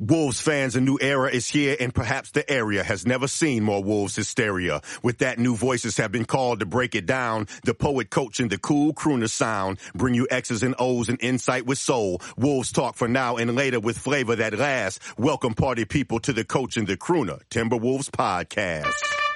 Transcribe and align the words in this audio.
Wolves 0.00 0.40
fans, 0.40 0.76
a 0.76 0.80
new 0.80 0.96
era 0.98 1.28
is 1.30 1.46
here 1.46 1.76
and 1.78 1.94
perhaps 1.94 2.30
the 2.30 2.50
area 2.50 2.82
has 2.82 3.04
never 3.04 3.28
seen 3.28 3.62
more 3.62 3.84
Wolves 3.84 4.16
hysteria. 4.16 4.80
With 5.02 5.18
that, 5.18 5.38
new 5.38 5.54
voices 5.54 5.98
have 5.98 6.10
been 6.10 6.24
called 6.24 6.60
to 6.60 6.66
break 6.66 6.94
it 6.94 7.04
down. 7.04 7.48
The 7.64 7.74
poet, 7.74 8.08
coach, 8.08 8.40
and 8.40 8.48
the 8.50 8.56
cool 8.56 8.94
crooner 8.94 9.28
sound 9.28 9.78
bring 9.94 10.14
you 10.14 10.26
X's 10.30 10.62
and 10.62 10.74
O's 10.78 11.10
and 11.10 11.22
insight 11.22 11.66
with 11.66 11.76
soul. 11.76 12.22
Wolves 12.38 12.72
talk 12.72 12.96
for 12.96 13.08
now 13.08 13.36
and 13.36 13.54
later 13.54 13.78
with 13.78 13.98
flavor 13.98 14.36
that 14.36 14.56
lasts. 14.58 15.00
Welcome 15.18 15.52
party 15.52 15.84
people 15.84 16.18
to 16.20 16.32
the 16.32 16.44
coach 16.44 16.78
and 16.78 16.86
the 16.86 16.96
crooner, 16.96 17.42
Timberwolves 17.50 18.08
podcast. 18.08 19.29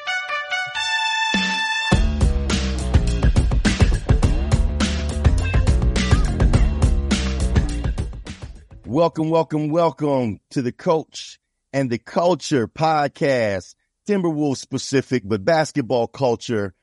Welcome, 8.94 9.28
welcome, 9.28 9.70
welcome 9.70 10.38
to 10.50 10.62
the 10.62 10.70
Coach 10.70 11.40
and 11.72 11.90
the 11.90 11.98
Culture 11.98 12.68
podcast. 12.68 13.74
Timberwolves 14.06 14.58
specific, 14.58 15.24
but 15.26 15.44
basketball 15.44 16.06
culture 16.06 16.74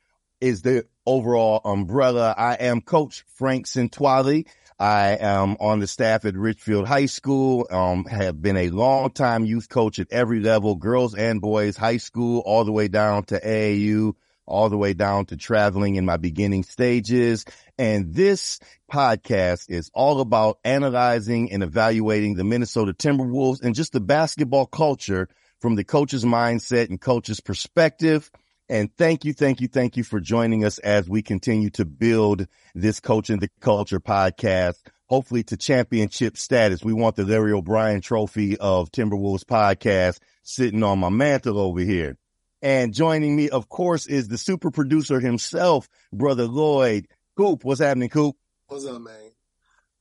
is 0.42 0.62
the 0.62 0.88
overall 1.06 1.62
umbrella. 1.64 2.36
I 2.38 2.56
am 2.56 2.82
Coach 2.82 3.24
Frank 3.36 3.66
Centwali. 3.66 4.46
I 4.78 5.16
am 5.22 5.56
on 5.62 5.80
the 5.80 5.88
staff 5.88 6.26
at 6.26 6.36
Richfield 6.36 6.86
High 6.86 7.06
School. 7.06 7.66
Um, 7.72 8.04
have 8.04 8.42
been 8.42 8.58
a 8.58 8.72
long 8.72 9.12
time 9.12 9.46
youth 9.46 9.70
coach 9.70 9.98
at 9.98 10.12
every 10.12 10.42
level, 10.42 10.76
girls 10.76 11.16
and 11.16 11.40
boys, 11.40 11.78
high 11.78 11.96
school, 11.96 12.42
all 12.46 12.66
the 12.66 12.74
way 12.74 12.90
down 12.90 13.24
to 13.28 13.40
AAU 13.40 14.16
all 14.52 14.70
the 14.70 14.78
way 14.78 14.94
down 14.94 15.26
to 15.28 15.38
traveling 15.38 15.96
in 15.96 16.06
my 16.06 16.18
beginning 16.18 16.64
stages. 16.64 17.46
And 17.78 18.14
this 18.14 18.60
podcast 18.92 19.70
is 19.70 19.90
all 19.94 20.22
about 20.22 20.60
analyzing 20.64 21.52
and 21.52 21.64
evaluating 21.64 22.36
the 22.36 22.44
Minnesota 22.44 22.94
Timberwolves 22.94 23.62
and 23.62 23.74
just 23.74 23.94
the 23.94 24.02
basketball 24.02 24.66
culture 24.66 25.30
from 25.60 25.76
the 25.76 25.84
coach's 25.84 26.26
mindset 26.26 26.90
and 26.90 27.00
coach's 27.00 27.40
perspective. 27.40 28.30
And 28.68 28.90
thank 28.98 29.26
you, 29.26 29.34
thank 29.34 29.62
you, 29.62 29.68
thank 29.68 29.98
you 29.98 30.04
for 30.04 30.20
joining 30.20 30.64
us 30.64 30.78
as 30.80 31.10
we 31.10 31.22
continue 31.22 31.70
to 31.72 31.86
build 31.86 32.48
this 32.74 33.00
Coach 33.00 33.30
and 33.30 33.42
the 33.42 33.50
Culture 33.60 34.00
podcast, 34.00 34.78
hopefully 35.08 35.44
to 35.44 35.58
championship 35.58 36.38
status. 36.38 36.84
We 36.84 36.94
want 36.94 37.16
the 37.16 37.26
Larry 37.26 37.52
O'Brien 37.52 38.02
trophy 38.02 38.58
of 38.58 38.92
Timberwolves 38.92 39.44
podcast 39.44 40.20
sitting 40.44 40.84
on 40.84 41.00
my 41.00 41.10
mantle 41.10 41.60
over 41.60 41.82
here. 41.82 42.18
And 42.62 42.94
joining 42.94 43.36
me, 43.36 43.50
of 43.50 43.70
course, 43.70 44.06
is 44.06 44.28
the 44.28 44.38
super 44.38 44.70
producer 44.70 45.20
himself, 45.20 45.90
brother 46.14 46.46
Lloyd. 46.46 47.08
Coop, 47.36 47.64
what's 47.64 47.82
happening, 47.82 48.10
Coop? 48.10 48.36
What's 48.68 48.86
up, 48.86 49.02
man? 49.02 49.32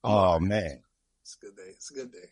Oh 0.05 0.39
man, 0.39 0.81
it's 1.22 1.38
a 1.41 1.47
good 1.47 1.56
day. 1.56 1.70
It's 1.70 1.91
a 1.91 1.94
good 1.94 2.12
day. 2.12 2.28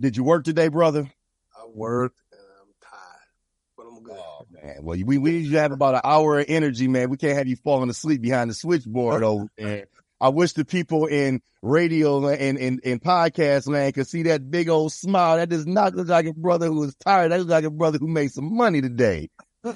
Did 0.00 0.16
you 0.16 0.24
work 0.24 0.44
today, 0.44 0.68
brother? 0.68 1.10
I 1.54 1.66
worked 1.66 2.20
and 2.32 2.40
I'm 2.60 2.68
tired, 2.80 3.76
but 3.76 3.86
I'm 3.86 4.02
good. 4.02 4.16
Oh 4.18 4.46
man, 4.50 4.76
well 4.82 4.98
we 5.04 5.18
we 5.18 5.32
need 5.32 5.46
you 5.46 5.58
have 5.58 5.72
about 5.72 5.94
an 5.94 6.00
hour 6.04 6.40
of 6.40 6.46
energy, 6.48 6.88
man. 6.88 7.10
We 7.10 7.16
can't 7.16 7.36
have 7.36 7.48
you 7.48 7.56
falling 7.56 7.90
asleep 7.90 8.22
behind 8.22 8.50
the 8.50 8.54
switchboard 8.54 9.22
over 9.22 9.46
there. 9.56 9.86
I 10.20 10.28
wish 10.28 10.52
the 10.52 10.66
people 10.66 11.06
in 11.06 11.40
radio 11.62 12.28
and 12.28 12.58
in, 12.58 12.80
in 12.80 13.00
podcast 13.00 13.66
land 13.66 13.94
could 13.94 14.06
see 14.06 14.24
that 14.24 14.50
big 14.50 14.68
old 14.68 14.92
smile. 14.92 15.36
That 15.38 15.48
does 15.48 15.66
not 15.66 15.94
look 15.94 16.08
like 16.08 16.26
a 16.26 16.34
brother 16.34 16.66
who 16.66 16.82
is 16.84 16.94
tired. 16.96 17.32
That 17.32 17.38
looks 17.38 17.50
like 17.50 17.64
a 17.64 17.70
brother 17.70 17.98
who 17.98 18.06
made 18.06 18.30
some 18.30 18.54
money 18.54 18.82
today. 18.82 19.30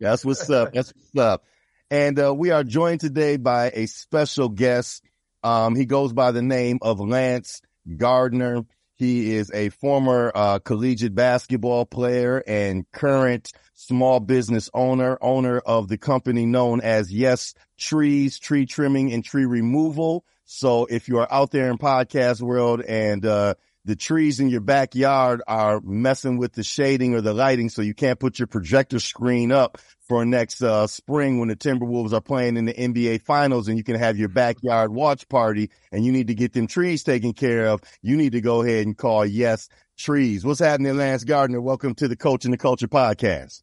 That's 0.00 0.24
what's 0.24 0.48
up. 0.50 0.72
That's 0.72 0.92
what's 0.94 1.18
up. 1.18 1.44
And 1.90 2.18
uh, 2.18 2.34
we 2.34 2.50
are 2.50 2.64
joined 2.64 3.00
today 3.00 3.36
by 3.36 3.70
a 3.72 3.86
special 3.86 4.48
guest. 4.48 5.02
Um, 5.42 5.76
he 5.76 5.84
goes 5.84 6.12
by 6.12 6.32
the 6.32 6.42
name 6.42 6.78
of 6.82 7.00
Lance 7.00 7.60
Gardner. 7.96 8.62
He 8.94 9.34
is 9.34 9.50
a 9.52 9.68
former 9.68 10.32
uh, 10.34 10.58
collegiate 10.58 11.14
basketball 11.14 11.84
player 11.84 12.42
and 12.46 12.90
current 12.90 13.52
small 13.74 14.20
business 14.20 14.70
owner, 14.72 15.18
owner 15.20 15.58
of 15.58 15.88
the 15.88 15.98
company 15.98 16.46
known 16.46 16.80
as 16.80 17.12
Yes 17.12 17.54
Trees, 17.78 18.38
Tree 18.38 18.64
Trimming 18.64 19.12
and 19.12 19.22
Tree 19.22 19.44
Removal. 19.44 20.24
So 20.44 20.86
if 20.86 21.08
you 21.08 21.18
are 21.18 21.28
out 21.30 21.50
there 21.50 21.70
in 21.70 21.76
podcast 21.76 22.40
world 22.40 22.80
and 22.80 23.24
uh, 23.26 23.54
the 23.86 23.94
trees 23.94 24.40
in 24.40 24.48
your 24.48 24.60
backyard 24.60 25.42
are 25.46 25.80
messing 25.80 26.38
with 26.38 26.52
the 26.52 26.64
shading 26.64 27.14
or 27.14 27.20
the 27.20 27.32
lighting, 27.32 27.68
so 27.68 27.82
you 27.82 27.94
can't 27.94 28.18
put 28.18 28.36
your 28.36 28.48
projector 28.48 28.98
screen 28.98 29.52
up 29.52 29.78
for 30.08 30.26
next 30.26 30.60
uh, 30.60 30.88
spring 30.88 31.38
when 31.38 31.48
the 31.48 31.56
Timberwolves 31.56 32.12
are 32.12 32.20
playing 32.20 32.56
in 32.56 32.64
the 32.64 32.74
NBA 32.74 33.22
Finals, 33.22 33.68
and 33.68 33.78
you 33.78 33.84
can 33.84 33.94
have 33.94 34.18
your 34.18 34.28
backyard 34.28 34.92
watch 34.92 35.28
party, 35.28 35.70
and 35.92 36.04
you 36.04 36.10
need 36.10 36.26
to 36.26 36.34
get 36.34 36.52
them 36.52 36.66
trees 36.66 37.04
taken 37.04 37.32
care 37.32 37.68
of. 37.68 37.80
You 38.02 38.16
need 38.16 38.32
to 38.32 38.40
go 38.40 38.62
ahead 38.62 38.86
and 38.86 38.98
call 38.98 39.24
Yes 39.24 39.68
Trees. 39.96 40.44
What's 40.44 40.58
happening, 40.58 40.96
Lance 40.96 41.22
Gardner? 41.22 41.60
Welcome 41.60 41.94
to 41.94 42.08
the 42.08 42.16
Coach 42.16 42.44
and 42.44 42.52
the 42.52 42.58
Culture 42.58 42.88
podcast. 42.88 43.62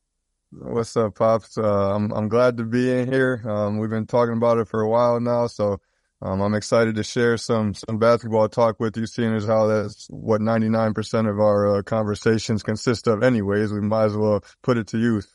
What's 0.52 0.96
up, 0.96 1.16
pops? 1.16 1.58
Uh, 1.58 1.96
I'm 1.96 2.14
I'm 2.14 2.30
glad 2.30 2.58
to 2.58 2.64
be 2.64 2.90
in 2.90 3.12
here. 3.12 3.44
Um, 3.46 3.78
we've 3.78 3.90
been 3.90 4.08
talking 4.08 4.38
about 4.38 4.58
it 4.60 4.70
for 4.70 4.80
a 4.80 4.90
while 4.90 5.20
now, 5.20 5.48
so 5.48 5.82
um, 6.24 6.40
I'm 6.40 6.54
excited 6.54 6.96
to 6.96 7.04
share 7.04 7.38
some 7.38 7.74
some 7.74 8.00
basketball 8.00 8.48
talk 8.48 8.80
with 8.80 8.96
you, 8.96 9.06
seeing 9.06 9.36
as 9.36 9.46
how 9.46 9.68
that's 9.68 10.08
what 10.10 10.40
99% 10.40 11.30
of 11.30 11.40
our 11.40 11.78
uh, 11.78 11.82
conversations 11.84 12.64
consist 12.64 13.08
of. 13.08 13.24
Anyways, 13.24 13.74
we 13.74 13.82
might 13.82 14.06
as 14.06 14.16
well 14.16 14.42
put 14.62 14.78
it 14.78 14.88
to 14.88 14.98
use. 14.98 15.28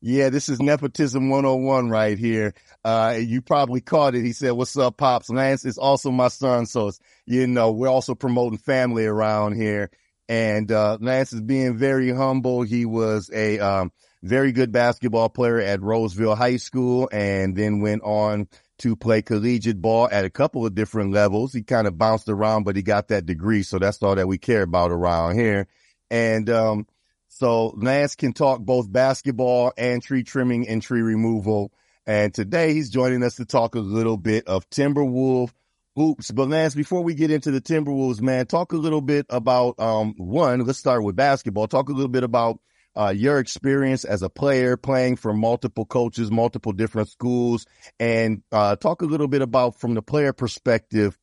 Yeah, 0.00 0.30
this 0.30 0.48
is 0.48 0.60
nepotism 0.60 1.28
101 1.28 1.90
right 1.90 2.18
here. 2.18 2.54
Uh, 2.84 3.18
you 3.18 3.42
probably 3.42 3.80
caught 3.80 4.14
it. 4.14 4.24
He 4.24 4.32
said, 4.32 4.52
what's 4.52 4.76
up, 4.76 4.96
pops? 4.96 5.30
Lance 5.30 5.64
is 5.64 5.78
also 5.78 6.10
my 6.10 6.28
son. 6.28 6.66
So, 6.66 6.88
it's, 6.88 7.00
you 7.26 7.46
know, 7.46 7.72
we're 7.72 7.88
also 7.88 8.14
promoting 8.14 8.58
family 8.58 9.06
around 9.06 9.56
here. 9.56 9.90
And, 10.28 10.70
uh, 10.70 10.98
Lance 11.00 11.32
is 11.32 11.40
being 11.40 11.78
very 11.78 12.10
humble. 12.10 12.62
He 12.62 12.84
was 12.84 13.30
a, 13.32 13.58
um, 13.58 13.90
very 14.22 14.52
good 14.52 14.70
basketball 14.70 15.28
player 15.28 15.60
at 15.60 15.82
Roseville 15.82 16.36
High 16.36 16.56
School 16.56 17.08
and 17.12 17.56
then 17.56 17.80
went 17.80 18.02
on 18.02 18.48
to 18.78 18.96
play 18.96 19.22
collegiate 19.22 19.80
ball 19.80 20.08
at 20.10 20.24
a 20.24 20.30
couple 20.30 20.66
of 20.66 20.74
different 20.74 21.12
levels. 21.12 21.52
He 21.52 21.62
kind 21.62 21.86
of 21.86 21.98
bounced 21.98 22.28
around, 22.28 22.64
but 22.64 22.76
he 22.76 22.82
got 22.82 23.08
that 23.08 23.26
degree. 23.26 23.62
So 23.62 23.78
that's 23.78 24.02
all 24.02 24.14
that 24.14 24.28
we 24.28 24.38
care 24.38 24.62
about 24.62 24.90
around 24.90 25.38
here. 25.38 25.68
And, 26.10 26.48
um, 26.50 26.86
so 27.28 27.74
Lance 27.76 28.14
can 28.14 28.32
talk 28.32 28.60
both 28.60 28.90
basketball 28.90 29.72
and 29.76 30.02
tree 30.02 30.22
trimming 30.22 30.68
and 30.68 30.80
tree 30.80 31.02
removal. 31.02 31.72
And 32.06 32.32
today 32.32 32.72
he's 32.72 32.88
joining 32.88 33.22
us 33.22 33.36
to 33.36 33.44
talk 33.44 33.74
a 33.74 33.80
little 33.80 34.16
bit 34.16 34.46
of 34.46 34.68
Timberwolf 34.70 35.50
hoops. 35.96 36.30
But 36.30 36.48
Lance, 36.48 36.74
before 36.74 37.02
we 37.02 37.14
get 37.14 37.30
into 37.30 37.50
the 37.50 37.60
Timberwolves, 37.60 38.20
man, 38.20 38.46
talk 38.46 38.72
a 38.72 38.76
little 38.76 39.00
bit 39.00 39.26
about, 39.28 39.78
um, 39.80 40.14
one, 40.16 40.64
let's 40.64 40.78
start 40.78 41.02
with 41.02 41.16
basketball. 41.16 41.66
Talk 41.66 41.88
a 41.88 41.92
little 41.92 42.08
bit 42.08 42.22
about 42.22 42.60
uh, 42.96 43.12
your 43.14 43.38
experience 43.38 44.04
as 44.04 44.22
a 44.22 44.30
player 44.30 44.76
playing 44.76 45.16
for 45.16 45.32
multiple 45.34 45.84
coaches, 45.84 46.30
multiple 46.30 46.72
different 46.72 47.08
schools, 47.10 47.66
and 48.00 48.42
uh, 48.50 48.76
talk 48.76 49.02
a 49.02 49.06
little 49.06 49.28
bit 49.28 49.42
about 49.42 49.78
from 49.78 49.94
the 49.94 50.02
player 50.02 50.32
perspective 50.32 51.18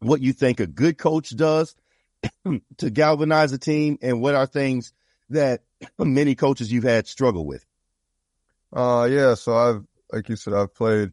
what 0.00 0.20
you 0.20 0.32
think 0.32 0.58
a 0.58 0.66
good 0.66 0.98
coach 0.98 1.34
does 1.36 1.76
to 2.78 2.90
galvanize 2.90 3.52
a 3.52 3.58
team 3.58 3.98
and 4.02 4.20
what 4.20 4.34
are 4.34 4.46
things 4.46 4.92
that 5.30 5.62
many 5.98 6.34
coaches 6.34 6.72
you've 6.72 6.84
had 6.84 7.06
struggle 7.06 7.46
with. 7.46 7.64
Uh, 8.72 9.08
yeah. 9.10 9.34
So 9.34 9.56
I've, 9.56 9.84
like 10.12 10.28
you 10.28 10.36
said, 10.36 10.54
I've 10.54 10.74
played 10.74 11.12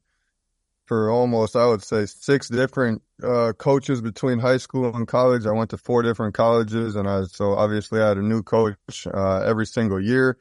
for 0.90 1.12
almost, 1.12 1.56
I 1.56 1.68
would 1.68 1.84
say, 1.84 2.08
six 2.08 2.50
different 2.50 3.04
uh, 3.22 3.54
coaches 3.56 4.02
between 4.02 4.40
high 4.40 4.58
school 4.58 4.96
and 4.96 5.08
college. 5.08 5.46
I 5.46 5.52
went 5.52 5.70
to 5.70 5.78
four 5.78 6.02
different 6.02 6.34
colleges, 6.34 6.96
and 6.96 7.08
I 7.08 7.26
so 7.26 7.54
obviously 7.54 8.02
I 8.02 8.08
had 8.08 8.18
a 8.18 8.24
new 8.24 8.42
coach 8.42 9.06
uh, 9.06 9.42
every 9.42 9.68
single 9.68 10.02
year. 10.02 10.40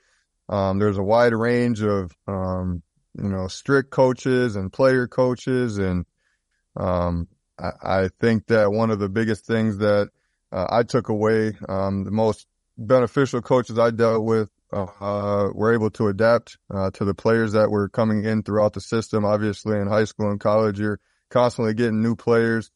Um, 0.48 0.78
there's 0.78 0.96
a 0.96 1.02
wide 1.02 1.34
range 1.34 1.82
of 1.82 2.16
um, 2.26 2.82
you 3.14 3.28
know 3.28 3.46
strict 3.48 3.90
coaches 3.90 4.56
and 4.56 4.72
player 4.72 5.06
coaches, 5.06 5.76
and 5.76 6.06
um, 6.76 7.28
I, 7.58 7.72
I, 7.82 8.08
think 8.18 8.46
that 8.46 8.72
one 8.72 8.90
of 8.90 9.00
the 9.00 9.10
biggest 9.10 9.44
things 9.44 9.76
that 9.78 10.08
uh, 10.50 10.66
I 10.70 10.82
took 10.82 11.10
away, 11.10 11.58
um, 11.68 12.04
the 12.04 12.10
most 12.10 12.46
beneficial 12.78 13.42
coaches 13.42 13.78
I 13.78 13.90
dealt 13.90 14.24
with 14.24 14.48
uh, 14.72 15.48
were 15.54 15.72
able 15.74 15.90
to 15.90 16.08
adapt 16.08 16.58
uh, 16.72 16.90
to 16.92 17.04
the 17.04 17.14
players 17.14 17.52
that 17.52 17.70
were 17.70 17.88
coming 17.88 18.24
in 18.24 18.42
throughout 18.42 18.74
the 18.74 18.80
system. 18.80 19.24
Obviously, 19.24 19.78
in 19.78 19.88
high 19.88 20.04
school 20.04 20.30
and 20.30 20.40
college, 20.40 20.78
you're 20.78 21.00
constantly 21.30 21.74
getting 21.74 22.02
new 22.02 22.16
players. 22.16 22.70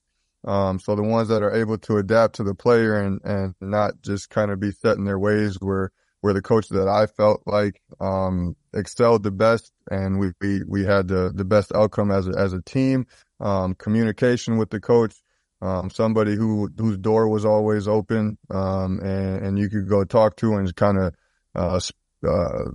Um, 0.45 0.81
so 0.81 0.97
the 0.97 1.03
ones 1.03 1.29
that 1.29 1.43
are 1.43 1.55
able 1.55 1.79
to 1.79 1.99
adapt 1.99 2.37
to 2.37 2.45
the 2.45 2.55
player 2.55 3.01
and, 3.01 3.21
and 3.25 3.55
not 3.61 4.03
just 4.03 4.31
kind 4.31 4.51
of 4.51 4.59
be 4.59 4.73
set 4.73 4.97
in 4.97 5.05
their 5.05 5.19
ways 5.19 5.59
were, 5.61 5.93
were 6.21 6.33
the 6.33 6.43
coaches 6.43 6.71
that 6.71 6.89
I 6.89 7.07
felt 7.07 7.43
like, 7.47 7.81
um, 8.01 8.57
excelled 8.75 9.23
the 9.23 9.31
best 9.31 9.71
and 9.91 10.19
we, 10.19 10.33
we, 10.41 10.63
we 10.67 10.85
had 10.85 11.07
the, 11.09 11.31
the 11.33 11.45
best 11.45 11.73
outcome 11.75 12.11
as 12.11 12.27
a, 12.27 12.33
as 12.33 12.53
a 12.53 12.63
team. 12.63 13.07
Um, 13.39 13.75
communication 13.75 14.57
with 14.57 14.71
the 14.71 14.81
coach, 14.81 15.15
um, 15.61 15.91
somebody 15.91 16.35
who, 16.35 16.69
whose 16.77 16.99
door 16.99 17.29
was 17.29 17.45
always 17.45 17.87
open, 17.87 18.39
um, 18.51 18.99
and, 19.01 19.47
and 19.47 19.59
you 19.59 19.69
could 19.69 19.89
go 19.89 20.05
talk 20.05 20.37
to 20.37 20.55
and 20.55 20.75
kind 20.75 20.99
of, 20.99 21.15
uh, 21.55 21.81
uh, 22.27 22.71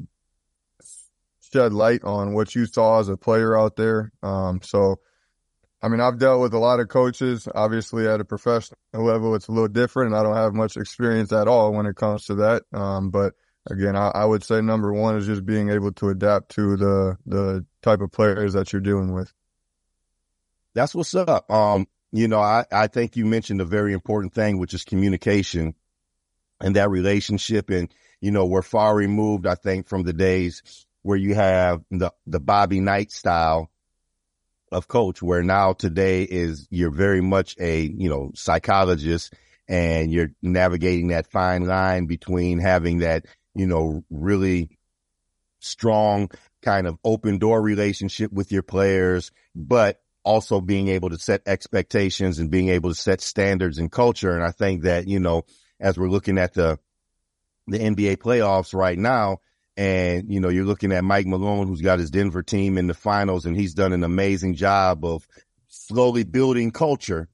shed 1.51 1.73
light 1.73 2.03
on 2.03 2.33
what 2.33 2.55
you 2.55 2.65
saw 2.65 2.99
as 2.99 3.09
a 3.09 3.17
player 3.17 3.57
out 3.57 3.75
there. 3.75 4.11
Um, 4.21 4.61
so 4.61 4.99
I 5.81 5.89
mean, 5.89 6.01
I've 6.01 6.17
dealt 6.17 6.41
with 6.41 6.53
a 6.53 6.59
lot 6.59 6.79
of 6.79 6.87
coaches. 6.87 7.47
Obviously, 7.53 8.07
at 8.07 8.19
a 8.19 8.25
professional 8.25 8.77
level, 8.93 9.35
it's 9.35 9.47
a 9.47 9.51
little 9.51 9.67
different, 9.67 10.11
and 10.11 10.19
I 10.19 10.23
don't 10.23 10.35
have 10.35 10.53
much 10.53 10.75
experience 10.75 11.31
at 11.31 11.47
all 11.47 11.71
when 11.71 11.85
it 11.85 11.95
comes 11.95 12.25
to 12.25 12.35
that. 12.35 12.63
Um, 12.73 13.11
but 13.11 13.33
again, 13.69 13.95
I, 13.95 14.09
I, 14.09 14.25
would 14.25 14.43
say 14.43 14.61
number 14.61 14.91
one 14.91 15.17
is 15.17 15.27
just 15.27 15.45
being 15.45 15.69
able 15.69 15.91
to 15.93 16.09
adapt 16.09 16.49
to 16.55 16.77
the 16.77 17.17
the 17.27 17.65
type 17.83 18.01
of 18.01 18.11
players 18.11 18.53
that 18.53 18.73
you're 18.73 18.81
dealing 18.81 19.13
with. 19.13 19.31
That's 20.73 20.95
what's 20.95 21.13
up. 21.13 21.49
Um, 21.51 21.87
you 22.11 22.27
know, 22.27 22.39
I, 22.39 22.65
I 22.71 22.87
think 22.87 23.15
you 23.15 23.25
mentioned 23.25 23.61
a 23.61 23.65
very 23.65 23.93
important 23.93 24.33
thing, 24.33 24.57
which 24.57 24.73
is 24.73 24.83
communication 24.83 25.75
and 26.59 26.75
that 26.75 26.89
relationship. 26.89 27.69
And, 27.69 27.93
you 28.21 28.31
know, 28.31 28.45
we're 28.45 28.61
far 28.61 28.95
removed, 28.95 29.45
I 29.45 29.55
think, 29.55 29.87
from 29.87 30.03
the 30.03 30.13
days 30.13 30.85
where 31.03 31.17
you 31.17 31.35
have 31.35 31.83
the, 31.91 32.11
the 32.25 32.39
Bobby 32.39 32.79
Knight 32.79 33.11
style 33.11 33.69
of 34.71 34.87
coach, 34.87 35.21
where 35.21 35.43
now 35.43 35.73
today 35.73 36.23
is 36.23 36.67
you're 36.69 36.91
very 36.91 37.21
much 37.21 37.55
a, 37.59 37.81
you 37.81 38.09
know, 38.09 38.31
psychologist 38.35 39.33
and 39.67 40.11
you're 40.11 40.31
navigating 40.41 41.09
that 41.09 41.31
fine 41.31 41.65
line 41.65 42.05
between 42.05 42.59
having 42.59 42.99
that, 42.99 43.25
you 43.55 43.67
know, 43.67 44.03
really 44.09 44.77
strong 45.59 46.29
kind 46.61 46.87
of 46.87 46.97
open 47.03 47.37
door 47.37 47.61
relationship 47.61 48.31
with 48.31 48.51
your 48.51 48.63
players, 48.63 49.31
but 49.55 50.01
also 50.23 50.59
being 50.59 50.89
able 50.89 51.09
to 51.09 51.17
set 51.17 51.41
expectations 51.45 52.39
and 52.39 52.51
being 52.51 52.69
able 52.69 52.89
to 52.89 52.95
set 52.95 53.21
standards 53.21 53.77
and 53.77 53.91
culture. 53.91 54.35
And 54.35 54.43
I 54.43 54.51
think 54.51 54.83
that, 54.83 55.07
you 55.07 55.19
know, 55.19 55.43
as 55.79 55.97
we're 55.97 56.09
looking 56.09 56.37
at 56.37 56.53
the, 56.53 56.79
the 57.67 57.79
NBA 57.79 58.17
playoffs 58.17 58.73
right 58.73 58.97
now, 58.97 59.39
and, 59.75 60.31
you 60.31 60.39
know, 60.39 60.49
you're 60.49 60.65
looking 60.65 60.91
at 60.91 61.03
Mike 61.03 61.27
Malone, 61.27 61.67
who's 61.67 61.81
got 61.81 61.99
his 61.99 62.09
Denver 62.09 62.43
team 62.43 62.77
in 62.77 62.87
the 62.87 62.93
finals, 62.93 63.45
and 63.45 63.55
he's 63.55 63.73
done 63.73 63.93
an 63.93 64.03
amazing 64.03 64.55
job 64.55 65.05
of 65.05 65.27
slowly 65.67 66.23
building 66.23 66.71
culture 66.71 67.29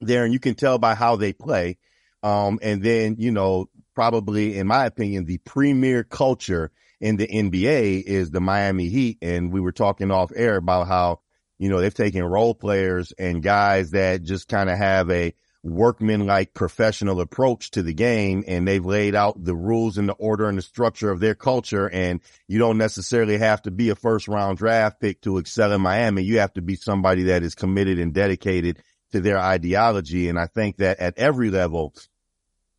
there. 0.00 0.24
And 0.24 0.32
you 0.32 0.40
can 0.40 0.54
tell 0.54 0.78
by 0.78 0.94
how 0.94 1.16
they 1.16 1.32
play. 1.32 1.76
Um, 2.22 2.58
and 2.62 2.82
then, 2.82 3.16
you 3.18 3.30
know, 3.30 3.68
probably, 3.94 4.56
in 4.56 4.66
my 4.66 4.86
opinion, 4.86 5.26
the 5.26 5.38
premier 5.38 6.04
culture 6.04 6.70
in 7.00 7.16
the 7.16 7.26
NBA 7.26 8.02
is 8.04 8.30
the 8.30 8.40
Miami 8.40 8.88
Heat. 8.88 9.18
And 9.20 9.52
we 9.52 9.60
were 9.60 9.72
talking 9.72 10.10
off 10.10 10.32
air 10.34 10.56
about 10.56 10.88
how 10.88 11.20
you 11.60 11.68
know, 11.68 11.78
they've 11.78 11.92
taken 11.92 12.24
role 12.24 12.54
players 12.54 13.12
and 13.12 13.42
guys 13.42 13.90
that 13.90 14.22
just 14.22 14.48
kind 14.48 14.70
of 14.70 14.78
have 14.78 15.10
a 15.10 15.34
workman-like 15.62 16.54
professional 16.54 17.20
approach 17.20 17.70
to 17.72 17.82
the 17.82 17.92
game 17.92 18.44
and 18.46 18.66
they've 18.66 18.84
laid 18.84 19.14
out 19.14 19.42
the 19.42 19.54
rules 19.54 19.98
and 19.98 20.08
the 20.08 20.14
order 20.14 20.48
and 20.48 20.56
the 20.56 20.62
structure 20.62 21.10
of 21.10 21.20
their 21.20 21.34
culture. 21.34 21.88
And 21.88 22.20
you 22.48 22.58
don't 22.58 22.78
necessarily 22.78 23.36
have 23.38 23.62
to 23.62 23.70
be 23.70 23.90
a 23.90 23.94
first 23.94 24.26
round 24.26 24.58
draft 24.58 25.00
pick 25.00 25.20
to 25.22 25.38
excel 25.38 25.72
in 25.72 25.80
Miami. 25.82 26.22
You 26.22 26.38
have 26.38 26.54
to 26.54 26.62
be 26.62 26.76
somebody 26.76 27.24
that 27.24 27.42
is 27.42 27.54
committed 27.54 27.98
and 27.98 28.14
dedicated 28.14 28.82
to 29.12 29.20
their 29.20 29.38
ideology. 29.38 30.28
And 30.28 30.38
I 30.38 30.46
think 30.46 30.78
that 30.78 30.98
at 30.98 31.18
every 31.18 31.50
level, 31.50 31.94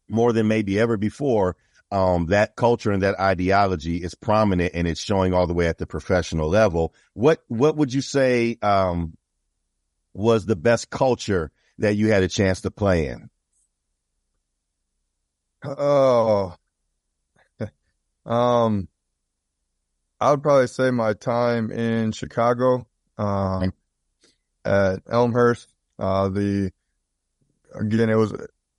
more 0.10 0.34
than 0.34 0.48
maybe 0.48 0.80
ever 0.80 0.98
before, 0.98 1.58
um, 1.92 2.28
that 2.28 2.56
culture 2.56 2.92
and 2.92 3.04
that 3.04 3.20
ideology 3.20 3.98
is 3.98 4.16
prominent 4.16 4.72
and 4.74 4.88
it's 4.88 5.02
showing 5.02 5.34
all 5.34 5.46
the 5.46 5.54
way 5.54 5.68
at 5.68 5.78
the 5.78 5.86
professional 5.86 6.48
level. 6.48 6.94
What, 7.14 7.44
what 7.48 7.76
would 7.76 7.94
you 7.94 8.02
say, 8.02 8.58
um, 8.62 9.18
was 10.14 10.46
the 10.46 10.56
best 10.56 10.90
culture 10.90 11.52
that 11.82 11.96
you 11.96 12.12
had 12.12 12.24
a 12.24 12.28
chance 12.28 12.62
to 12.62 12.72
play 12.72 13.08
in? 13.08 13.30
Oh, 15.64 16.56
um, 18.26 18.88
I 20.20 20.32
would 20.32 20.44
probably 20.44 20.68
say 20.68 20.92
my 20.92 21.14
time 21.14 21.72
in 21.72 22.12
Chicago, 22.12 22.88
um, 23.18 23.74
at 24.64 25.02
Elmhurst, 25.10 25.74
uh, 25.98 26.30
the, 26.30 26.72
again, 27.74 28.10
it 28.10 28.16
was, 28.16 28.34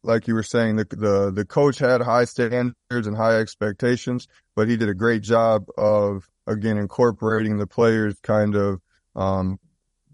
like 0.05 0.29
you 0.29 0.35
were 0.35 0.43
saying, 0.45 0.77
the, 0.77 0.87
the, 0.91 1.33
the 1.33 1.45
coach 1.45 1.79
had 1.79 2.01
high 2.01 2.25
standards 2.25 3.07
and 3.07 3.17
high 3.17 3.39
expectations, 3.39 4.29
but 4.55 4.69
he 4.69 4.77
did 4.77 4.89
a 4.89 4.95
great 4.95 5.23
job 5.23 5.67
of, 5.77 6.29
again, 6.47 6.79
incorporating 6.79 7.59
the 7.59 7.67
players 7.67 8.15
kind 8.23 8.55
of, 8.55 8.81
um, 9.17 9.59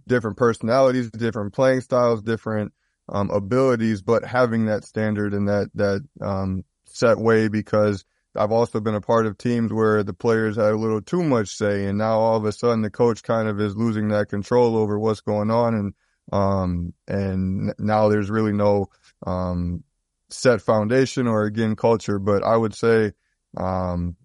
different 0.07 0.39
personalities, 0.39 1.11
different 1.11 1.53
playing 1.53 1.83
styles, 1.83 2.23
different, 2.23 2.73
um, 3.09 3.31
abilities, 3.31 4.03
but 4.03 4.25
having 4.25 4.67
that 4.67 4.85
standard 4.85 5.35
and 5.35 5.49
that, 5.49 5.71
that, 5.75 6.07
um, 6.21 6.65
set 6.87 7.19
way 7.19 7.49
because 7.49 8.05
I've 8.35 8.53
also 8.53 8.81
been 8.81 8.95
a 8.95 9.01
part 9.01 9.27
of 9.27 9.37
teams 9.39 9.73
where 9.73 10.03
the 10.03 10.13
players 10.13 10.57
had 10.57 10.73
a 10.73 10.77
little 10.77 11.03
too 11.03 11.23
much 11.23 11.49
say 11.49 11.85
and 11.85 11.99
now 11.99 12.19
all 12.19 12.37
of 12.37 12.45
a 12.45 12.53
sudden 12.53 12.83
the 12.83 12.91
coach 12.91 13.23
kind 13.23 13.49
of 13.49 13.61
is 13.61 13.77
losing 13.77 14.09
that 14.09 14.29
control 14.29 14.77
over 14.77 14.99
what's 14.99 15.21
going 15.21 15.51
on 15.51 15.75
and 15.75 15.95
um, 16.33 16.93
and 17.07 17.75
now 17.79 18.09
there's 18.09 18.31
really 18.31 18.53
no, 18.53 18.91
um, 19.27 19.83
set 20.31 20.61
foundation 20.61 21.27
or 21.27 21.45
again 21.45 21.75
culture, 21.75 22.19
but 22.19 22.43
I 22.43 22.57
would 22.57 22.75
say, 22.75 23.13
um, 23.57 24.17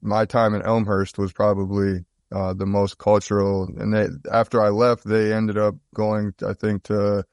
my 0.00 0.24
time 0.26 0.54
in 0.54 0.62
Elmhurst 0.62 1.18
was 1.18 1.32
probably, 1.32 2.04
uh, 2.30 2.54
the 2.54 2.66
most 2.66 2.98
cultural. 2.98 3.64
And 3.64 3.92
they, 3.92 4.06
after 4.30 4.62
I 4.62 4.68
left, 4.68 5.04
they 5.04 5.32
ended 5.32 5.58
up 5.58 5.74
going, 5.92 6.34
I 6.46 6.52
think 6.52 6.84
to, 6.84 7.24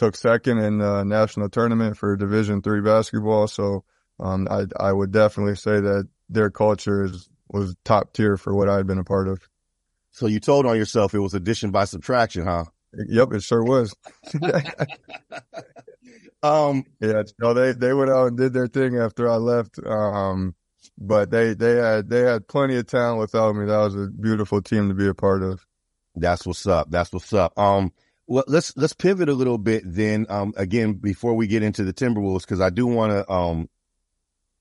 took 0.00 0.16
second 0.16 0.56
in 0.58 0.78
the 0.78 1.04
national 1.04 1.50
tournament 1.50 1.94
for 1.94 2.16
division 2.16 2.62
three 2.62 2.80
basketball. 2.80 3.46
So, 3.46 3.84
um, 4.18 4.48
I, 4.50 4.64
I 4.78 4.92
would 4.92 5.12
definitely 5.12 5.56
say 5.56 5.78
that 5.78 6.08
their 6.30 6.48
culture 6.48 7.04
is, 7.04 7.28
was 7.50 7.76
top 7.84 8.14
tier 8.14 8.38
for 8.38 8.54
what 8.54 8.70
I'd 8.70 8.86
been 8.86 8.98
a 8.98 9.04
part 9.04 9.28
of. 9.28 9.46
So 10.10 10.26
you 10.26 10.40
told 10.40 10.64
on 10.64 10.78
yourself 10.78 11.12
it 11.12 11.18
was 11.18 11.34
addition 11.34 11.70
by 11.70 11.84
subtraction, 11.84 12.46
huh? 12.46 12.64
Yep, 12.94 13.34
it 13.34 13.42
sure 13.42 13.62
was. 13.62 13.94
um, 16.42 16.84
yeah, 17.00 17.22
no, 17.38 17.52
they 17.52 17.72
they 17.72 17.92
went 17.92 18.10
out 18.10 18.28
and 18.28 18.38
did 18.38 18.54
their 18.54 18.68
thing 18.68 18.96
after 18.96 19.30
I 19.30 19.36
left. 19.36 19.78
Um, 19.84 20.54
but 20.96 21.30
they 21.30 21.52
they 21.52 21.76
had 21.76 22.08
they 22.08 22.20
had 22.20 22.48
plenty 22.48 22.76
of 22.76 22.86
talent 22.86 23.20
without 23.20 23.54
me. 23.54 23.66
That 23.66 23.76
was 23.76 23.94
a 23.94 24.08
beautiful 24.08 24.62
team 24.62 24.88
to 24.88 24.94
be 24.94 25.08
a 25.08 25.14
part 25.14 25.42
of. 25.42 25.64
That's 26.16 26.46
what's 26.46 26.66
up. 26.66 26.90
That's 26.90 27.12
what's 27.12 27.32
up. 27.34 27.56
Um, 27.58 27.92
well, 28.30 28.44
let's 28.46 28.76
let's 28.76 28.94
pivot 28.94 29.28
a 29.28 29.34
little 29.34 29.58
bit 29.58 29.82
then. 29.84 30.26
Um, 30.28 30.54
again, 30.56 30.94
before 30.94 31.34
we 31.34 31.46
get 31.46 31.62
into 31.62 31.84
the 31.84 31.92
Timberwolves, 31.92 32.42
because 32.42 32.60
I 32.60 32.70
do 32.70 32.86
want 32.86 33.12
to 33.12 33.30
um 33.30 33.68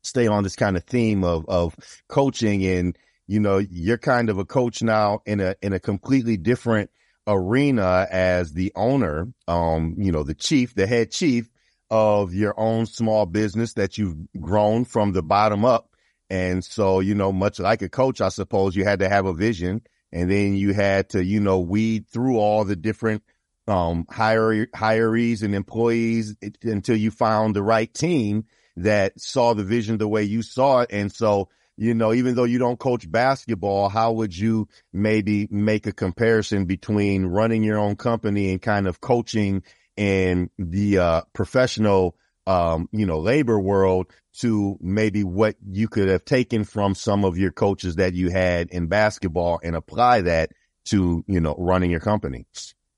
stay 0.02 0.28
on 0.28 0.44
this 0.44 0.56
kind 0.56 0.76
of 0.76 0.84
theme 0.84 1.24
of 1.24 1.46
of 1.48 1.76
coaching 2.08 2.66
and 2.66 2.98
you 3.28 3.40
know 3.40 3.58
you're 3.58 3.98
kind 3.98 4.30
of 4.30 4.40
a 4.40 4.46
coach 4.46 4.82
now 4.82 5.22
in 5.26 5.40
a 5.40 5.56
in 5.62 5.74
a 5.74 5.80
completely 5.80 6.36
different 6.36 6.90
arena 7.28 8.08
as 8.10 8.54
the 8.54 8.72
owner, 8.76 9.28
um, 9.48 9.96
you 9.98 10.12
know, 10.12 10.24
the 10.24 10.34
chief, 10.34 10.74
the 10.74 10.88
head 10.88 11.12
chief 11.12 11.48
of 11.92 12.34
your 12.34 12.60
own 12.60 12.88
small 12.88 13.28
business 13.28 13.74
that 13.74 13.98
you've 13.98 14.18
grown 14.40 14.84
from 14.84 15.14
the 15.14 15.22
bottom 15.22 15.64
up. 15.64 15.92
And 16.30 16.64
so, 16.64 17.00
you 17.00 17.16
know, 17.16 17.32
much 17.32 17.60
like 17.60 17.82
a 17.84 17.90
coach, 17.90 18.20
I 18.20 18.30
suppose 18.30 18.76
you 18.76 18.84
had 18.84 19.00
to 19.00 19.10
have 19.10 19.26
a 19.26 19.34
vision 19.34 19.82
and 20.12 20.30
then 20.30 20.56
you 20.56 20.74
had 20.74 21.10
to, 21.10 21.24
you 21.24 21.40
know, 21.40 21.60
weed 21.60 22.08
through 22.08 22.38
all 22.38 22.66
the 22.66 22.76
different, 22.76 23.24
um, 23.70 24.06
hire, 24.10 24.66
hirees 24.68 25.44
and 25.44 25.56
employees 25.56 26.36
until 26.64 26.96
you 26.96 27.12
found 27.12 27.56
the 27.56 27.64
right 27.64 27.94
team 27.94 28.46
that 28.78 29.20
saw 29.20 29.54
the 29.54 29.64
vision 29.64 29.98
the 29.98 30.08
way 30.08 30.24
you 30.24 30.42
saw 30.42 30.82
it. 30.82 30.90
And 30.92 31.12
so 31.12 31.50
you 31.80 31.94
know, 31.94 32.14
even 32.14 32.36
though 32.36 32.44
you 32.44 32.60
don't 32.60 32.78
coach 32.78 33.10
basketball, 33.10 33.88
how 33.88 34.12
would 34.12 34.38
you 34.38 34.68
maybe 34.92 35.48
make 35.50 35.88
a 35.88 35.94
comparison 35.94 36.66
between 36.66 37.26
running 37.26 37.64
your 37.64 37.78
own 37.80 37.96
company 37.96 38.52
and 38.52 38.62
kind 38.62 38.86
of 38.86 39.00
coaching 39.00 39.64
in 39.96 40.50
the 40.60 40.98
uh, 40.98 41.22
professional, 41.32 42.18
um, 42.46 42.90
you 42.92 43.06
know, 43.06 43.20
labor 43.20 43.58
world 43.58 44.08
to 44.40 44.78
maybe 44.82 45.24
what 45.24 45.56
you 45.72 45.88
could 45.88 46.10
have 46.10 46.26
taken 46.26 46.66
from 46.66 46.96
some 46.96 47.24
of 47.24 47.38
your 47.38 47.52
coaches 47.52 47.96
that 47.96 48.14
you 48.14 48.30
had 48.30 48.70
in 48.72 48.88
basketball 48.88 49.62
and 49.64 49.74
apply 49.74 50.20
that 50.20 50.52
to, 50.84 51.24
you 51.28 51.40
know, 51.40 51.56
running 51.58 51.92
your 51.92 52.02
company? 52.02 52.46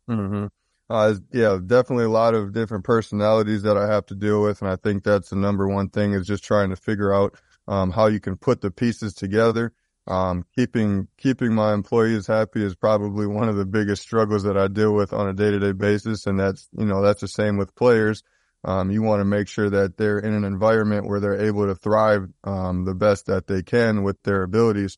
Mm-hmm. 0.09 0.47
Uh, 0.91 1.15
yeah, 1.31 1.57
definitely 1.65 2.03
a 2.03 2.09
lot 2.09 2.33
of 2.33 2.51
different 2.51 2.83
personalities 2.83 3.61
that 3.61 3.77
I 3.77 3.87
have 3.87 4.05
to 4.07 4.15
deal 4.15 4.41
with. 4.41 4.61
And 4.61 4.69
I 4.69 4.75
think 4.75 5.05
that's 5.05 5.29
the 5.29 5.37
number 5.37 5.65
one 5.65 5.89
thing 5.89 6.11
is 6.11 6.27
just 6.27 6.43
trying 6.43 6.69
to 6.71 6.75
figure 6.75 7.13
out 7.13 7.39
um, 7.65 7.91
how 7.91 8.07
you 8.07 8.19
can 8.19 8.35
put 8.35 8.59
the 8.59 8.71
pieces 8.71 9.13
together. 9.13 9.71
Um, 10.07 10.43
keeping, 10.53 11.07
keeping 11.17 11.53
my 11.53 11.73
employees 11.73 12.27
happy 12.27 12.61
is 12.61 12.75
probably 12.75 13.25
one 13.25 13.47
of 13.47 13.55
the 13.55 13.65
biggest 13.65 14.01
struggles 14.01 14.43
that 14.43 14.57
I 14.57 14.67
deal 14.67 14.93
with 14.93 15.13
on 15.13 15.29
a 15.29 15.33
day 15.33 15.51
to 15.51 15.59
day 15.59 15.71
basis. 15.71 16.27
And 16.27 16.37
that's, 16.37 16.67
you 16.77 16.85
know, 16.85 17.01
that's 17.01 17.21
the 17.21 17.29
same 17.29 17.55
with 17.55 17.73
players. 17.73 18.21
Um, 18.65 18.91
you 18.91 19.01
want 19.01 19.21
to 19.21 19.25
make 19.25 19.47
sure 19.47 19.69
that 19.69 19.95
they're 19.95 20.19
in 20.19 20.33
an 20.33 20.43
environment 20.43 21.07
where 21.07 21.21
they're 21.21 21.45
able 21.45 21.67
to 21.67 21.75
thrive, 21.75 22.27
um, 22.43 22.83
the 22.83 22.95
best 22.95 23.27
that 23.27 23.47
they 23.47 23.63
can 23.63 24.03
with 24.03 24.21
their 24.23 24.43
abilities. 24.43 24.97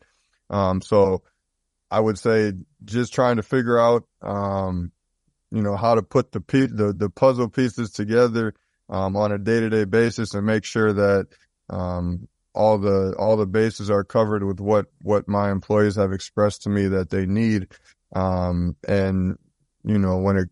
Um, 0.50 0.82
so 0.82 1.22
I 1.92 2.00
would 2.00 2.18
say 2.18 2.54
just 2.84 3.14
trying 3.14 3.36
to 3.36 3.44
figure 3.44 3.80
out, 3.80 4.06
um, 4.24 4.92
you 5.54 5.62
know, 5.62 5.76
how 5.76 5.96
to 5.96 6.02
put 6.02 6.32
the, 6.32 6.40
the, 6.40 6.94
the 6.98 7.10
puzzle 7.10 7.50
pieces 7.50 7.92
together, 7.92 8.54
um, 8.90 9.16
on 9.16 9.32
a 9.32 9.38
day 9.38 9.60
to 9.60 9.70
day 9.70 9.86
basis 9.86 10.34
and 10.34 10.46
make 10.46 10.66
sure 10.66 10.94
that, 10.94 11.28
um, 11.70 12.28
all 12.56 12.78
the 12.78 13.16
all 13.18 13.36
the 13.36 13.48
bases 13.48 13.90
are 13.90 14.04
covered 14.04 14.44
with 14.44 14.60
what 14.60 14.86
what 15.02 15.28
my 15.28 15.50
employees 15.50 15.96
have 15.96 16.12
expressed 16.12 16.62
to 16.62 16.70
me 16.70 16.88
that 16.88 17.10
they 17.10 17.26
need 17.26 17.68
um, 18.14 18.76
and 18.88 19.38
you 19.84 19.98
know, 19.98 20.18
when 20.18 20.38
it, 20.38 20.50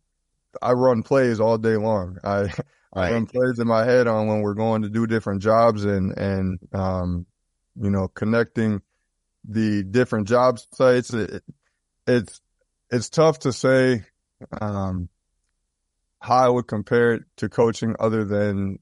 I 0.61 0.73
run 0.73 1.03
plays 1.03 1.39
all 1.39 1.57
day 1.57 1.77
long. 1.77 2.17
I, 2.23 2.41
right. 2.41 2.59
I 2.93 3.11
run 3.13 3.25
plays 3.25 3.59
in 3.59 3.67
my 3.67 3.85
head 3.85 4.07
on 4.07 4.27
when 4.27 4.41
we're 4.41 4.53
going 4.53 4.81
to 4.81 4.89
do 4.89 5.07
different 5.07 5.41
jobs 5.41 5.85
and, 5.85 6.17
and, 6.17 6.59
um, 6.73 7.25
you 7.75 7.89
know, 7.89 8.09
connecting 8.09 8.81
the 9.47 9.83
different 9.83 10.27
job 10.27 10.59
sites. 10.73 11.13
It, 11.13 11.41
it's, 12.05 12.41
it's 12.89 13.09
tough 13.09 13.39
to 13.39 13.53
say, 13.53 14.03
um, 14.59 15.09
how 16.19 16.45
I 16.45 16.49
would 16.49 16.67
compare 16.67 17.13
it 17.13 17.23
to 17.37 17.49
coaching 17.49 17.95
other 17.99 18.23
than, 18.25 18.79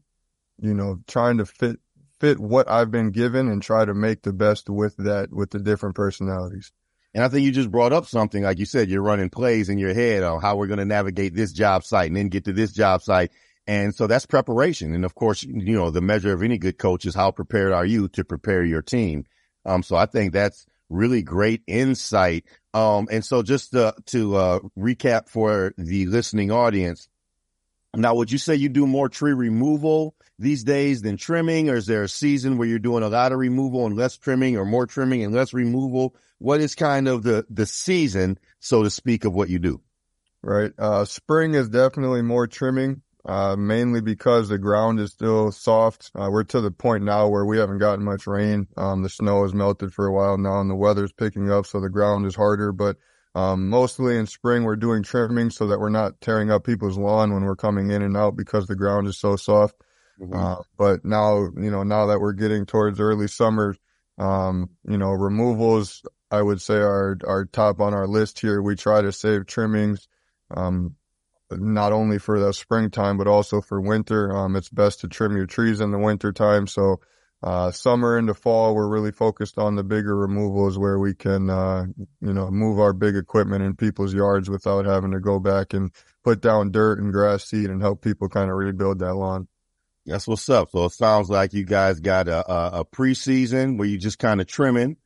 you 0.59 0.73
know, 0.73 0.99
trying 1.07 1.37
to 1.37 1.45
fit, 1.45 1.79
fit 2.19 2.39
what 2.39 2.69
I've 2.69 2.91
been 2.91 3.11
given 3.11 3.47
and 3.47 3.61
try 3.61 3.85
to 3.85 3.93
make 3.93 4.23
the 4.23 4.33
best 4.33 4.69
with 4.69 4.97
that, 4.97 5.31
with 5.31 5.51
the 5.51 5.59
different 5.59 5.95
personalities. 5.95 6.71
And 7.13 7.23
I 7.23 7.27
think 7.27 7.43
you 7.43 7.51
just 7.51 7.71
brought 7.71 7.93
up 7.93 8.05
something, 8.05 8.43
like 8.43 8.59
you 8.59 8.65
said, 8.65 8.89
you're 8.89 9.01
running 9.01 9.29
plays 9.29 9.69
in 9.69 9.79
your 9.79 9.93
head 9.93 10.23
on 10.23 10.41
how 10.41 10.57
we're 10.57 10.67
going 10.67 10.79
to 10.79 10.85
navigate 10.85 11.33
this 11.33 11.53
job 11.53 11.83
site 11.83 12.07
and 12.07 12.17
then 12.17 12.29
get 12.29 12.45
to 12.45 12.53
this 12.53 12.71
job 12.71 13.01
site. 13.01 13.31
And 13.65 13.95
so 13.95 14.07
that's 14.07 14.25
preparation. 14.25 14.93
And 14.93 15.05
of 15.05 15.15
course, 15.15 15.43
you 15.43 15.75
know, 15.75 15.91
the 15.91 16.01
measure 16.01 16.33
of 16.33 16.43
any 16.43 16.57
good 16.57 16.77
coach 16.77 17.05
is 17.05 17.15
how 17.15 17.31
prepared 17.31 17.71
are 17.71 17.85
you 17.85 18.09
to 18.09 18.23
prepare 18.23 18.63
your 18.63 18.81
team. 18.81 19.25
Um, 19.65 19.83
so 19.83 19.95
I 19.95 20.05
think 20.05 20.33
that's 20.33 20.65
really 20.89 21.21
great 21.21 21.61
insight. 21.67 22.45
Um, 22.73 23.07
and 23.11 23.23
so 23.23 23.43
just 23.43 23.71
to, 23.71 23.93
to, 24.07 24.35
uh, 24.35 24.59
recap 24.77 25.29
for 25.29 25.73
the 25.77 26.05
listening 26.05 26.51
audience. 26.51 27.07
Now, 27.95 28.15
would 28.15 28.31
you 28.31 28.37
say 28.37 28.55
you 28.55 28.69
do 28.69 28.85
more 28.85 29.09
tree 29.09 29.33
removal 29.33 30.15
these 30.37 30.63
days 30.63 31.01
than 31.01 31.17
trimming? 31.17 31.69
Or 31.69 31.75
is 31.75 31.87
there 31.87 32.03
a 32.03 32.09
season 32.09 32.57
where 32.57 32.67
you're 32.67 32.79
doing 32.79 33.03
a 33.03 33.09
lot 33.09 33.31
of 33.31 33.39
removal 33.39 33.87
and 33.87 33.95
less 33.95 34.17
trimming 34.17 34.57
or 34.57 34.65
more 34.65 34.85
trimming 34.85 35.23
and 35.23 35.33
less 35.33 35.53
removal? 35.53 36.15
what 36.39 36.61
is 36.61 36.73
kind 36.73 37.07
of 37.07 37.21
the, 37.21 37.45
the 37.49 37.65
season, 37.65 38.39
so 38.59 38.83
to 38.83 38.89
speak, 38.89 39.25
of 39.25 39.33
what 39.33 39.49
you 39.49 39.59
do? 39.59 39.81
Right. 40.41 40.71
Uh, 40.77 41.05
spring 41.05 41.53
is 41.53 41.69
definitely 41.69 42.21
more 42.21 42.47
trimming, 42.47 43.01
uh, 43.25 43.55
mainly 43.57 44.01
because 44.01 44.49
the 44.49 44.57
ground 44.57 44.99
is 44.99 45.11
still 45.11 45.51
soft. 45.51 46.11
Uh, 46.15 46.29
we're 46.31 46.43
to 46.43 46.61
the 46.61 46.71
point 46.71 47.03
now 47.03 47.27
where 47.27 47.45
we 47.45 47.57
haven't 47.57 47.79
gotten 47.79 48.03
much 48.03 48.27
rain. 48.27 48.67
Um, 48.77 49.03
the 49.03 49.09
snow 49.09 49.43
has 49.43 49.53
melted 49.53 49.93
for 49.93 50.05
a 50.05 50.13
while 50.13 50.37
now 50.37 50.61
and 50.61 50.69
the 50.69 50.75
weather's 50.75 51.11
picking 51.11 51.51
up. 51.51 51.65
So 51.65 51.79
the 51.79 51.89
ground 51.89 52.25
is 52.25 52.35
harder, 52.35 52.71
but, 52.71 52.97
um, 53.35 53.69
mostly 53.69 54.17
in 54.17 54.25
spring, 54.25 54.63
we're 54.63 54.75
doing 54.75 55.03
trimming 55.03 55.51
so 55.51 55.67
that 55.67 55.79
we're 55.79 55.89
not 55.89 56.19
tearing 56.19 56.49
up 56.49 56.63
people's 56.63 56.97
lawn 56.97 57.33
when 57.33 57.43
we're 57.43 57.55
coming 57.55 57.91
in 57.91 58.01
and 58.01 58.17
out 58.17 58.35
because 58.35 58.65
the 58.65 58.75
ground 58.75 59.07
is 59.07 59.17
so 59.17 59.35
soft. 59.35 59.75
Mm-hmm. 60.19 60.33
Uh, 60.33 60.63
but 60.77 61.05
now, 61.05 61.47
you 61.55 61.69
know, 61.69 61.83
now 61.83 62.07
that 62.07 62.19
we're 62.19 62.33
getting 62.33 62.65
towards 62.65 62.99
early 62.99 63.27
summer, 63.27 63.75
um, 64.17 64.69
you 64.87 64.97
know, 64.97 65.11
removals 65.11 66.03
I 66.31 66.41
would 66.41 66.61
say 66.61 66.75
are 66.75 67.17
are 67.25 67.45
top 67.45 67.79
on 67.79 67.93
our 67.93 68.07
list 68.07 68.39
here. 68.39 68.61
We 68.61 68.75
try 68.75 69.01
to 69.01 69.11
save 69.11 69.47
trimmings, 69.47 70.07
um, 70.51 70.95
not 71.51 71.91
only 71.91 72.19
for 72.19 72.39
the 72.39 72.53
springtime 72.53 73.17
but 73.17 73.27
also 73.27 73.61
for 73.61 73.81
winter. 73.81 74.35
Um, 74.35 74.55
it's 74.55 74.69
best 74.69 75.01
to 75.01 75.07
trim 75.07 75.35
your 75.35 75.45
trees 75.45 75.81
in 75.81 75.91
the 75.91 75.97
winter 75.97 76.31
time. 76.31 76.67
So, 76.67 77.01
uh, 77.41 77.71
summer 77.71 78.17
into 78.17 78.33
fall, 78.33 78.75
we're 78.75 78.89
really 78.89 79.13
focused 79.13 79.57
on 79.57 79.75
the 79.75 79.83
bigger 79.83 80.15
removals 80.15 80.77
where 80.77 80.99
we 80.99 81.13
can, 81.13 81.49
uh, 81.49 81.85
you 82.19 82.33
know, 82.33 82.51
move 82.51 82.79
our 82.79 82.91
big 82.91 83.15
equipment 83.15 83.63
in 83.63 83.77
people's 83.77 84.13
yards 84.13 84.49
without 84.49 84.85
having 84.85 85.11
to 85.11 85.21
go 85.21 85.39
back 85.39 85.73
and 85.73 85.91
put 86.23 86.41
down 86.41 86.71
dirt 86.71 86.99
and 86.99 87.13
grass 87.13 87.45
seed 87.45 87.69
and 87.69 87.81
help 87.81 88.01
people 88.01 88.27
kind 88.27 88.49
of 88.49 88.57
rebuild 88.57 88.99
that 88.99 89.15
lawn. 89.15 89.47
That's 90.05 90.27
what's 90.27 90.49
up. 90.49 90.71
So 90.71 90.85
it 90.85 90.91
sounds 90.91 91.29
like 91.29 91.53
you 91.53 91.63
guys 91.63 92.01
got 92.01 92.27
a, 92.27 92.51
a, 92.51 92.79
a 92.81 92.85
preseason 92.85 93.77
where 93.77 93.87
you 93.87 93.97
just 93.97 94.19
kind 94.19 94.41
of 94.41 94.47
trimming 94.47 94.97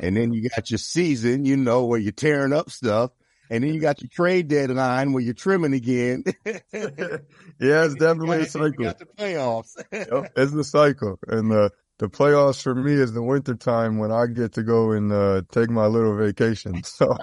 and 0.00 0.16
then 0.16 0.32
you 0.32 0.48
got 0.48 0.70
your 0.70 0.78
season, 0.78 1.44
you 1.44 1.56
know, 1.56 1.84
where 1.84 1.98
you're 1.98 2.12
tearing 2.12 2.52
up 2.52 2.70
stuff. 2.70 3.10
And 3.50 3.62
then 3.62 3.74
you 3.74 3.80
got 3.80 4.00
your 4.00 4.08
trade 4.08 4.48
deadline 4.48 5.12
where 5.12 5.22
you're 5.22 5.34
trimming 5.34 5.74
again. 5.74 6.24
yeah, 6.46 7.20
it's 7.58 7.94
definitely 7.94 8.40
a 8.40 8.46
cycle. 8.46 8.68
You 8.78 8.84
got 8.84 8.98
the 8.98 9.06
playoffs. 9.06 9.76
yep, 9.92 10.32
it's 10.36 10.52
the 10.52 10.64
cycle. 10.64 11.18
And 11.28 11.50
the, 11.50 11.70
the 11.98 12.08
playoffs 12.08 12.62
for 12.62 12.74
me 12.74 12.92
is 12.92 13.12
the 13.12 13.22
winter 13.22 13.54
time 13.54 13.98
when 13.98 14.10
I 14.10 14.26
get 14.26 14.54
to 14.54 14.62
go 14.62 14.92
and 14.92 15.12
uh, 15.12 15.42
take 15.50 15.70
my 15.70 15.86
little 15.86 16.16
vacation. 16.16 16.82
So, 16.92 17.16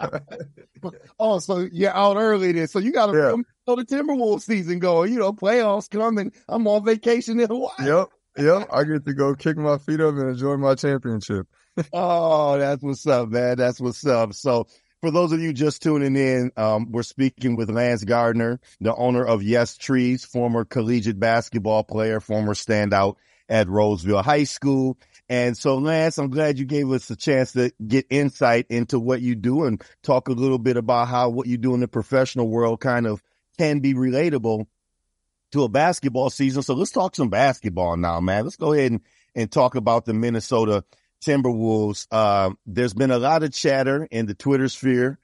oh, 1.19 1.39
so 1.39 1.67
you're 1.71 1.91
out 1.91 2.15
early 2.17 2.51
then. 2.53 2.67
So 2.67 2.79
you 2.79 2.91
got 2.91 3.07
to 3.07 3.17
yeah. 3.17 3.43
so 3.65 3.75
the 3.75 3.85
Timberwolves 3.85 4.43
season 4.43 4.79
going. 4.79 5.11
You 5.11 5.19
know, 5.19 5.33
playoffs 5.33 5.89
coming. 5.89 6.31
I'm 6.47 6.67
on 6.67 6.85
vacation 6.85 7.39
in 7.39 7.47
Hawaii. 7.47 7.73
Yep, 7.79 8.07
yep. 8.37 8.67
I 8.71 8.83
get 8.85 9.05
to 9.05 9.13
go 9.13 9.35
kick 9.35 9.57
my 9.57 9.77
feet 9.77 9.99
up 9.99 10.15
and 10.15 10.29
enjoy 10.29 10.55
my 10.55 10.75
championship 10.75 11.47
oh, 11.93 12.57
that's 12.57 12.83
what's 12.83 13.05
up, 13.07 13.29
man. 13.29 13.57
That's 13.57 13.79
what's 13.79 14.05
up. 14.05 14.33
So 14.33 14.67
for 15.01 15.11
those 15.11 15.31
of 15.31 15.39
you 15.39 15.53
just 15.53 15.81
tuning 15.81 16.15
in, 16.15 16.51
um, 16.57 16.91
we're 16.91 17.03
speaking 17.03 17.55
with 17.55 17.69
Lance 17.69 18.03
Gardner, 18.03 18.59
the 18.81 18.93
owner 18.93 19.25
of 19.25 19.43
Yes 19.43 19.77
Trees, 19.77 20.25
former 20.25 20.65
collegiate 20.65 21.19
basketball 21.19 21.83
player, 21.83 22.19
former 22.19 22.53
standout 22.53 23.15
at 23.47 23.69
Roseville 23.69 24.21
High 24.21 24.43
School. 24.43 24.97
And 25.29 25.57
so 25.57 25.77
Lance, 25.77 26.17
I'm 26.17 26.29
glad 26.29 26.59
you 26.59 26.65
gave 26.65 26.91
us 26.91 27.09
a 27.09 27.15
chance 27.15 27.53
to 27.53 27.71
get 27.85 28.07
insight 28.09 28.67
into 28.69 28.99
what 28.99 29.21
you 29.21 29.35
do 29.35 29.63
and 29.63 29.81
talk 30.03 30.27
a 30.27 30.33
little 30.33 30.59
bit 30.59 30.75
about 30.75 31.07
how 31.07 31.29
what 31.29 31.47
you 31.47 31.57
do 31.57 31.73
in 31.73 31.79
the 31.79 31.87
professional 31.87 32.49
world 32.49 32.81
kind 32.81 33.07
of 33.07 33.23
can 33.57 33.79
be 33.79 33.93
relatable 33.93 34.65
to 35.51 35.63
a 35.63 35.69
basketball 35.69 36.29
season. 36.29 36.61
So 36.61 36.73
let's 36.73 36.91
talk 36.91 37.15
some 37.15 37.29
basketball 37.29 37.95
now, 37.95 38.19
man. 38.19 38.43
Let's 38.43 38.57
go 38.57 38.73
ahead 38.73 38.91
and, 38.91 39.01
and 39.33 39.51
talk 39.51 39.75
about 39.75 40.05
the 40.05 40.13
Minnesota 40.13 40.83
Timberwolves. 41.21 42.07
Uh, 42.11 42.51
there's 42.65 42.93
been 42.93 43.11
a 43.11 43.19
lot 43.19 43.43
of 43.43 43.53
chatter 43.53 44.07
in 44.09 44.25
the 44.25 44.33
Twitter 44.33 44.69
sphere. 44.69 45.19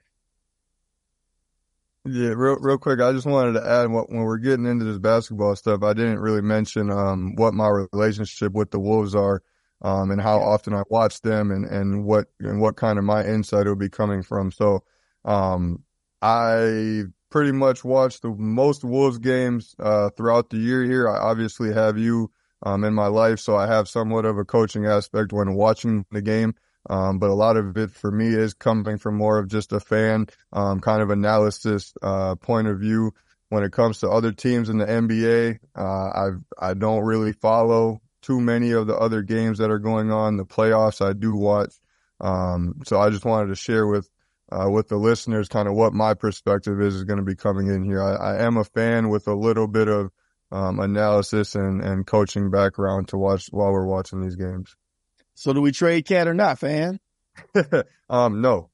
Yeah, 2.08 2.30
real 2.30 2.58
real 2.58 2.78
quick, 2.78 3.02
I 3.02 3.12
just 3.14 3.26
wanted 3.26 3.54
to 3.54 3.68
add 3.68 3.90
when 3.90 4.06
we're 4.10 4.38
getting 4.38 4.68
into 4.68 4.86
this 4.86 5.00
basketball 5.00 5.56
stuff, 5.56 5.82
I 5.82 5.94
didn't 5.94 6.20
really 6.20 6.42
mention 6.42 6.92
um, 6.92 7.36
what 7.36 7.56
my 7.56 7.68
relationship 7.68 8.54
with 8.54 8.70
the 8.70 8.80
Wolves 8.80 9.16
are, 9.16 9.42
um, 9.82 10.12
and 10.12 10.22
how 10.22 10.40
often 10.40 10.76
I 10.76 10.84
watch 10.88 11.22
them, 11.22 11.50
and 11.50 11.66
and 11.66 12.06
what 12.06 12.28
and 12.40 12.62
what 12.62 12.76
kind 12.76 13.00
of 13.00 13.06
my 13.06 13.26
insight 13.26 13.66
will 13.66 13.76
be 13.76 13.90
coming 13.90 14.22
from. 14.22 14.52
So, 14.52 14.84
um, 15.24 15.82
I 16.22 17.06
pretty 17.32 17.54
much 17.54 17.84
watch 17.84 18.22
the 18.22 18.30
most 18.30 18.84
Wolves 18.84 19.18
games 19.18 19.76
uh, 19.80 20.12
throughout 20.12 20.52
the 20.52 20.58
year. 20.58 20.84
Here, 20.84 21.10
I 21.10 21.18
obviously 21.18 21.74
have 21.74 21.98
you 21.98 22.30
um, 22.64 22.84
in 22.84 22.94
my 22.94 23.08
life. 23.08 23.40
So 23.40 23.56
I 23.56 23.68
have 23.68 23.88
somewhat 23.88 24.26
of 24.26 24.38
a 24.38 24.46
coaching 24.46 24.86
aspect 24.86 25.34
when 25.34 25.56
watching 25.56 26.06
the 26.12 26.22
game. 26.22 26.56
Um, 26.90 27.18
but 27.18 27.30
a 27.30 27.34
lot 27.34 27.58
of 27.58 27.78
it 27.78 27.92
for 27.92 28.12
me 28.12 28.28
is 28.28 28.54
coming 28.54 28.98
from 28.98 29.16
more 29.16 29.40
of 29.40 29.48
just 29.48 29.74
a 29.74 29.80
fan, 29.80 30.28
um, 30.54 30.80
kind 30.80 31.02
of 31.02 31.10
analysis, 31.10 31.94
uh, 32.02 32.36
point 32.36 32.68
of 32.68 32.80
view. 32.80 33.12
When 33.50 33.64
it 33.64 33.72
comes 33.72 34.00
to 34.00 34.10
other 34.10 34.32
teams 34.32 34.70
in 34.70 34.78
the 34.80 34.86
NBA, 34.86 35.60
uh, 35.76 35.82
I, 35.82 36.30
I 36.60 36.74
don't 36.74 37.04
really 37.04 37.32
follow 37.32 38.02
too 38.22 38.42
many 38.42 38.72
of 38.72 38.88
the 38.88 38.96
other 38.96 39.22
games 39.22 39.60
that 39.60 39.70
are 39.70 39.80
going 39.80 40.12
on. 40.12 40.38
The 40.38 40.46
playoffs 40.46 41.06
I 41.06 41.14
do 41.14 41.36
watch. 41.36 41.74
Um, 42.20 42.82
so 42.86 43.00
I 43.00 43.10
just 43.10 43.26
wanted 43.26 43.48
to 43.50 43.56
share 43.56 43.86
with, 43.86 44.10
uh, 44.52 44.70
with 44.70 44.88
the 44.88 44.98
listeners 44.98 45.48
kind 45.48 45.68
of 45.68 45.76
what 45.76 45.94
my 45.94 46.16
perspective 46.16 46.82
is, 46.82 46.96
is 46.96 47.04
going 47.04 47.20
to 47.20 47.26
be 47.26 47.36
coming 47.36 47.68
in 47.68 47.84
here. 47.84 48.02
I, 48.02 48.16
I 48.16 48.44
am 48.44 48.58
a 48.58 48.64
fan 48.64 49.10
with 49.10 49.28
a 49.28 49.36
little 49.36 49.68
bit 49.68 49.88
of, 49.88 50.12
um, 50.56 50.80
analysis 50.80 51.56
and, 51.56 51.82
and 51.82 52.08
coaching 52.08 52.50
background 52.50 53.10
to 53.10 53.18
watch 53.18 53.48
while 53.52 53.74
we're 53.74 53.86
watching 53.86 54.22
these 54.22 54.38
games. 54.38 54.74
So 55.34 55.52
do 55.52 55.60
we 55.60 55.74
trade 55.74 56.06
KAT 56.06 56.30
or 56.30 56.34
not, 56.34 56.60
fan? 56.60 57.00
um, 58.10 58.40
no. 58.42 58.70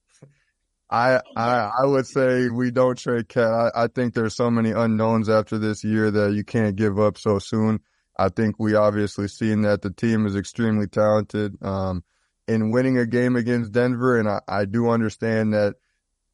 I, 0.88 1.20
I, 1.36 1.70
I 1.82 1.86
would 1.86 2.06
say 2.06 2.48
we 2.50 2.70
don't 2.70 2.96
trade 2.96 3.28
KAT. 3.28 3.50
I, 3.50 3.70
I 3.74 3.86
think 3.88 4.14
there's 4.14 4.36
so 4.36 4.48
many 4.48 4.70
unknowns 4.70 5.28
after 5.28 5.58
this 5.58 5.82
year 5.82 6.10
that 6.10 6.34
you 6.34 6.44
can't 6.44 6.76
give 6.76 7.00
up 7.00 7.18
so 7.18 7.40
soon. 7.40 7.80
I 8.16 8.28
think 8.28 8.56
we 8.60 8.76
obviously 8.76 9.26
seen 9.26 9.62
that 9.62 9.82
the 9.82 9.90
team 9.90 10.26
is 10.26 10.36
extremely 10.36 10.86
talented. 10.86 11.56
Um, 11.62 12.04
in 12.46 12.70
winning 12.70 12.98
a 12.98 13.06
game 13.06 13.34
against 13.36 13.72
Denver, 13.72 14.18
and 14.18 14.28
I, 14.28 14.40
I 14.46 14.64
do 14.66 14.90
understand 14.90 15.54
that 15.54 15.76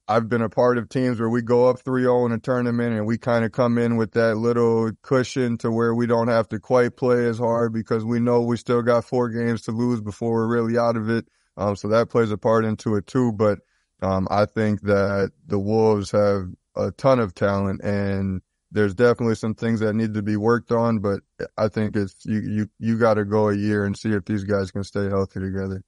I've 0.09 0.29
been 0.29 0.43
a 0.43 0.49
part 0.49 0.79
of 0.79 0.88
teams 0.88 1.21
where 1.21 1.29
we 1.29 1.43
go 1.43 1.69
up 1.69 1.83
3-0 1.85 2.27
in 2.27 2.33
a 2.33 2.38
tournament 2.38 2.95
and 2.97 3.07
we 3.07 3.19
kind 3.19 3.45
of 3.45 3.53
come 3.53 3.77
in 3.77 3.97
with 3.97 4.12
that 4.12 4.37
little 4.37 4.91
cushion 5.03 5.59
to 5.59 5.71
where 5.71 5.95
we 5.95 6.07
don't 6.07 6.29
have 6.29 6.49
to 6.50 6.61
quite 6.61 6.97
play 6.97 7.27
as 7.27 7.38
hard 7.38 7.75
because 7.75 8.05
we 8.07 8.19
know 8.19 8.41
we 8.41 8.57
still 8.57 8.83
got 8.83 9.05
four 9.05 9.29
games 9.29 9.62
to 9.62 9.73
lose 9.73 10.00
before 10.00 10.33
we're 10.33 10.49
really 10.49 10.79
out 10.79 10.97
of 10.97 11.11
it. 11.11 11.27
Um, 11.59 11.77
so 11.77 11.88
that 11.88 12.11
plays 12.11 12.31
a 12.31 12.38
part 12.38 12.65
into 12.65 12.97
it 12.97 13.07
too. 13.07 13.33
But, 13.33 13.59
um, 14.00 14.29
I 14.31 14.47
think 14.47 14.83
that 14.83 15.33
the 15.47 15.59
Wolves 15.59 16.11
have 16.12 16.49
a 16.77 16.91
ton 16.93 17.19
of 17.21 17.35
talent 17.35 17.83
and 17.83 18.41
there's 18.71 18.95
definitely 18.95 19.35
some 19.35 19.55
things 19.55 19.81
that 19.81 19.95
need 19.95 20.15
to 20.15 20.23
be 20.23 20.37
worked 20.37 20.73
on, 20.73 21.00
but 21.00 21.21
I 21.59 21.69
think 21.69 21.97
it's, 21.97 22.25
you, 22.25 22.41
you, 22.41 22.71
you 22.79 22.99
got 22.99 23.15
to 23.15 23.25
go 23.25 23.49
a 23.49 23.57
year 23.57 23.85
and 23.85 23.97
see 23.97 24.12
if 24.12 24.25
these 24.25 24.45
guys 24.45 24.71
can 24.71 24.85
stay 24.85 25.09
healthy 25.09 25.41
together. 25.41 25.83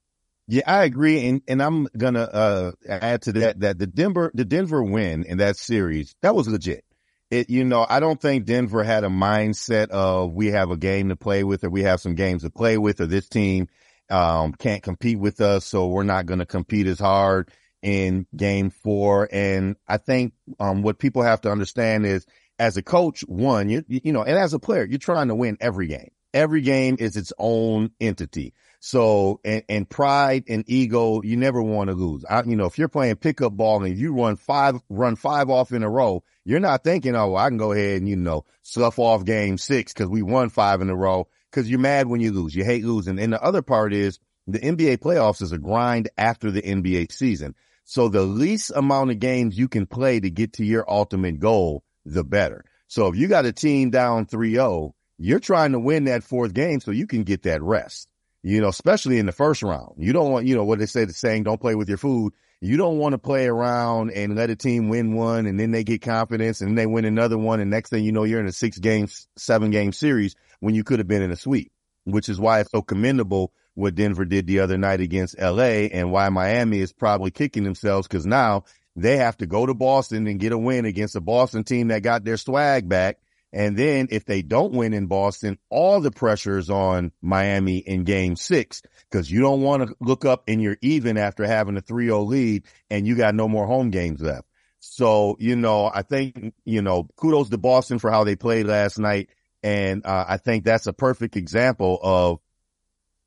Yeah, 0.50 0.64
I 0.66 0.84
agree. 0.84 1.26
And, 1.28 1.42
and 1.48 1.62
I'm 1.62 1.86
to, 1.98 2.34
uh, 2.34 2.72
add 2.88 3.22
to 3.22 3.32
that, 3.34 3.60
that 3.60 3.78
the 3.78 3.86
Denver, 3.86 4.32
the 4.34 4.44
Denver 4.44 4.82
win 4.82 5.24
in 5.24 5.38
that 5.38 5.56
series, 5.56 6.16
that 6.22 6.34
was 6.34 6.48
legit. 6.48 6.84
It, 7.30 7.50
you 7.50 7.64
know, 7.64 7.86
I 7.88 8.00
don't 8.00 8.20
think 8.20 8.46
Denver 8.46 8.82
had 8.82 9.04
a 9.04 9.08
mindset 9.08 9.90
of 9.90 10.32
we 10.32 10.48
have 10.48 10.70
a 10.72 10.76
game 10.76 11.10
to 11.10 11.16
play 11.16 11.44
with 11.44 11.62
or 11.64 11.70
we 11.70 11.84
have 11.84 12.00
some 12.00 12.16
games 12.16 12.42
to 12.42 12.50
play 12.50 12.78
with 12.78 13.00
or 13.00 13.06
this 13.06 13.28
team, 13.28 13.68
um, 14.10 14.52
can't 14.54 14.82
compete 14.82 15.20
with 15.20 15.40
us. 15.40 15.66
So 15.66 15.86
we're 15.88 16.02
not 16.02 16.26
going 16.26 16.40
to 16.40 16.46
compete 16.46 16.88
as 16.88 16.98
hard. 16.98 17.50
in 17.82 18.26
game 18.36 18.70
four. 18.70 19.28
And 19.32 19.76
I 19.88 19.98
think, 19.98 20.34
um, 20.58 20.82
what 20.82 20.98
people 20.98 21.22
have 21.22 21.42
to 21.42 21.50
understand 21.50 22.06
is 22.06 22.26
as 22.58 22.76
a 22.76 22.82
coach, 22.82 23.22
one, 23.22 23.68
you, 23.70 23.84
you 23.88 24.12
know, 24.12 24.22
and 24.22 24.38
as 24.38 24.52
a 24.54 24.58
player, 24.58 24.84
you're 24.84 24.98
trying 24.98 25.28
to 25.28 25.34
win 25.34 25.56
every 25.60 25.86
game. 25.86 26.10
Every 26.34 26.60
game 26.60 26.96
is 26.98 27.16
its 27.16 27.32
own 27.38 27.90
entity. 28.00 28.54
So, 28.82 29.40
and, 29.44 29.62
and 29.68 29.88
pride 29.88 30.44
and 30.48 30.64
ego, 30.66 31.20
you 31.22 31.36
never 31.36 31.62
want 31.62 31.90
to 31.90 31.94
lose. 31.94 32.24
I, 32.28 32.42
you 32.44 32.56
know, 32.56 32.64
if 32.64 32.78
you're 32.78 32.88
playing 32.88 33.16
pickup 33.16 33.52
ball 33.52 33.84
and 33.84 33.96
you 33.96 34.14
run 34.14 34.36
five, 34.36 34.80
run 34.88 35.16
five 35.16 35.50
off 35.50 35.72
in 35.72 35.82
a 35.82 35.90
row, 35.90 36.24
you're 36.46 36.60
not 36.60 36.82
thinking, 36.82 37.14
oh, 37.14 37.36
I 37.36 37.48
can 37.48 37.58
go 37.58 37.72
ahead 37.72 37.98
and, 37.98 38.08
you 38.08 38.16
know, 38.16 38.46
slough 38.62 38.98
off 38.98 39.26
game 39.26 39.58
six 39.58 39.92
because 39.92 40.08
we 40.08 40.22
won 40.22 40.48
five 40.48 40.80
in 40.80 40.88
a 40.88 40.96
row 40.96 41.28
because 41.50 41.68
you're 41.68 41.78
mad 41.78 42.06
when 42.06 42.22
you 42.22 42.32
lose. 42.32 42.54
You 42.54 42.64
hate 42.64 42.82
losing. 42.82 43.18
And 43.18 43.34
the 43.34 43.42
other 43.42 43.60
part 43.60 43.92
is 43.92 44.18
the 44.46 44.58
NBA 44.58 44.98
playoffs 44.98 45.42
is 45.42 45.52
a 45.52 45.58
grind 45.58 46.08
after 46.16 46.50
the 46.50 46.62
NBA 46.62 47.12
season. 47.12 47.54
So 47.84 48.08
the 48.08 48.22
least 48.22 48.72
amount 48.74 49.10
of 49.10 49.18
games 49.18 49.58
you 49.58 49.68
can 49.68 49.84
play 49.84 50.20
to 50.20 50.30
get 50.30 50.54
to 50.54 50.64
your 50.64 50.90
ultimate 50.90 51.38
goal, 51.38 51.84
the 52.06 52.24
better. 52.24 52.64
So 52.88 53.08
if 53.08 53.16
you 53.16 53.28
got 53.28 53.44
a 53.44 53.52
team 53.52 53.90
down 53.90 54.24
3-0, 54.24 54.92
you're 55.18 55.38
trying 55.38 55.72
to 55.72 55.78
win 55.78 56.04
that 56.04 56.24
fourth 56.24 56.54
game 56.54 56.80
so 56.80 56.92
you 56.92 57.06
can 57.06 57.24
get 57.24 57.42
that 57.42 57.62
rest 57.62 58.09
you 58.42 58.60
know, 58.60 58.68
especially 58.68 59.18
in 59.18 59.26
the 59.26 59.32
first 59.32 59.62
round. 59.62 59.94
You 59.98 60.12
don't 60.12 60.30
want, 60.30 60.46
you 60.46 60.54
know, 60.54 60.64
what 60.64 60.78
they 60.78 60.86
say, 60.86 61.04
the 61.04 61.12
saying, 61.12 61.44
don't 61.44 61.60
play 61.60 61.74
with 61.74 61.88
your 61.88 61.98
food. 61.98 62.32
You 62.62 62.76
don't 62.76 62.98
want 62.98 63.12
to 63.12 63.18
play 63.18 63.46
around 63.46 64.10
and 64.10 64.36
let 64.36 64.50
a 64.50 64.56
team 64.56 64.88
win 64.88 65.14
one 65.14 65.46
and 65.46 65.58
then 65.58 65.70
they 65.70 65.82
get 65.82 66.02
confidence 66.02 66.60
and 66.60 66.70
then 66.70 66.74
they 66.76 66.86
win 66.86 67.06
another 67.06 67.38
one. 67.38 67.60
And 67.60 67.70
next 67.70 67.90
thing 67.90 68.04
you 68.04 68.12
know, 68.12 68.24
you're 68.24 68.40
in 68.40 68.46
a 68.46 68.52
six 68.52 68.78
game, 68.78 69.08
seven 69.36 69.70
game 69.70 69.92
series 69.92 70.36
when 70.60 70.74
you 70.74 70.84
could 70.84 70.98
have 70.98 71.08
been 71.08 71.22
in 71.22 71.30
a 71.30 71.36
sweep, 71.36 71.72
which 72.04 72.28
is 72.28 72.38
why 72.38 72.60
it's 72.60 72.70
so 72.70 72.82
commendable 72.82 73.52
what 73.74 73.94
Denver 73.94 74.26
did 74.26 74.46
the 74.46 74.60
other 74.60 74.76
night 74.76 75.00
against 75.00 75.38
LA 75.38 75.88
and 75.88 76.12
why 76.12 76.28
Miami 76.28 76.80
is 76.80 76.92
probably 76.92 77.30
kicking 77.30 77.64
themselves 77.64 78.06
because 78.06 78.26
now 78.26 78.64
they 78.94 79.16
have 79.16 79.36
to 79.38 79.46
go 79.46 79.64
to 79.64 79.72
Boston 79.72 80.26
and 80.26 80.40
get 80.40 80.52
a 80.52 80.58
win 80.58 80.84
against 80.84 81.16
a 81.16 81.20
Boston 81.20 81.64
team 81.64 81.88
that 81.88 82.02
got 82.02 82.24
their 82.24 82.36
swag 82.36 82.88
back 82.88 83.18
and 83.52 83.76
then 83.76 84.08
if 84.10 84.24
they 84.24 84.42
don't 84.42 84.72
win 84.72 84.92
in 84.92 85.06
Boston, 85.06 85.58
all 85.70 86.00
the 86.00 86.12
pressure 86.12 86.56
is 86.58 86.70
on 86.70 87.10
Miami 87.20 87.78
in 87.78 88.04
game 88.04 88.36
six 88.36 88.82
because 89.10 89.30
you 89.30 89.40
don't 89.40 89.62
want 89.62 89.88
to 89.88 89.94
look 90.00 90.24
up 90.24 90.44
and 90.46 90.62
you're 90.62 90.76
even 90.82 91.16
after 91.16 91.44
having 91.44 91.76
a 91.76 91.82
3-0 91.82 92.26
lead 92.26 92.64
and 92.90 93.06
you 93.06 93.16
got 93.16 93.34
no 93.34 93.48
more 93.48 93.66
home 93.66 93.90
games 93.90 94.20
left. 94.20 94.46
So, 94.78 95.36
you 95.40 95.56
know, 95.56 95.90
I 95.92 96.02
think, 96.02 96.54
you 96.64 96.80
know, 96.80 97.08
kudos 97.16 97.50
to 97.50 97.58
Boston 97.58 97.98
for 97.98 98.10
how 98.10 98.24
they 98.24 98.36
played 98.36 98.66
last 98.66 98.98
night. 98.98 99.30
And 99.62 100.06
uh, 100.06 100.24
I 100.28 100.36
think 100.36 100.64
that's 100.64 100.86
a 100.86 100.92
perfect 100.92 101.36
example 101.36 101.98
of, 102.02 102.38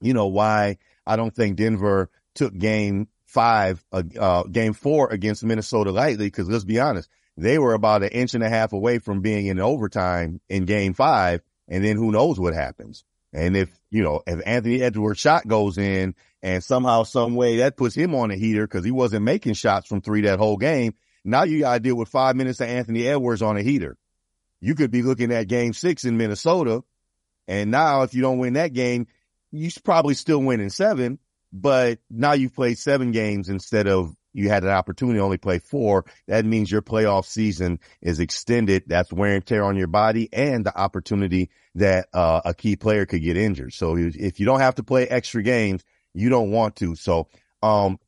you 0.01 0.13
know, 0.13 0.27
why 0.27 0.77
I 1.05 1.15
don't 1.17 1.35
think 1.35 1.57
Denver 1.57 2.09
took 2.33 2.57
game 2.57 3.07
five, 3.25 3.83
uh, 3.91 4.03
uh 4.17 4.43
game 4.43 4.73
four 4.73 5.09
against 5.11 5.43
Minnesota 5.43 5.91
lightly. 5.91 6.31
Cause 6.31 6.47
let's 6.49 6.63
be 6.63 6.79
honest, 6.79 7.09
they 7.37 7.57
were 7.57 7.73
about 7.73 8.03
an 8.03 8.09
inch 8.09 8.33
and 8.33 8.43
a 8.43 8.49
half 8.49 8.73
away 8.73 8.99
from 8.99 9.21
being 9.21 9.47
in 9.47 9.59
overtime 9.59 10.39
in 10.49 10.65
game 10.65 10.93
five. 10.93 11.41
And 11.67 11.83
then 11.83 11.97
who 11.97 12.11
knows 12.11 12.39
what 12.39 12.53
happens. 12.53 13.03
And 13.31 13.57
if, 13.57 13.69
you 13.89 14.03
know, 14.03 14.21
if 14.27 14.41
Anthony 14.45 14.81
Edwards 14.81 15.19
shot 15.19 15.47
goes 15.47 15.77
in 15.77 16.13
and 16.43 16.63
somehow, 16.63 17.03
some 17.03 17.35
way 17.35 17.57
that 17.57 17.77
puts 17.77 17.95
him 17.95 18.13
on 18.13 18.29
a 18.31 18.35
heater 18.35 18.67
because 18.67 18.85
he 18.85 18.91
wasn't 18.91 19.23
making 19.23 19.53
shots 19.53 19.87
from 19.87 20.01
three 20.01 20.21
that 20.21 20.39
whole 20.39 20.57
game. 20.57 20.93
Now 21.25 21.43
you 21.43 21.61
got 21.61 21.73
to 21.75 21.79
deal 21.79 21.95
with 21.95 22.09
five 22.09 22.35
minutes 22.35 22.59
of 22.59 22.67
Anthony 22.67 23.07
Edwards 23.07 23.41
on 23.41 23.57
a 23.57 23.63
heater. 23.63 23.97
You 24.59 24.75
could 24.75 24.91
be 24.91 25.01
looking 25.01 25.31
at 25.31 25.47
game 25.47 25.73
six 25.73 26.03
in 26.03 26.17
Minnesota. 26.17 26.83
And 27.47 27.71
now 27.71 28.03
if 28.03 28.13
you 28.13 28.21
don't 28.21 28.39
win 28.39 28.53
that 28.53 28.73
game, 28.73 29.07
you 29.51 29.69
probably 29.83 30.13
still 30.13 30.39
win 30.39 30.59
in 30.59 30.69
seven, 30.69 31.19
but 31.51 31.99
now 32.09 32.33
you've 32.33 32.55
played 32.55 32.77
seven 32.77 33.11
games 33.11 33.49
instead 33.49 33.87
of 33.87 34.15
you 34.33 34.49
had 34.49 34.63
an 34.63 34.69
opportunity 34.69 35.19
to 35.19 35.23
only 35.23 35.37
play 35.37 35.59
four. 35.59 36.05
That 36.27 36.45
means 36.45 36.71
your 36.71 36.81
playoff 36.81 37.25
season 37.25 37.79
is 38.01 38.19
extended. 38.19 38.83
That's 38.87 39.13
wear 39.13 39.35
and 39.35 39.45
tear 39.45 39.63
on 39.63 39.77
your 39.77 39.87
body 39.87 40.29
and 40.33 40.65
the 40.65 40.77
opportunity 40.77 41.49
that 41.75 42.07
uh, 42.13 42.41
a 42.45 42.53
key 42.53 42.75
player 42.75 43.05
could 43.05 43.21
get 43.21 43.37
injured. 43.37 43.73
So 43.73 43.95
if 43.97 44.39
you 44.39 44.45
don't 44.45 44.59
have 44.59 44.75
to 44.75 44.83
play 44.83 45.07
extra 45.07 45.43
games, 45.43 45.83
you 46.13 46.29
don't 46.29 46.51
want 46.51 46.75
to. 46.77 46.95
So, 46.95 47.27
um, 47.61 47.99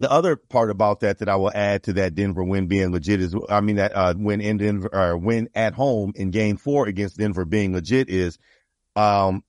the 0.00 0.10
other 0.10 0.36
part 0.36 0.70
about 0.70 1.00
that 1.00 1.18
that 1.18 1.28
I 1.28 1.34
will 1.34 1.50
add 1.52 1.82
to 1.84 1.94
that 1.94 2.14
Denver 2.14 2.44
win 2.44 2.68
being 2.68 2.92
legit 2.92 3.20
is, 3.20 3.34
I 3.48 3.60
mean, 3.60 3.76
that, 3.76 3.96
uh, 3.96 4.14
win 4.16 4.40
in 4.40 4.56
Denver 4.56 4.88
or 4.92 5.18
win 5.18 5.48
at 5.56 5.74
home 5.74 6.12
in 6.14 6.30
game 6.30 6.56
four 6.56 6.86
against 6.86 7.18
Denver 7.18 7.44
being 7.44 7.72
legit 7.72 8.08
is, 8.08 8.38
um, 8.94 9.42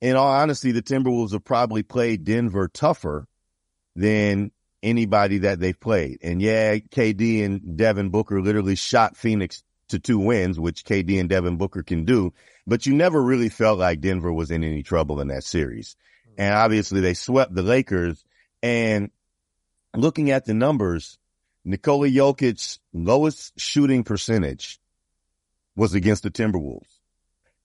in 0.00 0.16
all 0.16 0.26
honesty, 0.26 0.72
the 0.72 0.82
Timberwolves 0.82 1.32
have 1.32 1.44
probably 1.44 1.84
played 1.84 2.24
Denver 2.24 2.66
tougher 2.66 3.28
than 3.94 4.50
anybody 4.82 5.38
that 5.38 5.60
they've 5.60 5.78
played. 5.78 6.18
And 6.22 6.42
yeah, 6.42 6.76
KD 6.76 7.44
and 7.44 7.76
Devin 7.76 8.10
Booker 8.10 8.40
literally 8.40 8.74
shot 8.74 9.16
Phoenix 9.16 9.62
to 9.88 9.98
two 9.98 10.18
wins, 10.18 10.58
which 10.58 10.84
KD 10.84 11.20
and 11.20 11.28
Devin 11.28 11.56
Booker 11.56 11.82
can 11.82 12.04
do, 12.04 12.32
but 12.66 12.86
you 12.86 12.94
never 12.94 13.22
really 13.22 13.48
felt 13.48 13.78
like 13.78 14.00
Denver 14.00 14.32
was 14.32 14.50
in 14.50 14.64
any 14.64 14.82
trouble 14.82 15.20
in 15.20 15.28
that 15.28 15.44
series. 15.44 15.96
Hmm. 16.26 16.42
And 16.42 16.54
obviously 16.54 17.00
they 17.00 17.14
swept 17.14 17.54
the 17.54 17.62
Lakers 17.62 18.24
and 18.62 19.10
looking 19.94 20.30
at 20.30 20.44
the 20.44 20.54
numbers, 20.54 21.18
Nikola 21.64 22.08
Jokic's 22.08 22.80
lowest 22.92 23.58
shooting 23.58 24.02
percentage 24.04 24.80
was 25.76 25.94
against 25.94 26.22
the 26.22 26.30
Timberwolves. 26.30 26.98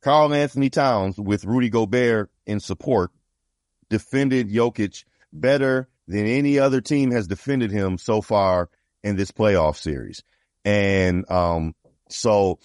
Karl-Anthony 0.01 0.69
Towns 0.69 1.17
with 1.17 1.45
Rudy 1.45 1.69
Gobert 1.69 2.29
in 2.45 2.59
support 2.59 3.11
defended 3.89 4.49
Jokic 4.49 5.03
better 5.33 5.89
than 6.07 6.25
any 6.25 6.59
other 6.59 6.81
team 6.81 7.11
has 7.11 7.27
defended 7.27 7.71
him 7.71 7.97
so 7.97 8.21
far 8.21 8.69
in 9.03 9.15
this 9.15 9.31
playoff 9.31 9.77
series. 9.77 10.23
And, 10.65 11.29
um, 11.29 11.75
so 12.09 12.59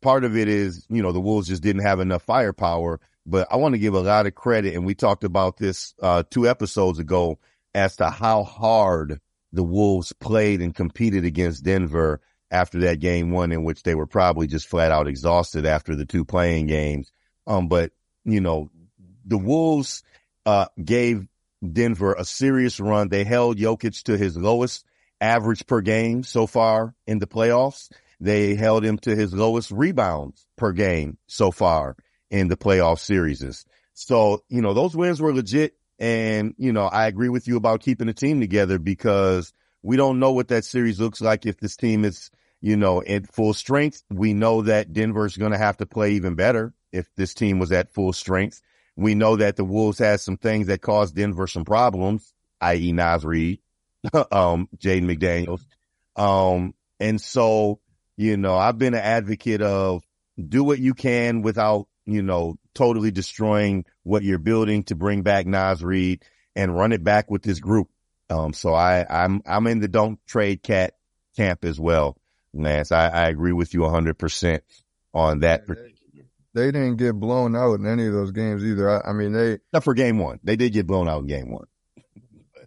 part 0.00 0.24
of 0.24 0.36
it 0.36 0.48
is, 0.48 0.86
you 0.88 1.02
know, 1.02 1.12
the 1.12 1.20
Wolves 1.20 1.48
just 1.48 1.62
didn't 1.62 1.82
have 1.82 2.00
enough 2.00 2.22
firepower, 2.22 3.00
but 3.26 3.48
I 3.50 3.56
want 3.56 3.74
to 3.74 3.78
give 3.78 3.94
a 3.94 4.00
lot 4.00 4.26
of 4.26 4.34
credit. 4.34 4.74
And 4.74 4.86
we 4.86 4.94
talked 4.94 5.24
about 5.24 5.56
this, 5.56 5.94
uh, 6.02 6.22
two 6.30 6.48
episodes 6.48 6.98
ago 6.98 7.38
as 7.74 7.96
to 7.96 8.10
how 8.10 8.42
hard 8.42 9.20
the 9.52 9.62
Wolves 9.62 10.12
played 10.12 10.60
and 10.60 10.74
competed 10.74 11.24
against 11.24 11.64
Denver 11.64 12.20
after 12.50 12.80
that 12.80 13.00
game 13.00 13.30
one 13.30 13.52
in 13.52 13.64
which 13.64 13.82
they 13.82 13.94
were 13.94 14.06
probably 14.06 14.46
just 14.46 14.66
flat 14.66 14.90
out 14.90 15.08
exhausted 15.08 15.66
after 15.66 15.94
the 15.94 16.06
two 16.06 16.24
playing 16.24 16.66
games. 16.66 17.12
Um, 17.46 17.68
but 17.68 17.92
you 18.24 18.40
know, 18.40 18.70
the 19.24 19.38
Wolves, 19.38 20.02
uh, 20.46 20.66
gave 20.82 21.26
Denver 21.66 22.14
a 22.14 22.24
serious 22.24 22.80
run. 22.80 23.08
They 23.08 23.24
held 23.24 23.58
Jokic 23.58 24.02
to 24.04 24.16
his 24.16 24.36
lowest 24.36 24.84
average 25.20 25.66
per 25.66 25.80
game 25.80 26.22
so 26.22 26.46
far 26.46 26.94
in 27.06 27.18
the 27.18 27.26
playoffs. 27.26 27.90
They 28.20 28.54
held 28.54 28.84
him 28.84 28.98
to 28.98 29.16
his 29.16 29.32
lowest 29.32 29.70
rebounds 29.70 30.46
per 30.56 30.72
game 30.72 31.18
so 31.26 31.50
far 31.50 31.96
in 32.30 32.48
the 32.48 32.56
playoff 32.56 32.98
series. 32.98 33.64
So, 33.94 34.44
you 34.48 34.62
know, 34.62 34.74
those 34.74 34.96
wins 34.96 35.20
were 35.20 35.34
legit. 35.34 35.74
And, 35.98 36.54
you 36.56 36.72
know, 36.72 36.86
I 36.86 37.06
agree 37.06 37.28
with 37.28 37.46
you 37.46 37.56
about 37.56 37.80
keeping 37.80 38.06
the 38.06 38.14
team 38.14 38.40
together 38.40 38.78
because 38.78 39.52
we 39.82 39.96
don't 39.96 40.18
know 40.18 40.32
what 40.32 40.48
that 40.48 40.64
series 40.64 40.98
looks 40.98 41.20
like 41.20 41.44
if 41.44 41.58
this 41.58 41.76
team 41.76 42.04
is, 42.04 42.30
you 42.62 42.76
know, 42.76 43.02
at 43.02 43.32
full 43.32 43.52
strength. 43.52 44.02
We 44.10 44.32
know 44.32 44.62
that 44.62 44.92
Denver's 44.92 45.36
going 45.36 45.52
to 45.52 45.58
have 45.58 45.76
to 45.78 45.86
play 45.86 46.12
even 46.12 46.34
better 46.36 46.72
if 46.92 47.06
this 47.16 47.34
team 47.34 47.58
was 47.58 47.72
at 47.72 47.92
full 47.92 48.14
strength. 48.14 48.62
We 49.00 49.14
know 49.14 49.36
that 49.36 49.56
the 49.56 49.64
Wolves 49.64 49.98
had 49.98 50.20
some 50.20 50.36
things 50.36 50.66
that 50.66 50.82
caused 50.82 51.16
Denver 51.16 51.46
some 51.46 51.64
problems, 51.64 52.34
i.e. 52.60 52.92
Naz 52.92 53.24
Reid, 53.24 53.60
um, 54.30 54.68
Jaden 54.76 55.06
McDaniels. 55.06 55.62
Um, 56.16 56.74
and 57.00 57.18
so, 57.18 57.80
you 58.18 58.36
know, 58.36 58.54
I've 58.54 58.76
been 58.76 58.92
an 58.92 59.00
advocate 59.00 59.62
of 59.62 60.02
do 60.38 60.62
what 60.62 60.78
you 60.78 60.92
can 60.92 61.40
without, 61.40 61.88
you 62.04 62.20
know, 62.20 62.58
totally 62.74 63.10
destroying 63.10 63.86
what 64.02 64.22
you're 64.22 64.38
building 64.38 64.82
to 64.84 64.94
bring 64.96 65.22
back 65.22 65.46
Naz 65.46 65.82
Reid 65.82 66.22
and 66.54 66.76
run 66.76 66.92
it 66.92 67.02
back 67.02 67.30
with 67.30 67.42
this 67.42 67.58
group. 67.58 67.88
Um, 68.28 68.52
so 68.52 68.74
I, 68.74 69.06
I'm, 69.08 69.40
I'm 69.46 69.66
in 69.66 69.80
the 69.80 69.88
don't 69.88 70.18
trade 70.26 70.62
KAT 70.62 70.92
camp 71.38 71.64
as 71.64 71.80
well, 71.80 72.18
Lance. 72.52 72.92
I, 72.92 73.08
I 73.08 73.28
agree 73.28 73.52
with 73.52 73.72
you 73.72 73.88
hundred 73.88 74.18
percent 74.18 74.62
on 75.14 75.38
that 75.40 75.66
they 76.54 76.66
didn't 76.66 76.96
get 76.96 77.14
blown 77.14 77.56
out 77.56 77.74
in 77.74 77.86
any 77.86 78.06
of 78.06 78.12
those 78.12 78.32
games 78.32 78.64
either. 78.64 78.88
I, 78.88 79.10
I 79.10 79.12
mean, 79.12 79.32
they 79.32 79.52
except 79.52 79.84
for 79.84 79.94
game 79.94 80.18
one, 80.18 80.40
they 80.42 80.56
did 80.56 80.72
get 80.72 80.86
blown 80.86 81.08
out 81.08 81.20
in 81.20 81.26
game 81.26 81.50
one. 81.50 81.66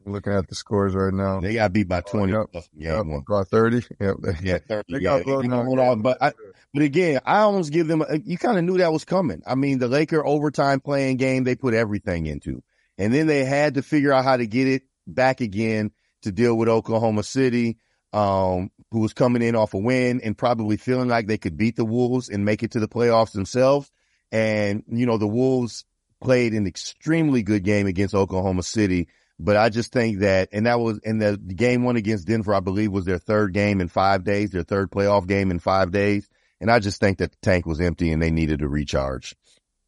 Looking 0.06 0.34
at 0.34 0.50
the 0.50 0.56
scores 0.56 0.93
right 0.96 1.13
now, 1.13 1.39
they 1.39 1.54
got 1.54 1.72
beat 1.72 1.88
by 1.88 2.02
twenty. 2.02 2.34
Oh, 2.34 2.46
yep, 2.54 2.65
yep, 2.76 3.06
one. 3.06 3.46
Thirty. 3.46 3.84
Yep. 4.02 4.15
Yeah, 4.41 4.58
thirty. 4.58 4.93
They 4.93 5.00
yeah, 5.00 5.24
got 5.24 5.24
blown 5.24 5.80
out. 5.80 6.02
But 6.02 6.22
I, 6.22 6.34
but 6.74 6.84
again, 6.84 7.22
I 7.26 7.39
almost 7.39 7.72
give 7.72 7.88
them. 7.88 8.02
A, 8.02 8.19
you 8.19 8.38
kind 8.38 8.58
of 8.58 8.65
knew 8.65 8.80
that 8.80 8.91
was 8.91 9.06
coming. 9.06 9.41
I 9.48 9.56
mean, 9.56 9.80
the 9.80 9.88
Laker 9.88 10.26
overtime 10.26 10.82
playing 10.82 11.17
game, 11.17 11.46
they 11.46 11.56
put 11.56 11.74
everything 11.74 12.26
into, 12.26 12.62
and 12.98 13.13
then 13.13 13.28
they 13.28 13.46
had 13.46 13.76
to 13.76 13.82
figure 13.82 14.12
out 14.12 14.26
how 14.26 14.36
to 14.36 14.46
get 14.46 14.67
it 14.67 14.84
back 15.08 15.39
again 15.39 15.91
to 16.24 16.34
deal 16.34 16.58
with 16.58 16.67
Oklahoma 16.67 17.24
City 17.24 17.78
um, 18.13 18.69
who 18.91 18.99
was 18.99 19.13
coming 19.13 19.41
in 19.41 19.56
off 19.56 19.73
a 19.73 19.78
win 19.78 20.21
and 20.21 20.38
probably 20.38 20.78
feeling 20.78 21.10
like 21.10 21.28
they 21.28 21.39
could 21.39 21.58
beat 21.58 21.76
the 21.76 21.84
Wolves 21.84 22.30
and 22.30 22.45
make 22.45 22.63
it 22.63 22.71
to 22.71 22.80
the 22.80 22.88
playoffs 22.88 23.32
themselves. 23.32 23.91
And, 24.32 24.84
you 24.88 25.06
know, 25.06 25.17
the 25.17 25.28
Wolves 25.28 25.84
played 26.21 26.54
an 26.54 26.67
extremely 26.67 27.43
good 27.43 27.63
game 27.63 27.88
against 27.88 28.15
Oklahoma 28.15 28.63
City. 28.63 29.10
But 29.39 29.58
I 29.58 29.69
just 29.69 29.91
think 29.91 30.19
that, 30.19 30.49
and 30.52 30.67
that 30.67 30.80
was 30.80 30.99
in 30.99 31.17
the 31.17 31.38
game 31.38 31.84
one 31.84 31.95
against 31.95 32.28
Denver, 32.28 32.54
I 32.54 32.60
believe 32.60 32.91
was 32.91 33.06
their 33.06 33.17
third 33.17 33.52
game 33.54 33.82
in 33.82 33.88
five 33.88 34.23
days, 34.23 34.52
their 34.52 34.63
third 34.63 34.91
playoff 34.91 35.28
game 35.28 35.49
in 35.49 35.58
five 35.60 35.91
days. 35.91 36.30
And 36.62 36.71
I 36.71 36.80
just 36.80 36.99
think 36.99 37.17
that 37.17 37.32
the 37.32 37.38
tank 37.41 37.65
was 37.65 37.82
empty 37.82 38.12
and 38.12 38.21
they 38.21 38.32
needed 38.32 38.60
to 38.60 38.69
recharge. 38.69 39.36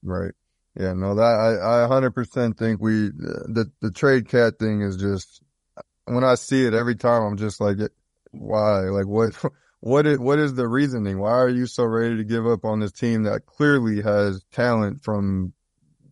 Right. 0.03 0.33
Yeah, 0.77 0.93
no, 0.93 1.15
that 1.15 1.21
I, 1.23 1.85
I 1.85 1.87
100% 1.87 2.57
think 2.57 2.81
we, 2.81 3.09
the, 3.09 3.71
the 3.81 3.91
trade 3.91 4.27
KAT 4.27 4.59
thing 4.59 4.81
is 4.81 4.97
just, 4.97 5.41
when 6.05 6.23
I 6.23 6.35
see 6.35 6.65
it 6.65 6.73
every 6.73 6.95
time, 6.95 7.23
I'm 7.23 7.37
just 7.37 7.61
like, 7.61 7.77
why? 8.39 8.81
Like 8.89 9.07
what, 9.07 9.33
what 9.79 10.05
is, 10.05 10.19
what 10.19 10.39
is 10.39 10.53
the 10.53 10.67
reasoning? 10.67 11.19
Why 11.19 11.31
are 11.31 11.49
you 11.49 11.65
so 11.65 11.85
ready 11.85 12.17
to 12.17 12.23
give 12.23 12.45
up 12.47 12.65
on 12.65 12.79
this 12.79 12.91
team 12.91 13.23
that 13.23 13.45
clearly 13.45 14.01
has 14.01 14.43
talent 14.51 15.03
from 15.03 15.53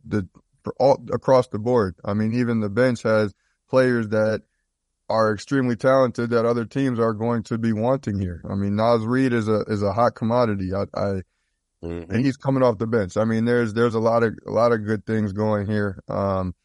the, 0.05 0.27
all 0.79 1.03
across 1.11 1.47
the 1.47 1.59
board? 1.59 1.95
I 2.03 2.13
mean, 2.13 2.33
even 2.33 2.59
the 2.59 2.69
bench 2.69 3.03
has 3.03 3.33
players 3.69 4.09
that 4.09 4.41
are 5.09 5.33
extremely 5.33 5.75
talented 5.75 6.29
that 6.29 6.45
other 6.45 6.65
teams 6.65 6.99
are 6.99 7.13
going 7.13 7.43
to 7.43 7.57
be 7.57 7.73
wanting 7.73 8.19
here. 8.19 8.41
I 8.49 8.55
mean, 8.55 8.75
Naz 8.75 9.05
Reid 9.05 9.33
is 9.33 9.47
a, 9.47 9.61
is 9.67 9.83
a 9.83 9.93
hot 9.93 10.15
commodity. 10.15 10.73
I, 10.73 10.83
I 10.93 11.21
mm-hmm. 11.83 12.11
and 12.11 12.25
he's 12.25 12.37
coming 12.37 12.63
off 12.63 12.77
the 12.77 12.87
bench. 12.87 13.17
I 13.17 13.25
mean, 13.25 13.45
there's, 13.45 13.73
there's 13.73 13.95
a 13.95 13.99
lot 13.99 14.23
of, 14.23 14.33
a 14.47 14.51
lot 14.51 14.71
of 14.71 14.85
good 14.85 15.05
things 15.05 15.33
going 15.33 15.67
here. 15.67 16.01
Um, 16.07 16.55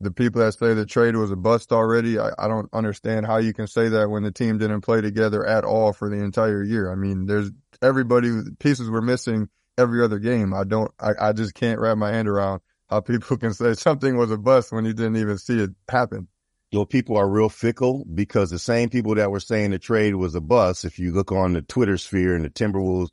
the 0.00 0.10
people 0.10 0.42
that 0.42 0.52
say 0.52 0.74
the 0.74 0.86
trade 0.86 1.16
was 1.16 1.30
a 1.30 1.36
bust 1.36 1.72
already, 1.72 2.18
I, 2.18 2.30
I 2.38 2.48
don't 2.48 2.68
understand 2.72 3.26
how 3.26 3.38
you 3.38 3.52
can 3.54 3.66
say 3.66 3.88
that 3.88 4.10
when 4.10 4.22
the 4.22 4.30
team 4.30 4.58
didn't 4.58 4.82
play 4.82 5.00
together 5.00 5.46
at 5.46 5.64
all 5.64 5.92
for 5.92 6.10
the 6.10 6.16
entire 6.16 6.62
year. 6.62 6.90
I 6.90 6.94
mean, 6.94 7.26
there's 7.26 7.50
everybody, 7.80 8.30
pieces 8.58 8.90
were 8.90 9.02
missing 9.02 9.48
every 9.78 10.02
other 10.04 10.18
game. 10.18 10.52
I 10.52 10.64
don't, 10.64 10.90
I, 11.00 11.12
I 11.20 11.32
just 11.32 11.54
can't 11.54 11.80
wrap 11.80 11.96
my 11.96 12.10
hand 12.10 12.28
around 12.28 12.60
how 12.88 13.00
people 13.00 13.36
can 13.38 13.54
say 13.54 13.74
something 13.74 14.16
was 14.16 14.30
a 14.30 14.38
bust 14.38 14.72
when 14.72 14.84
you 14.84 14.92
didn't 14.92 15.16
even 15.16 15.38
see 15.38 15.60
it 15.60 15.70
happen 15.88 16.28
you 16.70 16.80
know, 16.80 16.84
people 16.84 17.16
are 17.16 17.28
real 17.28 17.48
fickle 17.48 18.04
because 18.12 18.50
the 18.50 18.58
same 18.58 18.88
people 18.88 19.14
that 19.14 19.30
were 19.30 19.40
saying 19.40 19.70
the 19.70 19.78
trade 19.78 20.14
was 20.14 20.34
a 20.34 20.40
bust, 20.40 20.84
if 20.84 20.98
you 20.98 21.12
look 21.12 21.30
on 21.30 21.52
the 21.52 21.62
Twitter 21.62 21.96
sphere 21.96 22.34
and 22.34 22.44
the 22.44 22.50
Timberwolves 22.50 23.10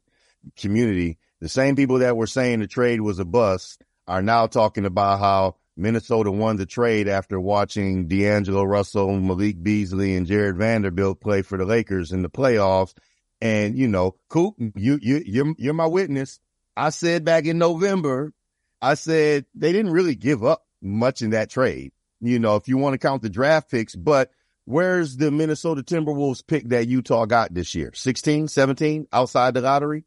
community, 0.57 1.19
the 1.39 1.49
same 1.49 1.75
people 1.75 1.99
that 1.99 2.17
were 2.17 2.27
saying 2.27 2.59
the 2.59 2.67
trade 2.67 3.01
was 3.01 3.19
a 3.19 3.25
bust 3.25 3.81
are 4.07 4.21
now 4.21 4.47
talking 4.47 4.85
about 4.85 5.19
how 5.19 5.55
Minnesota 5.75 6.31
won 6.31 6.57
the 6.57 6.65
trade 6.65 7.07
after 7.07 7.39
watching 7.39 8.07
D'Angelo 8.07 8.63
Russell, 8.63 9.19
Malik 9.19 9.61
Beasley, 9.61 10.15
and 10.15 10.27
Jared 10.27 10.57
Vanderbilt 10.57 11.19
play 11.19 11.41
for 11.41 11.57
the 11.57 11.65
Lakers 11.65 12.11
in 12.11 12.21
the 12.21 12.29
playoffs. 12.29 12.93
And, 13.41 13.77
you 13.77 13.87
know, 13.87 14.15
Coop, 14.29 14.55
you, 14.57 14.99
you, 15.01 15.21
you're, 15.25 15.53
you're 15.57 15.73
my 15.73 15.87
witness. 15.87 16.39
I 16.77 16.89
said 16.89 17.25
back 17.25 17.45
in 17.45 17.57
November, 17.57 18.33
I 18.81 18.93
said 18.93 19.45
they 19.55 19.71
didn't 19.71 19.91
really 19.91 20.15
give 20.15 20.43
up 20.43 20.65
much 20.81 21.21
in 21.21 21.31
that 21.31 21.49
trade 21.49 21.91
you 22.23 22.39
know, 22.39 22.55
if 22.55 22.67
you 22.69 22.77
want 22.77 22.93
to 22.93 22.97
count 22.97 23.21
the 23.21 23.29
draft 23.29 23.69
picks, 23.69 23.95
but 23.95 24.31
where's 24.63 25.17
the 25.17 25.29
Minnesota 25.29 25.83
Timberwolves 25.83 26.45
pick 26.45 26.69
that 26.69 26.87
Utah 26.87 27.25
got 27.25 27.53
this 27.53 27.75
year? 27.75 27.91
16, 27.93 28.47
17 28.47 29.07
outside 29.11 29.53
the 29.53 29.61
lottery, 29.61 30.05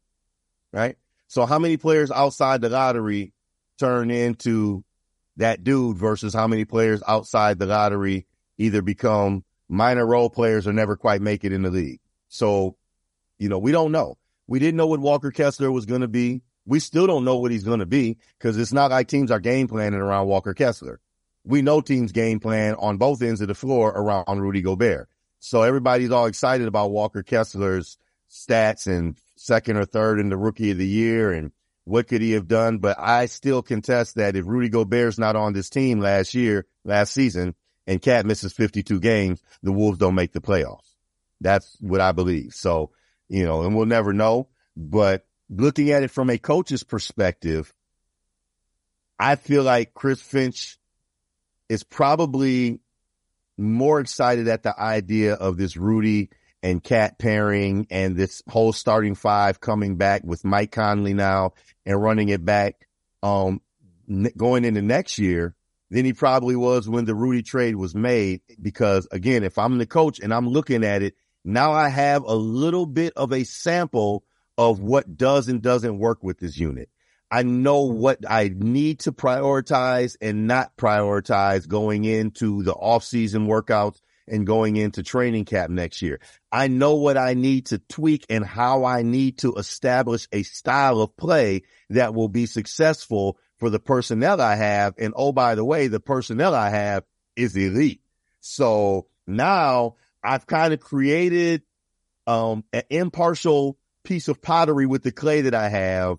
right? 0.73 0.97
So 1.27 1.45
how 1.45 1.59
many 1.59 1.77
players 1.77 2.09
outside 2.09 2.61
the 2.61 2.69
lottery 2.69 3.33
turn 3.77 4.09
into 4.09 4.83
that 5.37 5.63
dude 5.63 5.97
versus 5.97 6.33
how 6.33 6.47
many 6.47 6.65
players 6.65 7.01
outside 7.07 7.59
the 7.59 7.65
lottery 7.65 8.27
either 8.57 8.81
become 8.81 9.43
minor 9.69 10.05
role 10.05 10.29
players 10.29 10.67
or 10.67 10.73
never 10.73 10.95
quite 10.95 11.21
make 11.21 11.43
it 11.43 11.53
in 11.53 11.63
the 11.63 11.71
league? 11.71 11.99
So, 12.27 12.75
you 13.39 13.49
know, 13.49 13.59
we 13.59 13.71
don't 13.71 13.91
know. 13.91 14.17
We 14.47 14.59
didn't 14.59 14.77
know 14.77 14.87
what 14.87 14.99
Walker 14.99 15.31
Kessler 15.31 15.71
was 15.71 15.85
going 15.85 16.01
to 16.01 16.07
be. 16.07 16.41
We 16.65 16.79
still 16.79 17.07
don't 17.07 17.25
know 17.25 17.37
what 17.37 17.51
he's 17.51 17.63
going 17.63 17.79
to 17.79 17.85
be 17.85 18.17
because 18.37 18.57
it's 18.57 18.73
not 18.73 18.91
like 18.91 19.07
teams 19.07 19.31
are 19.31 19.39
game 19.39 19.67
planning 19.67 19.99
around 19.99 20.27
Walker 20.27 20.53
Kessler 20.53 20.99
we 21.47 21.61
know 21.61 21.81
teams 21.81 22.11
game 22.11 22.39
plan 22.39 22.75
on 22.75 22.97
both 22.97 23.21
ends 23.21 23.41
of 23.41 23.47
the 23.47 23.55
floor 23.55 23.89
around 23.89 24.41
Rudy 24.41 24.61
Gobert. 24.61 25.09
So 25.39 25.63
everybody's 25.63 26.11
all 26.11 26.25
excited 26.25 26.67
about 26.67 26.91
Walker 26.91 27.23
Kessler's 27.23 27.97
stats 28.29 28.85
and 28.85 29.17
second 29.37 29.77
or 29.77 29.85
third 29.85 30.19
in 30.19 30.29
the 30.29 30.37
rookie 30.37 30.71
of 30.71 30.77
the 30.77 30.87
year 30.87 31.31
and 31.31 31.51
what 31.87 32.07
could 32.07 32.21
he 32.21 32.31
have 32.33 32.49
done? 32.49 32.79
But 32.79 32.99
I 32.99 33.27
still 33.27 33.61
contest 33.61 34.15
that 34.15 34.35
if 34.35 34.45
Rudy 34.45 34.67
Gobert's 34.67 35.17
not 35.17 35.37
on 35.37 35.53
this 35.53 35.69
team 35.69 36.01
last 36.01 36.33
year, 36.33 36.65
last 36.83 37.13
season, 37.13 37.55
and 37.87 38.01
KAT 38.01 38.25
misses 38.25 38.51
52 38.51 38.99
games, 38.99 39.41
the 39.63 39.71
Wolves 39.71 39.97
don't 39.97 40.13
make 40.13 40.33
the 40.33 40.41
playoffs. 40.41 40.93
That's 41.39 41.77
what 41.79 42.01
I 42.01 42.11
believe. 42.11 42.53
So, 42.53 42.91
you 43.29 43.45
know, 43.45 43.63
and 43.63 43.73
we'll 43.73 43.85
never 43.85 44.11
know, 44.11 44.49
but 44.75 45.25
looking 45.49 45.91
at 45.91 46.03
it 46.03 46.11
from 46.11 46.29
a 46.29 46.37
coach's 46.37 46.83
perspective, 46.83 47.73
I 49.17 49.35
feel 49.35 49.63
like 49.63 49.93
Chris 49.93 50.21
Finch 50.21 50.77
is 51.69 51.83
probably 51.83 52.81
more 53.57 54.01
excited 54.01 54.49
at 54.49 54.63
the 54.63 54.77
idea 54.77 55.35
of 55.35 55.55
this 55.55 55.77
Rudy 55.77 56.31
and 56.63 56.83
KAT 56.83 57.17
pairing 57.19 57.87
and 57.89 58.15
this 58.15 58.41
whole 58.49 58.73
starting 58.73 59.15
five 59.15 59.59
coming 59.59 59.95
back 59.95 60.23
with 60.23 60.43
Mike 60.43 60.71
Conley 60.71 61.13
now 61.13 61.53
and 61.85 62.01
running 62.01 62.29
it 62.29 62.43
back, 62.43 62.87
um, 63.23 63.61
going 64.35 64.65
into 64.65 64.81
next 64.81 65.17
year 65.17 65.55
than 65.89 66.05
he 66.05 66.13
probably 66.13 66.55
was 66.55 66.89
when 66.89 67.05
the 67.05 67.15
Rudy 67.15 67.43
trade 67.43 67.75
was 67.75 67.95
made. 67.95 68.41
Because 68.61 69.07
again, 69.11 69.43
if 69.43 69.57
I'm 69.57 69.77
the 69.77 69.85
coach 69.85 70.19
and 70.19 70.33
I'm 70.33 70.47
looking 70.47 70.83
at 70.83 71.03
it, 71.03 71.15
now 71.45 71.71
I 71.71 71.89
have 71.89 72.23
a 72.23 72.35
little 72.35 72.85
bit 72.85 73.13
of 73.15 73.31
a 73.31 73.43
sample 73.43 74.23
of 74.57 74.79
what 74.79 75.17
does 75.17 75.47
and 75.47 75.61
doesn't 75.61 75.99
work 75.99 76.23
with 76.23 76.39
this 76.39 76.57
unit. 76.57 76.89
I 77.29 77.43
know 77.43 77.81
what 77.81 78.19
I 78.27 78.51
need 78.53 79.01
to 79.01 79.11
prioritize 79.11 80.15
and 80.21 80.47
not 80.47 80.75
prioritize 80.77 81.67
going 81.67 82.05
into 82.05 82.63
the 82.63 82.73
off 82.73 83.03
season 83.03 83.47
workouts 83.47 83.99
and 84.27 84.45
going 84.45 84.75
into 84.75 85.03
training 85.03 85.45
camp 85.45 85.71
next 85.71 86.01
year. 86.01 86.19
I 86.51 86.67
know 86.67 86.95
what 86.95 87.17
I 87.17 87.33
need 87.33 87.67
to 87.67 87.79
tweak 87.79 88.25
and 88.29 88.45
how 88.45 88.85
I 88.85 89.01
need 89.03 89.39
to 89.39 89.55
establish 89.55 90.27
a 90.31 90.43
style 90.43 91.01
of 91.01 91.15
play 91.17 91.63
that 91.89 92.13
will 92.13 92.29
be 92.29 92.45
successful 92.45 93.37
for 93.57 93.69
the 93.69 93.79
personnel 93.79 94.41
I 94.41 94.55
have. 94.55 94.95
And 94.97 95.13
oh, 95.15 95.31
by 95.31 95.55
the 95.55 95.65
way, 95.65 95.87
the 95.87 95.99
personnel 95.99 96.53
I 96.53 96.69
have 96.69 97.03
is 97.35 97.55
elite. 97.55 98.01
So 98.39 99.07
now 99.25 99.95
I've 100.23 100.47
kind 100.47 100.73
of 100.73 100.79
created, 100.79 101.63
um, 102.25 102.63
an 102.73 102.83
impartial 102.89 103.77
piece 104.03 104.27
of 104.27 104.41
pottery 104.41 104.85
with 104.85 105.03
the 105.03 105.11
clay 105.11 105.41
that 105.41 105.55
I 105.55 105.69
have 105.69 106.17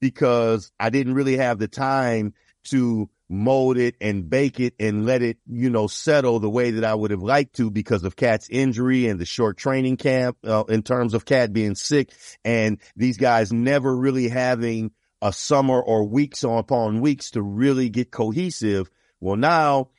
because 0.00 0.72
I 0.80 0.90
didn't 0.90 1.14
really 1.14 1.36
have 1.36 1.58
the 1.58 1.68
time 1.68 2.34
to 2.64 3.08
mold 3.30 3.78
it 3.78 3.96
and 4.00 4.28
bake 4.28 4.60
it 4.60 4.74
and 4.80 5.06
let 5.06 5.22
it, 5.22 5.38
you 5.46 5.70
know, 5.70 5.86
settle 5.86 6.40
the 6.40 6.50
way 6.50 6.72
that 6.72 6.84
I 6.84 6.94
would 6.94 7.10
have 7.12 7.22
liked 7.22 7.56
to 7.56 7.70
because 7.70 8.04
of 8.04 8.16
KAT's 8.16 8.48
injury 8.50 9.06
and 9.06 9.20
the 9.20 9.24
short 9.24 9.56
training 9.56 9.96
camp 9.96 10.38
uh, 10.44 10.64
in 10.68 10.82
terms 10.82 11.14
of 11.14 11.24
KAT 11.24 11.52
being 11.52 11.74
sick 11.74 12.12
and 12.44 12.78
these 12.96 13.16
guys 13.16 13.52
never 13.52 13.96
really 13.96 14.28
having 14.28 14.90
a 15.22 15.32
summer 15.32 15.80
or 15.80 16.04
weeks 16.06 16.42
upon 16.42 17.00
weeks 17.00 17.32
to 17.32 17.42
really 17.42 17.88
get 17.88 18.10
cohesive. 18.10 18.90
Well, 19.20 19.36
now 19.36 19.90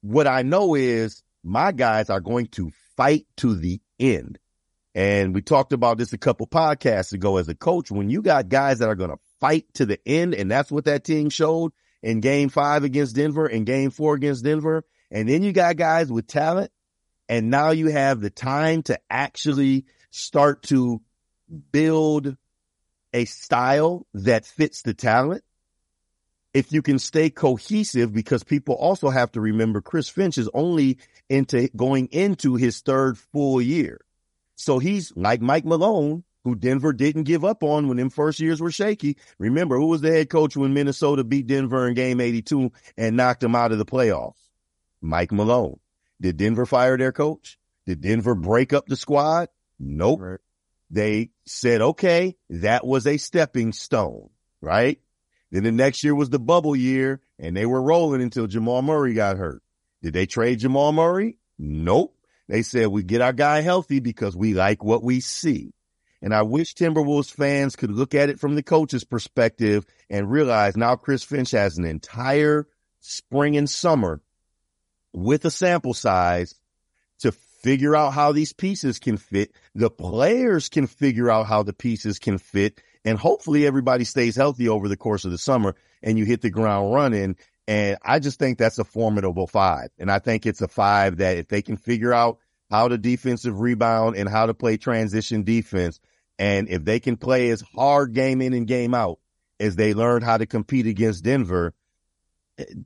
what 0.00 0.26
I 0.26 0.42
know 0.42 0.74
is 0.74 1.22
my 1.44 1.72
guys 1.72 2.10
are 2.10 2.20
going 2.20 2.46
to 2.48 2.72
fight 2.96 3.26
to 3.38 3.54
the 3.54 3.80
end. 4.00 4.38
And 4.94 5.34
we 5.34 5.42
talked 5.42 5.74
about 5.74 5.98
this 5.98 6.14
a 6.14 6.18
couple 6.18 6.46
podcasts 6.46 7.12
ago 7.12 7.36
as 7.36 7.50
a 7.50 7.54
coach. 7.54 7.90
When 7.90 8.08
you 8.08 8.22
got 8.22 8.48
guys 8.48 8.78
that 8.78 8.88
are 8.88 8.94
going 8.94 9.10
to 9.10 9.18
fight 9.40 9.66
to 9.74 9.86
the 9.86 9.98
end. 10.06 10.34
And 10.34 10.50
that's 10.50 10.70
what 10.70 10.84
that 10.86 11.04
team 11.04 11.30
showed 11.30 11.72
in 12.06 12.20
game 12.20 12.48
five 12.48 12.84
against 12.84 13.16
Denver 13.16 13.46
and 13.46 13.66
game 13.66 13.90
four 13.90 14.14
against 14.14 14.44
Denver. 14.44 14.84
And 15.10 15.28
then 15.28 15.42
you 15.42 15.52
got 15.52 15.76
guys 15.76 16.10
with 16.10 16.28
talent. 16.28 16.70
And 17.28 17.50
now 17.50 17.70
you 17.70 17.88
have 17.88 18.20
the 18.20 18.30
time 18.30 18.84
to 18.84 19.00
actually 19.10 19.86
start 20.10 20.62
to 20.64 21.02
build 21.72 22.36
a 23.12 23.24
style 23.24 24.06
that 24.14 24.46
fits 24.46 24.82
the 24.82 24.94
talent. 24.94 25.42
If 26.54 26.70
you 26.70 26.80
can 26.80 27.00
stay 27.00 27.28
cohesive, 27.28 28.14
because 28.14 28.44
people 28.44 28.76
also 28.76 29.10
have 29.10 29.32
to 29.32 29.40
remember 29.40 29.80
Chris 29.80 30.08
Finch 30.08 30.38
is 30.38 30.48
only 30.54 30.98
into 31.28 31.68
going 31.74 32.06
into 32.12 32.54
his 32.54 32.82
third 32.82 33.18
full 33.18 33.60
year. 33.60 34.00
So 34.54 34.78
he's 34.78 35.12
like 35.16 35.40
Mike 35.40 35.64
Malone 35.64 36.22
who 36.46 36.54
Denver 36.54 36.92
didn't 36.92 37.24
give 37.24 37.44
up 37.44 37.64
on 37.64 37.88
when 37.88 37.96
them 37.96 38.08
first 38.08 38.38
years 38.38 38.60
were 38.60 38.70
shaky. 38.70 39.16
Remember, 39.40 39.76
who 39.76 39.86
was 39.86 40.00
the 40.00 40.12
head 40.12 40.30
coach 40.30 40.56
when 40.56 40.74
Minnesota 40.74 41.24
beat 41.24 41.48
Denver 41.48 41.88
in 41.88 41.94
game 41.94 42.20
82 42.20 42.70
and 42.96 43.16
knocked 43.16 43.40
them 43.40 43.56
out 43.56 43.72
of 43.72 43.78
the 43.78 43.84
playoffs? 43.84 44.38
Mike 45.00 45.32
Malone. 45.32 45.80
Did 46.20 46.36
Denver 46.36 46.64
fire 46.64 46.96
their 46.96 47.10
coach? 47.10 47.58
Did 47.84 48.00
Denver 48.00 48.36
break 48.36 48.72
up 48.72 48.86
the 48.86 48.94
squad? 48.94 49.48
Nope. 49.80 50.20
Right. 50.20 50.38
They 50.88 51.30
said, 51.46 51.82
okay, 51.82 52.36
that 52.48 52.86
was 52.86 53.08
a 53.08 53.16
stepping 53.16 53.72
stone, 53.72 54.30
right? 54.60 55.00
Then 55.50 55.64
the 55.64 55.72
next 55.72 56.04
year 56.04 56.14
was 56.14 56.30
the 56.30 56.38
bubble 56.38 56.76
year 56.76 57.22
and 57.40 57.56
they 57.56 57.66
were 57.66 57.82
rolling 57.82 58.22
until 58.22 58.46
Jamal 58.46 58.82
Murray 58.82 59.14
got 59.14 59.36
hurt. 59.36 59.64
Did 60.00 60.12
they 60.12 60.26
trade 60.26 60.60
Jamal 60.60 60.92
Murray? 60.92 61.38
Nope. 61.58 62.16
They 62.48 62.62
said 62.62 62.86
we 62.86 63.02
get 63.02 63.20
our 63.20 63.32
guy 63.32 63.62
healthy 63.62 63.98
because 63.98 64.36
we 64.36 64.54
like 64.54 64.84
what 64.84 65.02
we 65.02 65.18
see. 65.18 65.72
And 66.22 66.34
I 66.34 66.42
wish 66.42 66.74
Timberwolves 66.74 67.30
fans 67.30 67.76
could 67.76 67.90
look 67.90 68.14
at 68.14 68.30
it 68.30 68.40
from 68.40 68.54
the 68.54 68.62
coach's 68.62 69.04
perspective 69.04 69.86
and 70.08 70.30
realize 70.30 70.76
now 70.76 70.96
Chris 70.96 71.22
Finch 71.22 71.50
has 71.52 71.78
an 71.78 71.84
entire 71.84 72.66
spring 73.00 73.56
and 73.56 73.68
summer 73.68 74.20
with 75.12 75.44
a 75.44 75.50
sample 75.50 75.94
size 75.94 76.54
to 77.20 77.32
figure 77.32 77.96
out 77.96 78.12
how 78.12 78.32
these 78.32 78.52
pieces 78.52 78.98
can 78.98 79.16
fit. 79.16 79.52
The 79.74 79.90
players 79.90 80.68
can 80.68 80.86
figure 80.86 81.30
out 81.30 81.46
how 81.46 81.62
the 81.62 81.72
pieces 81.72 82.18
can 82.18 82.38
fit 82.38 82.80
and 83.06 83.18
hopefully 83.18 83.64
everybody 83.66 84.04
stays 84.04 84.34
healthy 84.34 84.68
over 84.68 84.88
the 84.88 84.96
course 84.96 85.24
of 85.24 85.30
the 85.30 85.38
summer 85.38 85.76
and 86.02 86.18
you 86.18 86.24
hit 86.24 86.42
the 86.42 86.50
ground 86.50 86.92
running. 86.92 87.36
And 87.68 87.96
I 88.02 88.18
just 88.18 88.38
think 88.38 88.58
that's 88.58 88.78
a 88.78 88.84
formidable 88.84 89.46
five. 89.46 89.90
And 89.98 90.10
I 90.10 90.18
think 90.18 90.44
it's 90.44 90.60
a 90.60 90.68
five 90.68 91.18
that 91.18 91.36
if 91.36 91.48
they 91.48 91.62
can 91.62 91.76
figure 91.76 92.12
out 92.12 92.38
how 92.70 92.88
to 92.88 92.98
defensive 92.98 93.60
rebound 93.60 94.16
and 94.16 94.28
how 94.28 94.46
to 94.46 94.54
play 94.54 94.76
transition 94.76 95.44
defense, 95.44 96.00
and 96.38 96.68
if 96.68 96.84
they 96.84 97.00
can 97.00 97.16
play 97.16 97.50
as 97.50 97.62
hard 97.74 98.12
game 98.12 98.42
in 98.42 98.52
and 98.52 98.66
game 98.66 98.94
out 98.94 99.18
as 99.58 99.76
they 99.76 99.94
learned 99.94 100.24
how 100.24 100.36
to 100.36 100.46
compete 100.46 100.86
against 100.86 101.24
Denver, 101.24 101.74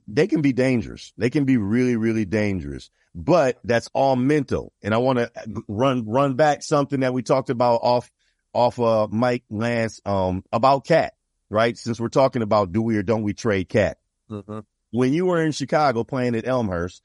they 0.07 0.27
can 0.27 0.41
be 0.41 0.53
dangerous. 0.53 1.13
They 1.17 1.29
can 1.29 1.45
be 1.45 1.57
really, 1.57 1.95
really 1.95 2.25
dangerous. 2.25 2.89
But 3.13 3.59
that's 3.63 3.89
all 3.93 4.15
mental. 4.15 4.71
And 4.81 4.93
I 4.93 4.97
want 4.97 5.19
to 5.19 5.31
run 5.67 6.05
run 6.07 6.35
back 6.35 6.61
something 6.61 7.01
that 7.01 7.13
we 7.13 7.23
talked 7.23 7.49
about 7.49 7.81
off 7.83 8.09
off 8.53 8.79
uh 8.79 9.07
mic 9.11 9.43
Lance 9.49 10.01
um 10.05 10.43
about 10.51 10.85
KAT, 10.85 11.13
right? 11.49 11.77
Since 11.77 11.99
we're 11.99 12.09
talking 12.09 12.41
about 12.41 12.71
do 12.71 12.81
we 12.81 12.97
or 12.97 13.03
don't 13.03 13.23
we 13.23 13.33
trade 13.33 13.69
KAT. 13.69 13.97
Mm-hmm. 14.29 14.59
When 14.91 15.13
you 15.13 15.25
were 15.25 15.41
in 15.41 15.51
Chicago 15.51 16.03
playing 16.03 16.35
at 16.35 16.47
Elmhurst, 16.47 17.01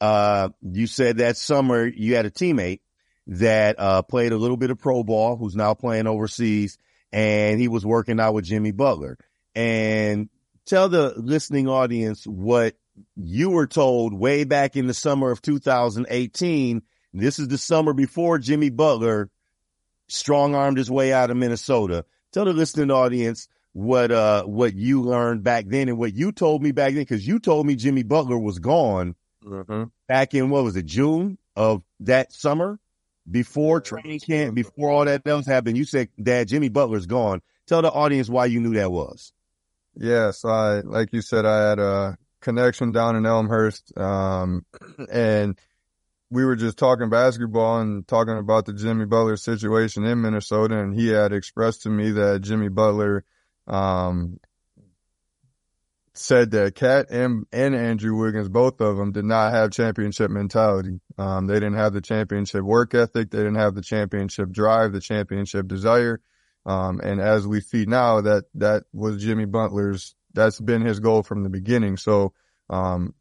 uh 0.00 0.48
you 0.62 0.86
said 0.86 1.18
that 1.18 1.36
summer 1.36 1.86
you 1.86 2.14
had 2.16 2.26
a 2.26 2.30
teammate 2.30 2.80
that 3.26 3.76
uh 3.78 4.02
played 4.02 4.32
a 4.32 4.36
little 4.36 4.56
bit 4.56 4.70
of 4.70 4.78
pro 4.78 5.02
ball 5.02 5.36
who's 5.36 5.56
now 5.56 5.74
playing 5.74 6.06
overseas 6.06 6.78
and 7.12 7.60
he 7.60 7.68
was 7.68 7.86
working 7.86 8.20
out 8.20 8.34
with 8.34 8.44
Jimmy 8.44 8.72
Butler. 8.72 9.16
And 9.54 10.28
tell 10.66 10.88
the 10.88 11.14
listening 11.16 11.68
audience 11.68 12.26
what 12.26 12.74
you 13.16 13.50
were 13.50 13.66
told 13.66 14.12
way 14.12 14.44
back 14.44 14.76
in 14.76 14.86
the 14.86 14.94
summer 14.94 15.30
of 15.30 15.42
2018. 15.42 16.82
This 17.14 17.38
is 17.38 17.48
the 17.48 17.58
summer 17.58 17.92
before 17.92 18.38
Jimmy 18.38 18.70
Butler 18.70 19.30
strong 20.08 20.54
armed 20.54 20.78
his 20.78 20.90
way 20.90 21.12
out 21.12 21.30
of 21.30 21.36
Minnesota. 21.36 22.04
Tell 22.32 22.44
the 22.44 22.52
listening 22.52 22.90
audience 22.90 23.48
what 23.72 24.10
uh 24.10 24.42
what 24.44 24.74
you 24.74 25.02
learned 25.02 25.42
back 25.42 25.66
then 25.68 25.88
and 25.88 25.98
what 25.98 26.14
you 26.14 26.32
told 26.32 26.62
me 26.62 26.72
back 26.72 26.92
then 26.92 27.02
because 27.02 27.26
you 27.26 27.38
told 27.38 27.66
me 27.66 27.76
Jimmy 27.76 28.02
Butler 28.02 28.38
was 28.38 28.58
gone 28.58 29.14
mm-hmm. 29.46 29.84
back 30.08 30.34
in 30.34 30.50
what 30.50 30.64
was 30.64 30.76
it 30.76 30.86
June 30.86 31.38
of 31.54 31.82
that 32.00 32.32
summer 32.32 32.78
before 33.30 33.80
training 33.80 34.20
camp 34.20 34.54
before 34.54 34.90
all 34.90 35.04
that 35.04 35.26
else 35.26 35.46
happened. 35.46 35.76
You 35.76 35.84
said, 35.84 36.08
"Dad, 36.20 36.48
Jimmy 36.48 36.68
Butler's 36.68 37.06
gone." 37.06 37.42
Tell 37.66 37.82
the 37.82 37.90
audience 37.90 38.28
why 38.28 38.46
you 38.46 38.60
knew 38.60 38.74
that 38.74 38.92
was. 38.92 39.32
Yes, 39.96 40.44
I 40.44 40.80
like 40.80 41.12
you 41.12 41.22
said, 41.22 41.46
I 41.46 41.70
had 41.70 41.78
a 41.78 42.18
connection 42.40 42.92
down 42.92 43.16
in 43.16 43.26
Elmhurst, 43.26 43.96
um, 43.98 44.64
and 45.10 45.58
we 46.30 46.44
were 46.44 46.56
just 46.56 46.76
talking 46.76 47.08
basketball 47.08 47.80
and 47.80 48.06
talking 48.06 48.36
about 48.36 48.66
the 48.66 48.72
Jimmy 48.72 49.06
Butler 49.06 49.36
situation 49.36 50.04
in 50.04 50.22
Minnesota, 50.22 50.78
and 50.78 50.94
he 50.94 51.08
had 51.08 51.32
expressed 51.32 51.82
to 51.82 51.88
me 51.88 52.10
that 52.12 52.42
Jimmy 52.42 52.68
Butler 52.68 53.24
um, 53.66 54.38
said 56.18 56.50
that 56.52 56.74
KAT 56.74 57.10
and, 57.10 57.46
and 57.52 57.74
Andrew 57.74 58.16
Wiggins, 58.16 58.48
both 58.48 58.80
of 58.80 58.96
them, 58.96 59.12
did 59.12 59.24
not 59.24 59.52
have 59.52 59.70
championship 59.70 60.30
mentality. 60.30 61.00
Um, 61.18 61.46
they 61.46 61.54
didn't 61.54 61.74
have 61.74 61.92
the 61.92 62.00
championship 62.00 62.62
work 62.62 62.94
ethic. 62.94 63.30
They 63.30 63.38
didn't 63.38 63.56
have 63.56 63.74
the 63.74 63.82
championship 63.82 64.50
drive, 64.50 64.92
the 64.92 65.00
championship 65.00 65.68
desire. 65.68 66.20
Um, 66.64 67.00
and 67.00 67.20
as 67.20 67.46
we 67.46 67.60
see 67.60 67.84
now, 67.86 68.20
that 68.22 68.44
that 68.54 68.84
was 68.92 69.22
Jimmy 69.22 69.44
Butler's. 69.44 70.14
That's 70.34 70.60
been 70.60 70.82
his 70.82 71.00
goal 71.00 71.22
from 71.22 71.44
the 71.44 71.48
beginning. 71.48 71.96
So 71.96 72.34
um, 72.68 73.14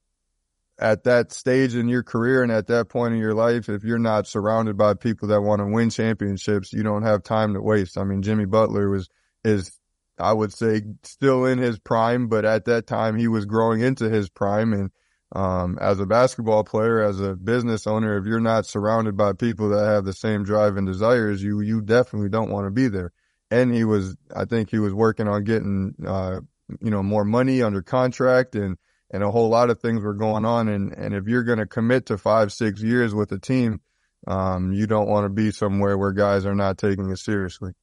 at 0.78 1.04
that 1.06 1.32
stage 1.32 1.76
in 1.76 1.88
your 1.88 2.04
career 2.04 2.44
and 2.44 2.52
at 2.52 2.68
that 2.68 2.90
point 2.90 3.14
in 3.14 3.20
your 3.20 3.34
life, 3.34 3.70
if 3.70 3.84
you're 3.84 3.98
not 4.00 4.28
surrounded 4.28 4.78
by 4.78 4.94
people 4.94 5.30
that 5.30 5.42
want 5.42 5.60
to 5.60 5.66
win 5.66 5.90
championships, 5.90 6.74
you 6.74 6.84
don't 6.84 7.04
have 7.04 7.24
time 7.24 7.54
to 7.54 7.62
waste. 7.62 7.98
I 7.98 8.04
mean, 8.04 8.22
Jimmy 8.22 8.46
Butler 8.46 8.90
was, 8.90 9.08
is, 9.44 9.72
I 10.18 10.32
would 10.32 10.54
say 10.54 10.82
still 11.04 11.46
in 11.46 11.58
his 11.58 11.78
prime, 11.78 12.28
but 12.28 12.46
at 12.46 12.66
that 12.66 12.88
time 12.88 13.18
he 13.18 13.28
was 13.28 13.46
growing 13.46 13.82
into 13.82 14.10
his 14.10 14.30
prime. 14.30 14.74
And, 14.74 14.92
um, 15.34 15.78
as 15.82 16.00
a 16.00 16.06
basketball 16.06 16.64
player, 16.64 17.02
as 17.02 17.20
a 17.20 17.36
business 17.36 17.88
owner, 17.88 18.18
if 18.18 18.26
you're 18.26 18.40
not 18.40 18.66
surrounded 18.66 19.18
by 19.18 19.34
people 19.34 19.70
that 19.70 19.86
have 19.86 20.06
the 20.06 20.14
same 20.14 20.44
drive 20.44 20.78
and 20.78 20.88
desires, 20.88 21.44
you, 21.44 21.60
you 21.62 21.82
definitely 21.82 22.30
don't 22.30 22.52
want 22.52 22.68
to 22.68 22.72
be 22.72 22.88
there. 22.88 23.12
And 23.52 23.74
he 23.74 23.84
was, 23.84 24.16
I 24.34 24.46
think 24.46 24.70
he 24.70 24.80
was 24.80 24.94
working 24.94 25.28
on 25.28 25.44
getting, 25.44 25.96
uh, 26.06 26.40
you 26.82 26.90
know, 26.92 27.04
more 27.04 27.26
money 27.26 27.62
under 27.62 27.82
contract 27.82 28.56
and, 28.56 28.78
and 29.12 29.24
a 29.24 29.32
whole 29.32 29.50
lot 29.50 29.70
of 29.70 29.80
things 29.80 30.02
were 30.02 30.14
going 30.14 30.46
on. 30.46 30.68
And, 30.70 30.94
and 30.94 31.14
if 31.14 31.28
you're 31.28 31.44
going 31.44 31.60
to 31.60 31.68
commit 31.68 32.06
to 32.08 32.18
five, 32.18 32.54
six 32.54 32.82
years 32.82 33.14
with 33.14 33.32
a 33.32 33.40
team, 33.40 33.82
um, 34.28 34.74
you 34.74 34.88
don't 34.88 35.10
want 35.10 35.26
to 35.26 35.30
be 35.30 35.52
somewhere 35.52 35.98
where 35.98 36.12
guys 36.12 36.46
are 36.46 36.56
not 36.56 36.78
taking 36.78 37.12
it 37.12 37.20
seriously. 37.20 37.74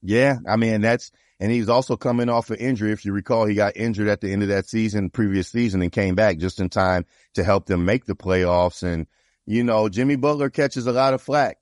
Yeah. 0.00 0.36
I 0.48 0.56
mean, 0.56 0.80
that's, 0.80 1.10
and 1.42 1.50
he's 1.50 1.68
also 1.68 1.96
coming 1.96 2.28
off 2.28 2.50
an 2.50 2.58
injury. 2.58 2.92
If 2.92 3.04
you 3.04 3.12
recall, 3.12 3.46
he 3.46 3.56
got 3.56 3.76
injured 3.76 4.06
at 4.06 4.20
the 4.20 4.32
end 4.32 4.44
of 4.44 4.50
that 4.50 4.68
season, 4.68 5.10
previous 5.10 5.48
season 5.48 5.82
and 5.82 5.90
came 5.90 6.14
back 6.14 6.38
just 6.38 6.60
in 6.60 6.68
time 6.68 7.04
to 7.34 7.42
help 7.42 7.66
them 7.66 7.84
make 7.84 8.04
the 8.04 8.14
playoffs. 8.14 8.84
And, 8.84 9.08
you 9.44 9.64
know, 9.64 9.88
Jimmy 9.88 10.14
Butler 10.14 10.50
catches 10.50 10.86
a 10.86 10.92
lot 10.92 11.14
of 11.14 11.20
flack, 11.20 11.58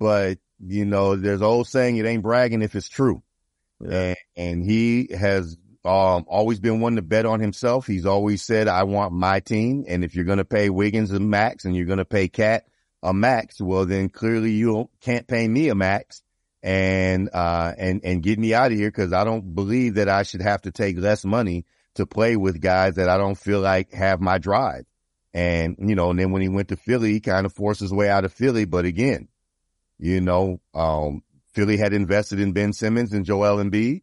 but 0.00 0.38
you 0.58 0.84
know, 0.86 1.14
there's 1.14 1.40
an 1.40 1.46
old 1.46 1.68
saying 1.68 1.98
it 1.98 2.04
ain't 2.04 2.24
bragging 2.24 2.62
if 2.62 2.74
it's 2.74 2.88
true. 2.88 3.22
Yeah. 3.78 3.90
And, 3.94 4.16
and 4.36 4.64
he 4.68 5.10
has 5.16 5.56
um, 5.84 6.24
always 6.26 6.58
been 6.58 6.80
one 6.80 6.96
to 6.96 7.02
bet 7.02 7.26
on 7.26 7.38
himself. 7.38 7.86
He's 7.86 8.06
always 8.06 8.42
said, 8.42 8.66
I 8.66 8.82
want 8.82 9.12
my 9.12 9.38
team. 9.38 9.84
And 9.86 10.02
if 10.02 10.16
you're 10.16 10.24
going 10.24 10.38
to 10.38 10.44
pay 10.44 10.68
Wiggins 10.68 11.12
a 11.12 11.20
max 11.20 11.64
and 11.64 11.76
you're 11.76 11.86
going 11.86 11.98
to 11.98 12.04
pay 12.04 12.26
KAT 12.26 12.66
a 13.04 13.14
max, 13.14 13.60
well, 13.60 13.86
then 13.86 14.08
clearly 14.08 14.50
you 14.50 14.90
can't 15.00 15.28
pay 15.28 15.46
me 15.46 15.68
a 15.68 15.76
max 15.76 16.22
and, 16.66 17.30
uh, 17.32 17.72
and, 17.78 18.00
and 18.02 18.24
get 18.24 18.40
me 18.40 18.52
out 18.52 18.72
of 18.72 18.76
here 18.76 18.88
because 18.88 19.12
I 19.12 19.22
don't 19.22 19.54
believe 19.54 19.94
that 19.94 20.08
I 20.08 20.24
should 20.24 20.42
have 20.42 20.62
to 20.62 20.72
take 20.72 20.98
less 20.98 21.24
money 21.24 21.64
to 21.94 22.06
play 22.06 22.34
with 22.34 22.60
guys 22.60 22.96
that 22.96 23.08
I 23.08 23.18
don't 23.18 23.38
feel 23.38 23.60
like 23.60 23.92
have 23.92 24.20
my 24.20 24.38
drive. 24.38 24.84
And, 25.32 25.76
you 25.78 25.94
know, 25.94 26.10
and 26.10 26.18
then 26.18 26.32
when 26.32 26.42
he 26.42 26.48
went 26.48 26.70
to 26.70 26.76
Philly, 26.76 27.12
he 27.12 27.20
kind 27.20 27.46
of 27.46 27.52
forced 27.52 27.80
his 27.80 27.92
way 27.92 28.10
out 28.10 28.24
of 28.24 28.32
Philly. 28.32 28.64
But 28.64 28.84
again, 28.84 29.28
you 30.00 30.20
know, 30.20 30.60
um, 30.74 31.22
Philly 31.52 31.76
had 31.76 31.92
invested 31.92 32.40
in 32.40 32.52
Ben 32.52 32.72
Simmons 32.72 33.12
and 33.12 33.24
Joel 33.24 33.62
Embiid 33.62 34.02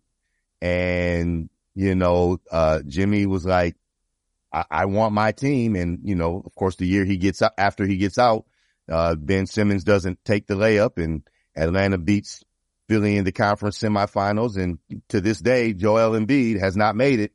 and 0.62 1.50
you 1.76 1.96
know, 1.96 2.40
uh, 2.50 2.80
Jimmy 2.88 3.26
was 3.26 3.46
like, 3.46 3.76
I, 4.54 4.64
I, 4.70 4.86
want 4.86 5.14
my 5.14 5.32
team. 5.32 5.76
And, 5.76 6.00
you 6.04 6.16
know, 6.16 6.42
of 6.46 6.54
course, 6.56 6.76
the 6.76 6.86
year 6.86 7.04
he 7.04 7.18
gets 7.18 7.42
out, 7.42 7.54
after 7.58 7.86
he 7.86 7.98
gets 7.98 8.20
out, 8.20 8.46
uh, 8.90 9.16
Ben 9.16 9.48
Simmons 9.48 9.84
doesn't 9.84 10.24
take 10.24 10.46
the 10.46 10.54
layup 10.54 11.04
and 11.04 11.28
Atlanta 11.56 11.98
beats 11.98 12.44
Philly 12.88 13.18
in 13.18 13.24
the 13.24 13.32
conference 13.32 13.80
semifinals. 13.80 14.58
And 14.58 14.80
to 15.10 15.22
this 15.22 15.40
day, 15.40 15.74
Joel 15.74 16.12
Embiid 16.12 16.60
has 16.60 16.76
not 16.76 16.96
made 16.96 17.20
it 17.20 17.32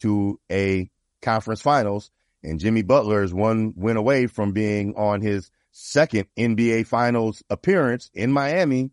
to 0.00 0.40
a 0.50 0.90
conference 1.22 1.62
finals. 1.62 2.10
And 2.42 2.58
Jimmy 2.58 2.82
Butler 2.82 3.22
is 3.22 3.34
one 3.34 3.74
win 3.76 3.96
away 3.96 4.26
from 4.26 4.52
being 4.52 4.94
on 4.96 5.20
his 5.20 5.50
second 5.72 6.26
NBA 6.36 6.86
finals 6.86 7.42
appearance 7.50 8.10
in 8.14 8.32
Miami 8.32 8.90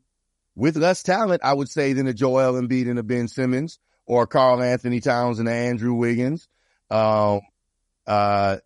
with 0.56 0.76
less 0.76 1.04
talent, 1.04 1.42
I 1.44 1.54
would 1.54 1.70
say, 1.70 1.94
than 1.94 2.08
a 2.08 2.14
Joel 2.14 2.54
Embiid 2.54 2.90
and 2.90 3.00
a 3.00 3.04
Ben 3.04 3.28
Simmons 3.28 3.80
or 4.06 4.26
Karl-Anthony 4.26 5.02
Towns 5.02 5.40
and 5.40 5.48
Andrew 5.48 5.94
Wiggins, 5.94 6.48
um, 6.90 7.42
uh, 8.08 8.58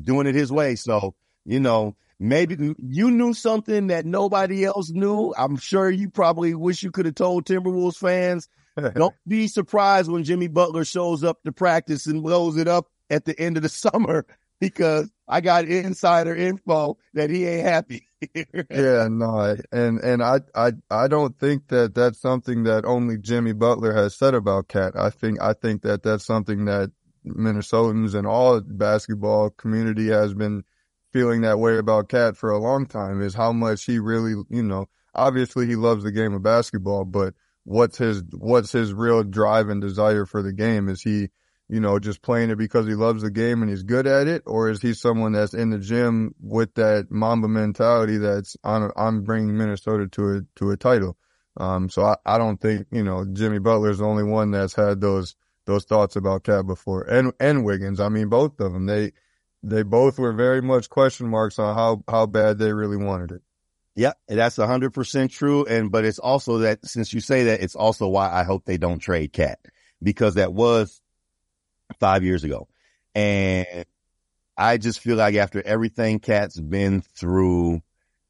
doing 0.00 0.26
it 0.26 0.34
his 0.34 0.50
way. 0.50 0.76
So, 0.76 1.14
you 1.44 1.60
know, 1.60 1.96
maybe 2.22 2.74
you 2.78 3.10
knew 3.10 3.34
something 3.34 3.88
that 3.88 4.06
nobody 4.06 4.64
else 4.64 4.90
knew. 4.90 5.34
I'm 5.36 5.56
sure 5.56 5.90
you 5.90 6.08
probably 6.08 6.54
wish 6.54 6.82
you 6.82 6.90
could 6.90 7.06
have 7.06 7.16
told 7.16 7.44
Timberwolves 7.44 7.96
fans. 7.96 8.48
Don't 8.94 9.14
be 9.26 9.48
surprised 9.48 10.10
when 10.10 10.24
Jimmy 10.24 10.48
Butler 10.48 10.84
shows 10.84 11.24
up 11.24 11.42
to 11.42 11.52
practice 11.52 12.06
and 12.06 12.22
blows 12.22 12.56
it 12.56 12.68
up 12.68 12.86
at 13.10 13.24
the 13.24 13.38
end 13.38 13.56
of 13.56 13.62
the 13.62 13.68
summer 13.68 14.24
because 14.60 15.10
I 15.28 15.40
got 15.40 15.64
insider 15.64 16.34
info 16.34 16.96
that 17.14 17.28
he 17.28 17.46
ain't 17.46 17.66
happy. 17.66 18.06
yeah, 18.70 19.08
no, 19.10 19.56
and 19.72 19.98
and 19.98 20.22
I 20.22 20.40
I 20.54 20.72
I 20.90 21.08
don't 21.08 21.36
think 21.36 21.68
that 21.68 21.94
that's 21.94 22.20
something 22.20 22.62
that 22.64 22.84
only 22.84 23.18
Jimmy 23.18 23.52
Butler 23.52 23.92
has 23.94 24.16
said 24.16 24.34
about 24.34 24.68
KAT. 24.68 24.92
I 24.96 25.10
think 25.10 25.42
I 25.42 25.54
think 25.54 25.82
that 25.82 26.04
that's 26.04 26.24
something 26.24 26.66
that 26.66 26.92
Minnesotans 27.26 28.14
and 28.14 28.26
all 28.26 28.60
basketball 28.60 29.50
community 29.50 30.08
has 30.08 30.34
been 30.34 30.62
feeling 31.12 31.42
that 31.42 31.58
way 31.58 31.78
about 31.78 32.08
KAT 32.08 32.36
for 32.36 32.50
a 32.50 32.58
long 32.58 32.86
time. 32.86 33.20
Is 33.22 33.34
how 33.34 33.52
much 33.52 33.84
he 33.84 33.98
really, 33.98 34.34
you 34.50 34.62
know, 34.62 34.86
obviously 35.14 35.66
he 35.66 35.76
loves 35.76 36.04
the 36.04 36.12
game 36.12 36.34
of 36.34 36.42
basketball, 36.42 37.04
but 37.04 37.34
what's 37.64 37.98
his 37.98 38.22
what's 38.32 38.72
his 38.72 38.92
real 38.92 39.22
drive 39.22 39.68
and 39.68 39.80
desire 39.80 40.26
for 40.26 40.42
the 40.42 40.52
game? 40.52 40.88
Is 40.88 41.02
he 41.02 41.28
you 41.72 41.80
know, 41.80 41.98
just 41.98 42.20
playing 42.20 42.50
it 42.50 42.58
because 42.58 42.86
he 42.86 42.94
loves 42.94 43.22
the 43.22 43.30
game 43.30 43.62
and 43.62 43.70
he's 43.70 43.82
good 43.82 44.06
at 44.06 44.28
it? 44.28 44.42
Or 44.44 44.68
is 44.68 44.82
he 44.82 44.92
someone 44.92 45.32
that's 45.32 45.54
in 45.54 45.70
the 45.70 45.78
gym 45.78 46.34
with 46.38 46.74
that 46.74 47.10
Mamba 47.10 47.48
mentality 47.48 48.18
that's 48.18 48.58
on, 48.62 48.90
I'm 48.94 49.22
bringing 49.22 49.56
Minnesota 49.56 50.06
to 50.08 50.36
a, 50.36 50.40
to 50.56 50.70
a 50.72 50.76
title? 50.76 51.16
Um, 51.56 51.88
so 51.88 52.02
I, 52.02 52.16
I 52.26 52.36
don't 52.36 52.60
think, 52.60 52.88
you 52.90 53.02
know, 53.02 53.24
Jimmy 53.32 53.58
Butler's 53.58 54.00
the 54.00 54.04
only 54.04 54.22
one 54.22 54.50
that's 54.50 54.74
had 54.74 55.00
those, 55.00 55.34
those 55.64 55.86
thoughts 55.86 56.14
about 56.14 56.44
KAT 56.44 56.66
before 56.66 57.04
and, 57.04 57.32
and 57.40 57.64
Wiggins. 57.64 58.00
I 58.00 58.10
mean, 58.10 58.28
both 58.28 58.60
of 58.60 58.74
them, 58.74 58.84
they, 58.84 59.12
they 59.62 59.82
both 59.82 60.18
were 60.18 60.32
very 60.32 60.60
much 60.60 60.88
question 60.90 61.28
marks 61.28 61.58
on 61.58 61.74
how, 61.74 62.04
how 62.08 62.26
bad 62.26 62.58
they 62.58 62.72
really 62.72 62.96
wanted 62.96 63.32
it. 63.32 63.42
Yeah, 63.94 64.12
that's 64.26 64.58
a 64.58 64.66
hundred 64.66 64.94
percent 64.94 65.30
true. 65.30 65.66
And, 65.66 65.92
but 65.92 66.04
it's 66.04 66.18
also 66.18 66.58
that 66.58 66.84
since 66.86 67.12
you 67.12 67.20
say 67.20 67.44
that, 67.44 67.60
it's 67.60 67.76
also 67.76 68.08
why 68.08 68.30
I 68.30 68.44
hope 68.44 68.64
they 68.64 68.78
don't 68.78 68.98
trade 68.98 69.32
KAT 69.32 69.58
because 70.02 70.34
that 70.34 70.52
was 70.52 71.00
five 72.00 72.24
years 72.24 72.42
ago. 72.44 72.68
And 73.14 73.84
I 74.56 74.78
just 74.78 75.00
feel 75.00 75.16
like 75.16 75.34
after 75.34 75.62
everything 75.62 76.20
KAT's 76.20 76.58
been 76.58 77.02
through, 77.02 77.82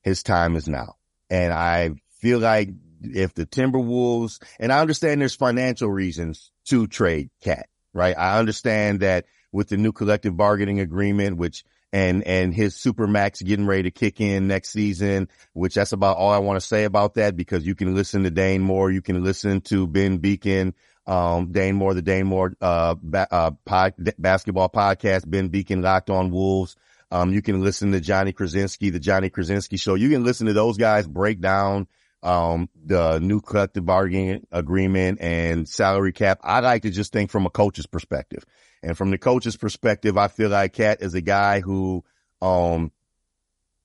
his 0.02 0.22
time 0.22 0.56
is 0.56 0.68
now. 0.68 0.96
And 1.30 1.52
I 1.52 1.90
feel 2.20 2.40
like 2.40 2.70
if 3.02 3.34
the 3.34 3.46
Timberwolves, 3.46 4.42
and 4.58 4.72
I 4.72 4.80
understand 4.80 5.20
there's 5.20 5.34
financial 5.34 5.88
reasons 5.88 6.50
to 6.66 6.86
trade 6.86 7.30
KAT, 7.42 7.68
right? 7.92 8.16
I 8.18 8.38
understand 8.38 9.00
that 9.00 9.26
with 9.52 9.68
the 9.68 9.76
new 9.76 9.92
collective 9.92 10.36
bargaining 10.36 10.80
agreement, 10.80 11.36
which 11.36 11.64
and 11.92 12.26
and 12.26 12.54
his 12.54 12.74
super 12.74 13.06
max 13.06 13.42
getting 13.42 13.66
ready 13.66 13.84
to 13.84 13.90
kick 13.90 14.20
in 14.20 14.48
next 14.48 14.70
season, 14.70 15.28
which 15.52 15.74
that's 15.74 15.92
about 15.92 16.16
all 16.16 16.30
I 16.30 16.38
want 16.38 16.60
to 16.60 16.66
say 16.66 16.84
about 16.84 17.14
that 17.14 17.36
because 17.36 17.66
you 17.66 17.74
can 17.74 17.94
listen 17.94 18.22
to 18.24 18.30
Dane 18.30 18.62
Moore, 18.62 18.90
you 18.90 19.02
can 19.02 19.22
listen 19.22 19.60
to 19.62 19.86
Ben 19.86 20.18
Beecken, 20.18 20.72
um, 21.06 21.52
Dane 21.52 21.76
Moore, 21.76 21.94
the 21.94 22.02
Dane 22.02 22.26
Moore 22.26 22.54
uh, 22.60 22.94
ba- 23.00 23.28
uh 23.30 23.50
pod, 23.64 23.94
basketball 24.18 24.70
podcast, 24.70 25.28
Ben 25.28 25.50
Beecken, 25.50 25.82
Locked 25.82 26.10
On 26.10 26.30
Wolves. 26.30 26.76
Um, 27.10 27.34
you 27.34 27.42
can 27.42 27.62
listen 27.62 27.92
to 27.92 28.00
Johnny 28.00 28.32
Krawczynski, 28.32 28.90
the 28.90 28.98
Johnny 28.98 29.28
Krawczynski 29.28 29.78
show. 29.78 29.94
You 29.94 30.08
can 30.08 30.24
listen 30.24 30.46
to 30.46 30.54
those 30.54 30.78
guys 30.78 31.06
break 31.06 31.42
down 31.42 31.86
um, 32.22 32.70
the 32.86 33.18
new 33.18 33.42
collective 33.42 33.84
bargaining 33.84 34.46
agreement 34.50 35.20
and 35.20 35.68
salary 35.68 36.12
cap. 36.12 36.40
I 36.42 36.60
like 36.60 36.82
to 36.82 36.90
just 36.90 37.12
think 37.12 37.30
from 37.30 37.44
a 37.44 37.50
coach's 37.50 37.86
perspective. 37.86 38.46
And 38.82 38.96
from 38.96 39.10
the 39.10 39.18
coach's 39.18 39.56
perspective, 39.56 40.18
I 40.18 40.28
feel 40.28 40.50
like 40.50 40.72
KAT 40.74 41.02
is 41.02 41.14
a 41.14 41.20
guy 41.20 41.60
who, 41.60 42.04
um, 42.40 42.90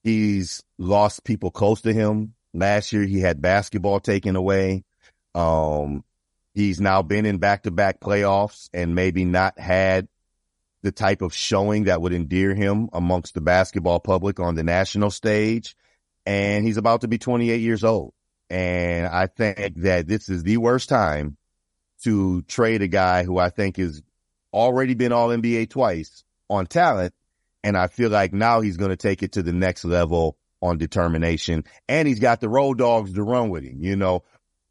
he's 0.04 0.64
lost 0.78 1.24
people 1.24 1.52
close 1.52 1.82
to 1.82 1.94
him. 1.94 2.34
Last 2.54 2.92
year 2.94 3.04
he 3.04 3.20
had 3.20 3.42
basketball 3.42 4.00
taken 4.00 4.36
away. 4.36 4.84
Um, 5.36 6.04
he's 6.56 6.82
now 6.82 7.04
been 7.04 7.26
in 7.26 7.38
back 7.38 7.64
to 7.64 7.72
back 7.72 8.00
playoffs 8.00 8.70
and 8.74 8.96
maybe 8.96 9.26
not 9.26 9.60
had 9.60 10.08
the 10.82 10.92
type 10.92 11.22
of 11.22 11.34
showing 11.34 11.86
that 11.86 12.02
would 12.02 12.14
endear 12.14 12.56
him 12.56 12.90
amongst 12.94 13.34
the 13.34 13.42
basketball 13.42 14.00
public 14.00 14.40
on 14.40 14.56
the 14.56 14.64
national 14.64 15.12
stage. 15.12 15.76
And 16.26 16.66
he's 16.66 16.78
about 16.78 17.02
to 17.02 17.08
be 17.08 17.18
28 17.18 17.62
years 17.62 17.84
old. 17.84 18.14
And 18.50 19.08
I 19.08 19.28
think 19.28 19.76
that 19.78 20.08
this 20.08 20.30
is 20.30 20.44
the 20.44 20.58
worst 20.58 20.90
time 20.90 21.38
to 22.04 22.42
trade 22.44 22.82
a 22.82 22.88
guy 22.88 23.24
who 23.24 23.38
I 23.38 23.50
think 23.50 23.78
has 23.78 24.02
already 24.54 24.94
been 24.94 25.12
all 25.12 25.30
NBA 25.30 25.70
twice 25.70 26.24
on 26.50 26.68
talent. 26.68 27.14
And 27.64 27.78
I 27.78 27.88
feel 27.88 28.10
like 28.10 28.34
now 28.34 28.62
he's 28.62 28.78
going 28.78 28.92
to 28.92 28.98
take 28.98 29.24
it 29.24 29.34
to 29.34 29.44
the 29.44 29.54
next 29.54 29.84
level 29.84 30.38
on 30.62 30.78
determination. 30.78 31.66
And 31.88 32.08
he's 32.08 32.20
got 32.20 32.40
the 32.40 32.50
road 32.50 32.78
dogs 32.78 33.14
to 33.14 33.24
run 33.24 33.50
with 33.50 33.64
him, 33.64 33.78
you 33.82 33.96
know, 33.96 34.24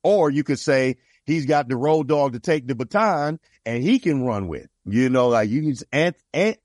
or 0.02 0.30
you 0.30 0.44
could 0.44 0.58
say 0.58 0.96
he's 1.24 1.46
got 1.46 1.68
the 1.68 1.76
road 1.76 2.08
dog 2.08 2.32
to 2.32 2.40
take 2.40 2.66
the 2.66 2.74
baton 2.74 3.38
and 3.64 3.82
he 3.82 3.98
can 3.98 4.24
run 4.24 4.48
with, 4.48 4.68
you 4.84 5.10
know, 5.10 5.28
like 5.28 5.50
you 5.50 5.62
can 5.62 5.86
and, 5.92 6.14
and 6.32 6.56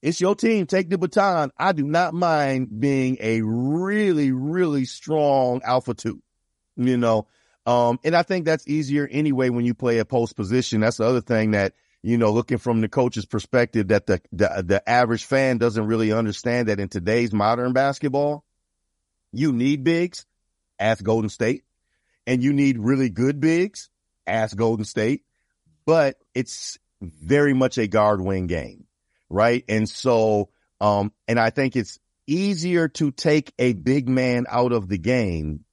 it's 0.00 0.20
your 0.20 0.36
team. 0.36 0.66
Take 0.66 0.90
the 0.90 0.98
baton. 0.98 1.50
I 1.58 1.72
do 1.72 1.84
not 1.84 2.14
mind 2.14 2.80
being 2.80 3.16
a 3.20 3.42
really, 3.42 4.30
really 4.30 4.84
strong 4.84 5.60
alpha 5.64 5.94
two 5.94 6.22
you 6.78 6.96
know. 6.96 7.26
Um, 7.66 7.98
and 8.02 8.16
I 8.16 8.22
think 8.22 8.46
that's 8.46 8.66
easier 8.66 9.06
anyway 9.10 9.50
when 9.50 9.66
you 9.66 9.74
play 9.74 9.98
a 9.98 10.04
post 10.04 10.36
position. 10.36 10.80
That's 10.80 10.96
the 10.96 11.04
other 11.04 11.20
thing 11.20 11.50
that, 11.50 11.74
you 12.08 12.16
know, 12.16 12.32
looking 12.32 12.56
from 12.56 12.80
the 12.80 12.88
coach's 12.88 13.26
perspective 13.26 13.88
that 13.88 14.06
the, 14.06 14.22
the, 14.32 14.64
the 14.64 14.88
average 14.88 15.26
fan 15.26 15.58
doesn't 15.58 15.86
really 15.86 16.10
understand 16.10 16.68
that 16.68 16.80
in 16.80 16.88
today's 16.88 17.34
modern 17.34 17.74
basketball, 17.74 18.46
you 19.30 19.52
need 19.52 19.84
bigs, 19.84 20.24
ask 20.78 21.04
Golden 21.04 21.28
State, 21.28 21.64
and 22.26 22.42
you 22.42 22.54
need 22.54 22.78
really 22.78 23.10
good 23.10 23.40
bigs, 23.40 23.90
ask 24.26 24.56
Golden 24.56 24.86
State, 24.86 25.24
but 25.84 26.16
it's 26.34 26.78
very 27.02 27.52
much 27.52 27.76
a 27.76 27.86
guard 27.86 28.22
wing 28.22 28.46
game, 28.46 28.86
right? 29.28 29.62
And 29.68 29.86
so, 29.86 30.48
um, 30.80 31.12
and 31.28 31.38
I 31.38 31.50
think 31.50 31.76
it's 31.76 31.98
easier 32.26 32.88
to 32.88 33.10
take 33.10 33.52
a 33.58 33.74
big 33.74 34.08
man 34.08 34.46
out 34.48 34.72
of 34.72 34.88
the 34.88 34.98
game 34.98 35.66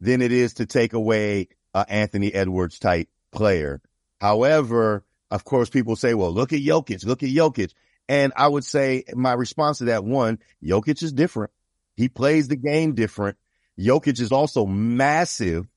than 0.00 0.22
it 0.22 0.30
is 0.30 0.54
to 0.54 0.66
take 0.66 0.92
away 0.92 1.48
uh, 1.74 1.84
Anthony 1.88 2.32
Edwards 2.32 2.78
type 2.78 3.08
player. 3.32 3.80
However, 4.20 5.04
of 5.30 5.44
course, 5.44 5.70
people 5.70 5.96
say, 5.96 6.14
well, 6.14 6.32
look 6.32 6.52
at 6.52 6.60
Jokic, 6.60 7.04
look 7.04 7.22
at 7.22 7.28
Jokic. 7.28 7.72
And 8.08 8.32
I 8.36 8.48
would 8.48 8.64
say 8.64 9.04
my 9.14 9.32
response 9.32 9.78
to 9.78 9.84
that 9.84 10.04
one, 10.04 10.38
Jokic 10.62 11.02
is 11.02 11.12
different. 11.12 11.52
He 11.94 12.08
plays 12.08 12.48
the 12.48 12.56
game 12.56 12.94
different. 12.94 13.36
Jokic 13.78 14.20
is 14.20 14.32
also 14.32 14.66
massive 14.66 15.68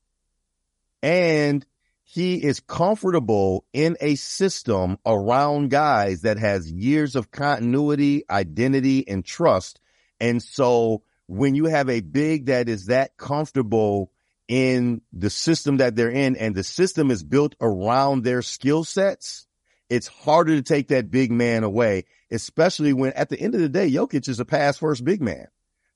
and 1.02 1.64
he 2.02 2.42
is 2.42 2.60
comfortable 2.60 3.64
in 3.72 3.96
a 4.00 4.14
system 4.14 4.98
around 5.04 5.70
guys 5.70 6.22
that 6.22 6.38
has 6.38 6.70
years 6.70 7.16
of 7.16 7.30
continuity, 7.30 8.24
identity, 8.28 9.06
and 9.08 9.24
trust. 9.24 9.80
And 10.20 10.42
so 10.42 11.02
when 11.26 11.54
you 11.54 11.66
have 11.66 11.88
a 11.88 12.00
big 12.00 12.46
that 12.46 12.68
is 12.68 12.86
that 12.86 13.16
comfortable 13.16 14.10
in 14.48 15.00
the 15.12 15.30
system 15.30 15.78
that 15.78 15.96
they're 15.96 16.10
in 16.10 16.36
and 16.36 16.54
the 16.54 16.64
system 16.64 17.10
is 17.10 17.22
built 17.22 17.54
around 17.60 18.22
their 18.22 18.42
skill 18.42 18.84
sets, 18.84 19.46
it's 19.88 20.06
harder 20.06 20.56
to 20.56 20.62
take 20.62 20.88
that 20.88 21.10
big 21.10 21.30
man 21.30 21.64
away, 21.64 22.04
especially 22.30 22.92
when 22.92 23.12
at 23.12 23.28
the 23.28 23.40
end 23.40 23.54
of 23.54 23.60
the 23.60 23.68
day, 23.68 23.90
Jokic 23.90 24.28
is 24.28 24.40
a 24.40 24.44
pass 24.44 24.78
first 24.78 25.04
big 25.04 25.22
man. 25.22 25.46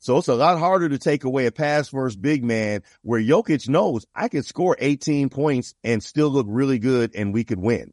So 0.01 0.17
it's 0.19 0.29
a 0.29 0.35
lot 0.35 0.59
harder 0.59 0.89
to 0.89 0.99
take 0.99 1.25
away 1.25 1.47
a 1.47 1.53
pass 1.53 1.89
first 1.89 2.23
big 2.23 2.45
man 2.45 2.83
where 3.03 3.21
Jokic 3.21 3.69
knows 3.69 4.07
I 4.15 4.29
can 4.29 4.45
score 4.45 4.77
18 4.79 5.29
points 5.29 5.75
and 5.83 6.03
still 6.03 6.29
look 6.29 6.47
really 6.49 6.79
good 6.79 7.17
and 7.17 7.35
we 7.35 7.45
could 7.45 7.59
win. 7.59 7.93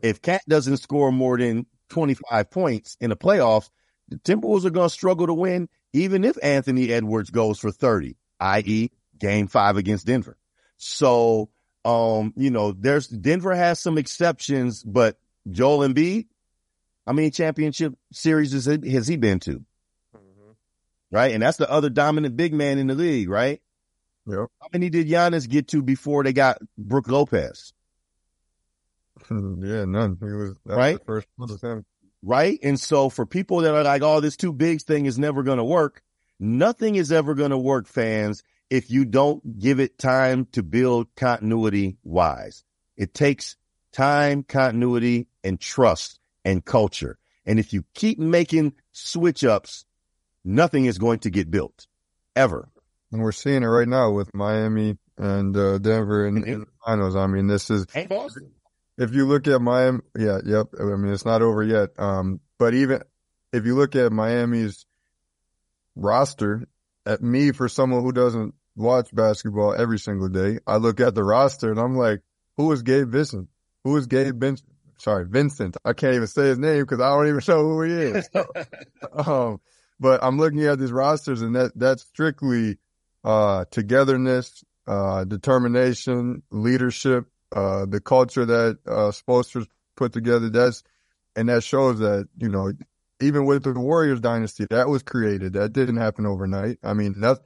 If 0.00 0.22
KAT 0.22 0.42
doesn't 0.48 0.78
score 0.78 1.12
more 1.12 1.36
than 1.36 1.66
25 1.90 2.50
points 2.50 2.96
in 3.00 3.10
the 3.10 3.16
playoffs, 3.16 3.68
the 4.08 4.16
Timberwolves 4.16 4.64
are 4.64 4.70
going 4.70 4.88
to 4.88 4.94
struggle 4.94 5.26
to 5.26 5.34
win 5.34 5.68
even 5.92 6.24
if 6.24 6.38
Anthony 6.42 6.90
Edwards 6.90 7.30
goes 7.30 7.58
for 7.58 7.70
30, 7.70 8.16
i.e 8.40 8.90
game 9.18 9.46
five 9.46 9.76
against 9.76 10.06
Denver. 10.06 10.36
So, 10.76 11.50
um, 11.84 12.32
you 12.36 12.50
know, 12.50 12.72
there's 12.72 13.08
Denver 13.08 13.54
has 13.54 13.80
some 13.80 13.98
exceptions, 13.98 14.82
but 14.82 15.18
Joel 15.50 15.88
Embiid, 15.88 16.26
how 17.06 17.12
many 17.12 17.30
championship 17.30 17.94
series 18.12 18.52
has 18.52 18.66
he, 18.66 18.92
has 18.92 19.08
he 19.08 19.16
been 19.16 19.40
to? 19.40 19.64
Mm-hmm. 20.14 20.50
Right. 21.10 21.32
And 21.32 21.42
that's 21.42 21.56
the 21.56 21.70
other 21.70 21.90
dominant 21.90 22.36
big 22.36 22.52
man 22.52 22.78
in 22.78 22.86
the 22.86 22.94
league, 22.94 23.28
right? 23.28 23.60
Yep. 24.26 24.48
How 24.60 24.68
many 24.72 24.90
did 24.90 25.08
Giannis 25.08 25.48
get 25.48 25.68
to 25.68 25.82
before 25.82 26.22
they 26.22 26.34
got 26.34 26.58
Brook 26.76 27.08
Lopez? 27.08 27.72
yeah, 29.30 29.84
none. 29.86 30.18
He 30.20 30.26
was 30.26 30.54
right. 30.64 30.98
first 31.06 31.26
one 31.36 31.50
with 31.50 31.62
him. 31.62 31.84
Right. 32.22 32.58
And 32.62 32.78
so 32.78 33.08
for 33.08 33.26
people 33.26 33.58
that 33.58 33.74
are 33.74 33.84
like, 33.84 34.02
oh, 34.02 34.20
this 34.20 34.36
two 34.36 34.52
bigs 34.52 34.82
thing 34.82 35.06
is 35.06 35.18
never 35.18 35.42
going 35.42 35.58
to 35.58 35.64
work. 35.64 36.02
Nothing 36.38 36.96
is 36.96 37.10
ever 37.10 37.34
going 37.34 37.50
to 37.50 37.58
work, 37.58 37.86
fans, 37.86 38.42
if 38.70 38.90
you 38.90 39.04
don't 39.04 39.58
give 39.58 39.80
it 39.80 39.98
time 39.98 40.46
to 40.52 40.62
build 40.62 41.08
continuity 41.16 41.96
wise. 42.04 42.64
It 42.96 43.14
takes 43.14 43.56
time, 43.92 44.42
continuity, 44.42 45.28
and 45.42 45.58
trust 45.60 46.20
and 46.44 46.64
culture. 46.64 47.18
And 47.46 47.58
if 47.58 47.72
you 47.72 47.84
keep 47.94 48.18
making 48.18 48.74
switch 48.92 49.44
ups, 49.44 49.84
nothing 50.44 50.84
is 50.84 50.98
going 50.98 51.20
to 51.20 51.30
get 51.30 51.50
built 51.50 51.86
ever. 52.36 52.68
And 53.10 53.22
we're 53.22 53.32
seeing 53.32 53.62
it 53.62 53.66
right 53.66 53.88
now 53.88 54.10
with 54.10 54.34
Miami 54.34 54.98
and 55.16 55.56
uh, 55.56 55.78
Denver 55.78 56.26
in, 56.26 56.44
in, 56.44 56.60
the 56.60 56.66
finals. 56.84 57.16
I 57.16 57.26
mean, 57.26 57.46
this 57.46 57.70
is 57.70 57.86
if 57.94 59.14
you 59.14 59.26
look 59.26 59.46
at 59.46 59.60
Miami, 59.60 60.00
yeah, 60.16 60.38
yep. 60.44 60.66
I 60.78 60.84
mean, 60.84 61.12
it's 61.12 61.24
not 61.24 61.40
over 61.40 61.62
yet. 61.62 61.90
Um, 61.98 62.40
but 62.58 62.74
even 62.74 63.02
if 63.52 63.64
you 63.64 63.76
look 63.76 63.96
at 63.96 64.12
Miami's 64.12 64.84
roster, 65.96 66.68
at 67.06 67.22
me 67.22 67.52
for 67.52 67.68
someone 67.68 68.02
who 68.02 68.12
doesn't 68.12 68.54
watch 68.78 69.14
basketball 69.14 69.74
every 69.74 69.98
single 69.98 70.28
day, 70.28 70.58
I 70.66 70.76
look 70.76 71.00
at 71.00 71.14
the 71.14 71.24
roster 71.24 71.70
and 71.70 71.80
I'm 71.80 71.96
like, 71.96 72.22
who 72.56 72.70
is 72.72 72.82
Gabe 72.82 73.10
Vincent? 73.10 73.48
Who 73.84 73.96
is 73.96 74.06
Gabe 74.06 74.40
Vincent? 74.40 74.70
Sorry, 74.98 75.26
Vincent. 75.26 75.76
I 75.84 75.92
can't 75.92 76.14
even 76.14 76.26
say 76.26 76.46
his 76.48 76.58
name 76.58 76.82
because 76.82 77.00
I 77.00 77.10
don't 77.10 77.28
even 77.28 77.40
know 77.48 77.62
who 77.62 77.82
he 77.82 77.92
is. 77.92 78.30
um, 79.26 79.60
but 80.00 80.22
I'm 80.22 80.38
looking 80.38 80.64
at 80.64 80.78
these 80.78 80.92
rosters 80.92 81.42
and 81.42 81.54
that, 81.56 81.72
that's 81.76 82.02
strictly, 82.02 82.78
uh, 83.24 83.64
togetherness, 83.70 84.64
uh, 84.86 85.24
determination, 85.24 86.42
leadership, 86.50 87.26
uh, 87.54 87.86
the 87.86 88.00
culture 88.00 88.44
that, 88.44 88.78
uh, 88.86 89.10
Spoelstra's 89.10 89.66
put 89.96 90.12
together. 90.12 90.50
That's, 90.50 90.82
and 91.36 91.48
that 91.48 91.62
shows 91.62 91.98
that, 92.00 92.28
you 92.38 92.48
know, 92.48 92.72
even 93.20 93.44
with 93.44 93.64
the 93.64 93.72
Warriors 93.72 94.20
dynasty, 94.20 94.66
that 94.70 94.88
was 94.88 95.02
created. 95.02 95.54
That 95.54 95.72
didn't 95.72 95.96
happen 95.96 96.26
overnight. 96.26 96.78
I 96.82 96.94
mean, 96.94 97.20
that's, 97.20 97.40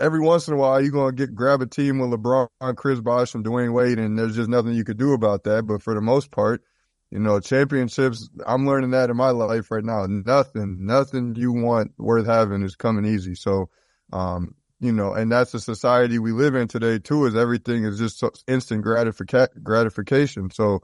every 0.00 0.20
once 0.20 0.48
in 0.48 0.54
a 0.54 0.56
while 0.56 0.80
you're 0.80 0.90
gonna 0.90 1.12
get 1.12 1.34
grab 1.34 1.62
a 1.62 1.66
team 1.66 1.98
with 1.98 2.10
LeBron, 2.10 2.48
Chris 2.76 3.00
Bosh, 3.00 3.34
and 3.34 3.44
Dwyane 3.44 3.72
Wade, 3.72 3.98
and 3.98 4.18
there's 4.18 4.36
just 4.36 4.48
nothing 4.50 4.74
you 4.74 4.84
could 4.84 4.98
do 4.98 5.12
about 5.12 5.44
that. 5.44 5.66
But 5.66 5.82
for 5.82 5.94
the 5.94 6.00
most 6.00 6.30
part, 6.30 6.62
You 7.10 7.18
know, 7.18 7.40
championships, 7.40 8.30
I'm 8.46 8.66
learning 8.66 8.92
that 8.92 9.10
in 9.10 9.16
my 9.18 9.30
life 9.30 9.70
right 9.70 9.84
now. 9.84 10.06
Nothing, 10.08 10.86
nothing 10.86 11.34
you 11.36 11.52
want 11.52 11.92
worth 11.98 12.24
having 12.26 12.62
is 12.62 12.74
coming 12.74 13.04
easy. 13.04 13.34
So, 13.34 13.68
um, 14.14 14.54
you 14.80 14.92
know, 14.92 15.12
and 15.12 15.30
that's 15.30 15.52
the 15.52 15.60
society 15.60 16.18
we 16.18 16.32
live 16.32 16.54
in 16.54 16.68
today 16.68 16.98
too, 16.98 17.26
is 17.26 17.36
everything 17.36 17.84
is 17.84 17.98
just 17.98 18.24
instant 18.48 18.82
gratifica- 18.82 19.62
gratification. 19.62 20.50
So, 20.50 20.82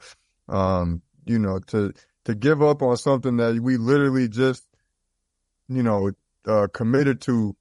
um, 0.50 1.00
you 1.24 1.38
know, 1.38 1.60
to, 1.68 1.94
to 2.26 2.34
give 2.34 2.62
up 2.62 2.82
on 2.82 2.98
something 2.98 3.38
that 3.38 3.58
we 3.60 3.78
literally 3.78 4.28
just, 4.28 4.64
you 5.68 5.82
know, 5.82 6.10
uh, 6.46 6.68
committed 6.74 7.22
to 7.22 7.56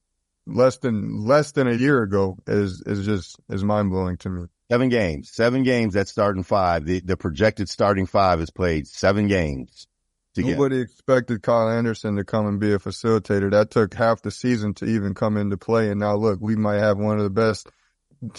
less 0.47 0.77
than, 0.77 1.25
less 1.25 1.51
than 1.51 1.67
a 1.67 1.73
year 1.73 2.01
ago 2.01 2.37
is, 2.47 2.81
is 2.85 3.05
just, 3.05 3.39
is 3.49 3.63
mind 3.63 3.91
blowing 3.91 4.17
to 4.17 4.29
me. 4.29 4.45
Seven 4.71 4.89
games, 4.89 5.29
seven 5.31 5.63
games 5.63 5.93
that 5.93 6.07
starting 6.07 6.43
five. 6.43 6.85
The, 6.85 6.99
the 6.99 7.15
projected 7.15 7.69
starting 7.69 8.05
five 8.05 8.39
has 8.39 8.49
played 8.49 8.87
seven 8.87 9.27
games. 9.27 9.87
Nobody 10.35 10.81
expected 10.81 11.41
Kyle 11.41 11.69
Anderson 11.69 12.15
to 12.17 12.23
come 12.23 12.45
and 12.45 12.59
be 12.59 12.71
a 12.71 12.77
facilitator. 12.77 13.49
That 13.49 13.71
took 13.71 13.93
half 13.93 14.21
the 14.21 14.29
season 14.29 14.73
to 14.75 14.85
even 14.85 15.15
come 15.15 15.35
into 15.35 15.57
play. 15.57 15.89
And 15.89 15.99
now 15.99 16.15
look, 16.15 16.39
we 16.41 16.55
might 16.55 16.77
have 16.77 16.97
one 16.97 17.17
of 17.17 17.23
the 17.23 17.29
best, 17.29 17.69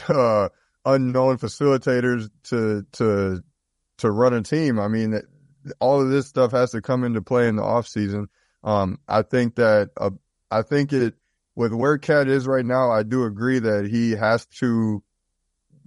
uh, 0.08 0.48
unknown 0.84 1.38
facilitators 1.38 2.30
to, 2.44 2.86
to, 2.92 3.42
to 3.98 4.10
run 4.10 4.34
a 4.34 4.42
team. 4.42 4.78
I 4.78 4.86
mean, 4.86 5.20
all 5.80 6.00
of 6.00 6.10
this 6.10 6.28
stuff 6.28 6.52
has 6.52 6.70
to 6.70 6.80
come 6.80 7.02
into 7.02 7.20
play 7.20 7.48
in 7.48 7.56
the 7.56 7.64
off 7.64 7.88
season. 7.88 8.28
Um, 8.62 9.00
I 9.08 9.22
think 9.22 9.56
that, 9.56 9.90
uh, 9.96 10.10
I 10.50 10.62
think 10.62 10.92
it, 10.92 11.14
with 11.58 11.72
where 11.72 11.98
KAT 11.98 12.28
is 12.28 12.46
right 12.46 12.64
now, 12.64 12.92
I 12.92 13.02
do 13.02 13.24
agree 13.24 13.58
that 13.58 13.88
he 13.90 14.12
has 14.12 14.46
to 14.60 15.02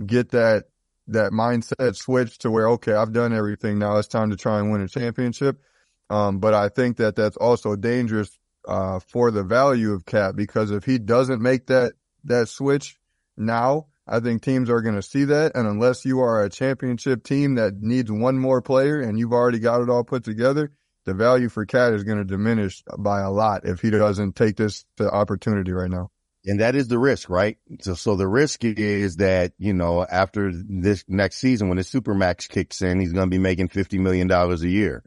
get 0.05 0.31
that, 0.31 0.65
that 1.07 1.31
mindset 1.31 1.95
switch 1.95 2.39
to 2.39 2.51
where, 2.51 2.71
okay, 2.71 2.91
I've 2.91 3.13
done 3.13 3.31
everything. 3.31 3.79
Now 3.79 3.95
it's 3.95 4.09
time 4.09 4.31
to 4.31 4.35
try 4.35 4.59
and 4.59 4.69
win 4.69 4.81
a 4.81 4.89
championship. 4.89 5.61
Um, 6.09 6.39
but 6.39 6.53
I 6.53 6.67
think 6.67 6.97
that 6.97 7.15
that's 7.15 7.37
also 7.37 7.77
dangerous, 7.77 8.37
uh, 8.67 8.99
for 8.99 9.31
the 9.31 9.45
value 9.45 9.93
of 9.93 10.05
KAT 10.05 10.35
because 10.35 10.71
if 10.71 10.83
he 10.83 10.99
doesn't 10.99 11.41
make 11.41 11.67
that, 11.67 11.93
that 12.25 12.49
switch 12.49 12.97
now, 13.37 13.85
I 14.05 14.19
think 14.19 14.41
teams 14.41 14.69
are 14.69 14.81
going 14.81 14.95
to 14.95 15.01
see 15.01 15.23
that. 15.23 15.53
And 15.55 15.65
unless 15.69 16.03
you 16.03 16.19
are 16.19 16.43
a 16.43 16.49
championship 16.49 17.23
team 17.23 17.55
that 17.55 17.81
needs 17.81 18.11
one 18.11 18.37
more 18.37 18.61
player 18.61 18.99
and 18.99 19.17
you've 19.17 19.31
already 19.31 19.59
got 19.59 19.81
it 19.81 19.89
all 19.89 20.03
put 20.03 20.25
together, 20.25 20.73
the 21.05 21.13
value 21.13 21.49
for 21.49 21.65
KAT 21.65 21.93
is 21.93 22.03
going 22.03 22.19
to 22.19 22.25
diminish 22.25 22.83
by 22.97 23.21
a 23.21 23.31
lot 23.31 23.65
if 23.65 23.81
he 23.81 23.89
doesn't 23.89 24.35
take 24.35 24.55
this 24.55 24.85
opportunity 24.99 25.71
right 25.71 25.89
now. 25.89 26.09
And 26.45 26.59
that 26.59 26.75
is 26.75 26.87
the 26.87 26.97
risk, 26.97 27.29
right? 27.29 27.57
So, 27.81 27.93
so 27.93 28.15
the 28.15 28.27
risk 28.27 28.63
is 28.63 29.17
that, 29.17 29.53
you 29.59 29.73
know, 29.73 30.03
after 30.03 30.51
this 30.51 31.05
next 31.07 31.37
season, 31.37 31.69
when 31.69 31.77
the 31.77 31.83
Supermax 31.83 32.49
kicks 32.49 32.81
in, 32.81 32.99
he's 32.99 33.13
going 33.13 33.27
to 33.27 33.31
be 33.31 33.37
making 33.37 33.69
$50 33.69 33.99
million 33.99 34.31
a 34.31 34.55
year. 34.55 35.03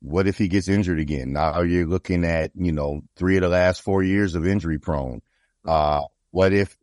What 0.00 0.26
if 0.26 0.36
he 0.36 0.48
gets 0.48 0.68
injured 0.68 1.00
again? 1.00 1.32
Now 1.32 1.62
you're 1.62 1.86
looking 1.86 2.24
at, 2.24 2.50
you 2.54 2.72
know, 2.72 3.00
three 3.16 3.36
of 3.36 3.42
the 3.42 3.48
last 3.48 3.80
four 3.80 4.02
years 4.02 4.34
of 4.34 4.46
injury 4.46 4.78
prone. 4.78 5.22
Uh, 5.64 6.02
what 6.30 6.52
if 6.52 6.76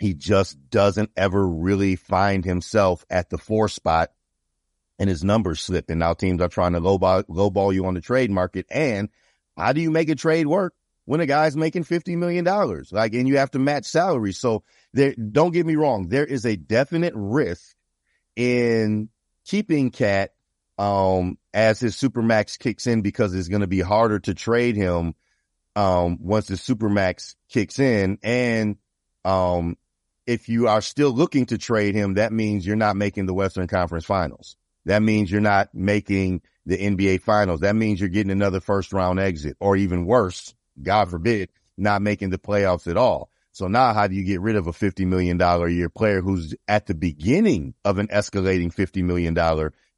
he 0.00 0.14
just 0.14 0.58
doesn't 0.68 1.10
ever 1.16 1.46
really 1.46 1.94
find 1.94 2.44
himself 2.44 3.04
at 3.08 3.30
the 3.30 3.38
four 3.38 3.68
spot 3.68 4.10
and 4.98 5.08
his 5.08 5.22
numbers 5.22 5.60
slip 5.60 5.90
and 5.90 6.00
now 6.00 6.14
teams 6.14 6.42
are 6.42 6.48
trying 6.48 6.72
to 6.72 6.80
lowball, 6.80 7.24
lowball 7.24 7.72
you 7.72 7.86
on 7.86 7.94
the 7.94 8.00
trade 8.00 8.30
market. 8.30 8.66
And 8.70 9.08
how 9.56 9.72
do 9.72 9.80
you 9.80 9.90
make 9.90 10.08
a 10.08 10.14
trade 10.14 10.46
work 10.46 10.74
when 11.04 11.20
a 11.20 11.26
guy's 11.26 11.56
making 11.56 11.84
$50 11.84 12.16
million? 12.16 12.44
Like, 12.90 13.14
and 13.14 13.28
you 13.28 13.38
have 13.38 13.52
to 13.52 13.58
match 13.58 13.84
salary. 13.84 14.32
So 14.32 14.64
there, 14.92 15.14
don't 15.14 15.52
get 15.52 15.66
me 15.66 15.76
wrong. 15.76 16.08
There 16.08 16.24
is 16.26 16.44
a 16.44 16.56
definite 16.56 17.14
risk 17.16 17.76
in 18.36 19.08
keeping 19.44 19.90
KAT, 19.90 20.30
um, 20.78 21.38
as 21.52 21.80
his 21.80 21.96
supermax 21.96 22.58
kicks 22.58 22.86
in 22.86 23.02
because 23.02 23.34
it's 23.34 23.48
going 23.48 23.62
to 23.62 23.66
be 23.66 23.80
harder 23.80 24.20
to 24.20 24.34
trade 24.34 24.76
him, 24.76 25.14
um, 25.74 26.18
once 26.20 26.46
the 26.46 26.54
supermax 26.54 27.34
kicks 27.48 27.78
in. 27.78 28.18
And, 28.22 28.76
um, 29.24 29.76
if 30.26 30.50
you 30.50 30.68
are 30.68 30.82
still 30.82 31.10
looking 31.10 31.46
to 31.46 31.56
trade 31.56 31.94
him, 31.94 32.14
that 32.14 32.32
means 32.32 32.66
you're 32.66 32.76
not 32.76 32.96
making 32.96 33.24
the 33.24 33.32
Western 33.32 33.66
Conference 33.66 34.04
finals. 34.04 34.58
That 34.84 35.02
means 35.02 35.30
you're 35.30 35.40
not 35.40 35.74
making 35.74 36.42
the 36.66 36.76
NBA 36.76 37.22
finals. 37.22 37.60
That 37.60 37.76
means 37.76 38.00
you're 38.00 38.08
getting 38.08 38.30
another 38.30 38.60
first 38.60 38.92
round 38.92 39.18
exit 39.18 39.56
or 39.60 39.76
even 39.76 40.06
worse, 40.06 40.54
God 40.80 41.04
mm-hmm. 41.04 41.10
forbid, 41.10 41.48
not 41.76 42.02
making 42.02 42.30
the 42.30 42.38
playoffs 42.38 42.88
at 42.88 42.96
all. 42.96 43.30
So 43.52 43.66
now 43.66 43.92
how 43.92 44.06
do 44.06 44.14
you 44.14 44.24
get 44.24 44.40
rid 44.40 44.56
of 44.56 44.66
a 44.68 44.72
$50 44.72 45.06
million 45.06 45.40
a 45.40 45.68
year 45.68 45.88
player 45.88 46.20
who's 46.20 46.54
at 46.68 46.86
the 46.86 46.94
beginning 46.94 47.74
of 47.84 47.98
an 47.98 48.06
escalating 48.08 48.72
$50 48.72 49.02
million 49.02 49.34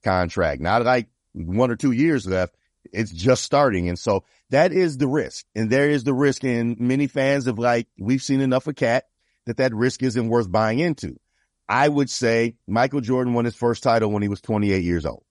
contract. 0.02 0.60
Not 0.60 0.84
like 0.84 1.08
one 1.32 1.70
or 1.70 1.76
two 1.76 1.92
years 1.92 2.26
left. 2.26 2.56
It's 2.92 3.12
just 3.12 3.44
starting. 3.44 3.88
And 3.88 3.98
so 3.98 4.24
that 4.50 4.72
is 4.72 4.98
the 4.98 5.06
risk. 5.06 5.44
And 5.54 5.70
there 5.70 5.90
is 5.90 6.04
the 6.04 6.14
risk. 6.14 6.44
And 6.44 6.78
many 6.80 7.06
fans 7.06 7.46
of 7.46 7.58
like, 7.58 7.86
we've 7.98 8.22
seen 8.22 8.40
enough 8.40 8.66
of 8.66 8.76
KAT 8.76 9.04
that 9.46 9.58
that 9.58 9.74
risk 9.74 10.02
isn't 10.02 10.28
worth 10.28 10.50
buying 10.50 10.78
into. 10.78 11.18
I 11.70 11.88
would 11.88 12.10
say 12.10 12.56
Michael 12.66 13.00
Jordan 13.00 13.32
won 13.32 13.44
his 13.44 13.54
first 13.54 13.84
title 13.84 14.10
when 14.10 14.22
he 14.22 14.28
was 14.28 14.40
28 14.40 14.82
years 14.82 15.06
old. 15.06 15.22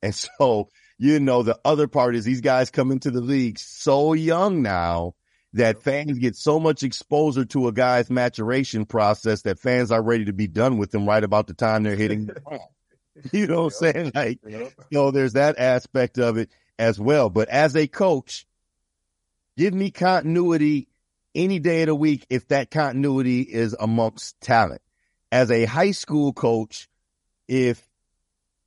And 0.00 0.14
so, 0.38 0.68
you 0.96 1.18
know, 1.18 1.42
the 1.42 1.58
other 1.64 1.88
part 1.88 2.14
is 2.14 2.24
these 2.24 2.40
guys 2.40 2.70
come 2.70 2.92
into 2.92 3.10
the 3.10 3.20
league 3.20 3.58
so 3.58 4.12
young 4.12 4.62
now 4.62 5.14
that 5.54 5.82
fans 5.82 6.18
get 6.18 6.36
so 6.36 6.60
much 6.60 6.82
exposure 6.82 7.44
to 7.46 7.66
a 7.66 7.72
guy's 7.72 8.10
maturation 8.10 8.86
process 8.86 9.42
that 9.42 9.58
fans 9.58 9.90
are 9.90 10.02
ready 10.02 10.26
to 10.26 10.32
be 10.32 10.46
done 10.46 10.78
with 10.78 10.92
them 10.92 11.06
right 11.06 11.24
about 11.24 11.48
the 11.48 11.54
time 11.54 11.82
they're 11.82 11.96
hitting 11.96 12.26
the 12.26 12.40
ground. 12.44 12.62
You 13.32 13.46
know 13.46 13.64
what 13.64 13.74
I'm 13.82 13.92
saying? 13.92 14.12
Like, 14.14 14.38
you 14.44 14.70
know, 14.92 15.10
there's 15.10 15.32
that 15.32 15.58
aspect 15.58 16.18
of 16.18 16.36
it 16.36 16.50
as 16.78 17.00
well. 17.00 17.30
But 17.30 17.48
as 17.48 17.74
a 17.74 17.86
coach, 17.86 18.46
give 19.56 19.72
me 19.72 19.90
continuity 19.90 20.88
any 21.34 21.58
day 21.58 21.82
of 21.82 21.86
the 21.86 21.94
week 21.94 22.26
if 22.28 22.46
that 22.48 22.70
continuity 22.70 23.40
is 23.40 23.74
amongst 23.78 24.38
talent. 24.40 24.82
As 25.32 25.50
a 25.50 25.64
high 25.64 25.90
school 25.90 26.32
coach, 26.32 26.88
if 27.48 27.86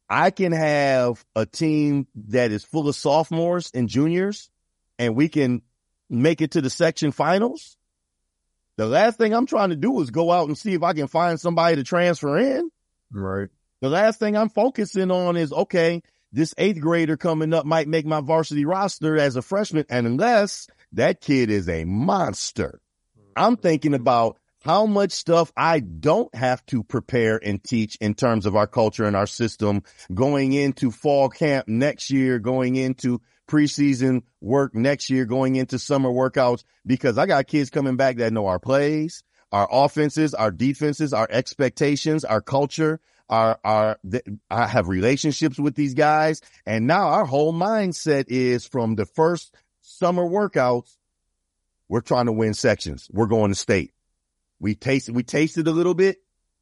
I 0.10 0.32
can 0.32 0.52
have 0.52 1.24
a 1.36 1.46
team 1.46 2.08
that 2.16 2.52
is 2.52 2.64
full 2.64 2.90
of 2.90 2.96
sophomores 2.96 3.72
and 3.74 3.88
juniors 3.88 4.50
and 4.98 5.16
we 5.16 5.30
can 5.30 5.62
make 6.10 6.42
it 6.42 6.52
to 6.52 6.62
the 6.62 6.70
section 6.70 7.12
finals, 7.12 7.78
the 8.78 8.86
last 8.86 9.18
thing 9.18 9.34
I'm 9.34 9.46
trying 9.46 9.70
to 9.70 9.76
do 9.76 10.02
is 10.02 10.10
go 10.10 10.32
out 10.32 10.48
and 10.48 10.58
see 10.58 10.74
if 10.74 10.84
I 10.84 10.94
can 10.94 11.08
find 11.08 11.40
somebody 11.40 11.76
to 11.76 11.84
transfer 11.84 12.38
in. 12.38 12.70
Right. 13.12 13.50
The 13.82 13.90
last 13.90 14.20
thing 14.20 14.36
I'm 14.36 14.50
focusing 14.50 15.12
on 15.12 15.38
is, 15.38 15.54
okay, 15.54 16.02
this 16.32 16.54
eighth 16.58 16.80
grader 16.80 17.18
coming 17.18 17.54
up 17.54 17.66
might 17.66 17.88
make 17.88 18.06
my 18.06 18.22
varsity 18.22 18.66
roster 18.66 19.18
as 19.18 19.36
a 19.36 19.42
freshman. 19.42 19.86
And 19.90 20.06
unless 20.06 20.68
that 20.94 21.22
kid 21.22 21.50
is 21.50 21.70
a 21.70 21.86
monster, 21.86 22.82
I'm 23.36 23.58
thinking 23.58 23.94
about 23.94 24.38
how 24.62 24.86
much 24.86 25.12
stuff 25.12 25.52
I 25.56 25.80
don't 25.80 26.34
have 26.36 26.66
to 26.68 26.84
prepare 26.84 27.40
and 27.42 27.64
teach 27.64 27.96
in 28.02 28.14
terms 28.14 28.46
of 28.46 28.56
our 28.56 28.68
culture 28.68 29.06
and 29.06 29.16
our 29.16 29.28
system 29.28 29.84
going 30.14 30.54
into 30.54 30.92
fall 30.92 31.30
camp 31.30 31.68
next 31.68 32.12
year, 32.12 32.40
going 32.40 32.76
into 32.76 33.22
preseason 33.48 34.24
work 34.42 34.76
next 34.76 35.10
year, 35.10 35.26
going 35.26 35.56
into 35.56 35.80
summer 35.80 36.10
workouts, 36.10 36.64
because 36.86 37.18
I 37.18 37.26
got 37.26 37.48
kids 37.48 37.70
coming 37.70 37.96
back 37.96 38.18
that 38.18 38.34
know 38.34 38.48
our 38.48 38.60
plays, 38.60 39.24
our 39.52 39.68
offenses, 39.72 40.34
our 40.34 40.52
defenses, 40.52 41.14
our 41.14 41.28
expectations, 41.30 42.26
our 42.26 42.42
culture, 42.42 43.00
our, 43.30 43.60
our, 43.64 44.00
I 44.50 44.68
have 44.68 44.88
relationships 44.88 45.58
with 45.58 45.76
these 45.76 45.94
guys. 45.94 46.42
And 46.66 46.86
now 46.86 47.08
our 47.10 47.26
whole 47.26 47.54
mindset 47.54 48.26
is 48.28 48.68
from 48.68 48.96
the 48.96 49.06
first 49.06 49.56
summer 49.82 50.24
workouts. 50.24 50.96
We're 51.88 52.02
trying 52.02 52.28
to 52.28 52.32
win 52.32 52.54
sections. 52.54 53.08
We're 53.12 53.28
going 53.28 53.52
to 53.52 53.56
state. 53.56 53.94
We 54.60 54.76
tasted, 54.76 55.16
we 55.16 55.24
tasted 55.24 55.68
a 55.68 55.72
little 55.72 55.94
bit 55.94 56.18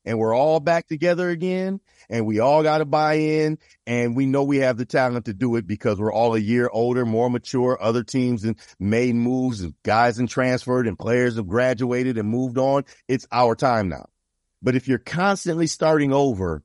and 0.06 0.18
we're 0.18 0.36
all 0.36 0.60
back 0.60 0.88
together 0.88 1.30
again 1.30 1.82
and 2.10 2.26
we 2.26 2.39
all 2.39 2.64
got 2.64 2.78
to 2.78 2.86
buy 2.86 3.16
in 3.16 3.58
and 3.86 4.16
we 4.16 4.26
know 4.26 4.43
we 4.43 4.58
have 4.58 4.78
the 4.78 4.86
talent 4.86 5.26
to 5.26 5.34
do 5.34 5.58
it 5.58 5.68
because 5.68 6.00
we're 6.00 6.14
all 6.14 6.34
a 6.34 6.39
year 6.39 6.70
older, 6.72 7.06
more 7.06 7.30
mature. 7.30 7.78
Other 7.80 8.04
teams 8.04 8.45
and 8.45 8.58
made 8.80 9.16
moves, 9.16 9.62
and 9.62 9.74
guys 9.84 10.18
and 10.18 10.30
transferred 10.30 10.88
and 10.88 10.98
players 10.98 11.36
have 11.36 11.48
graduated 11.48 12.18
and 12.18 12.30
moved 12.30 12.58
on. 12.58 12.86
It's 13.08 13.28
our 13.32 13.56
time 13.56 13.89
now. 13.89 14.08
But 14.62 14.76
if 14.76 14.88
you're 14.88 14.98
constantly 14.98 15.68
starting 15.68 16.14
over 16.14 16.64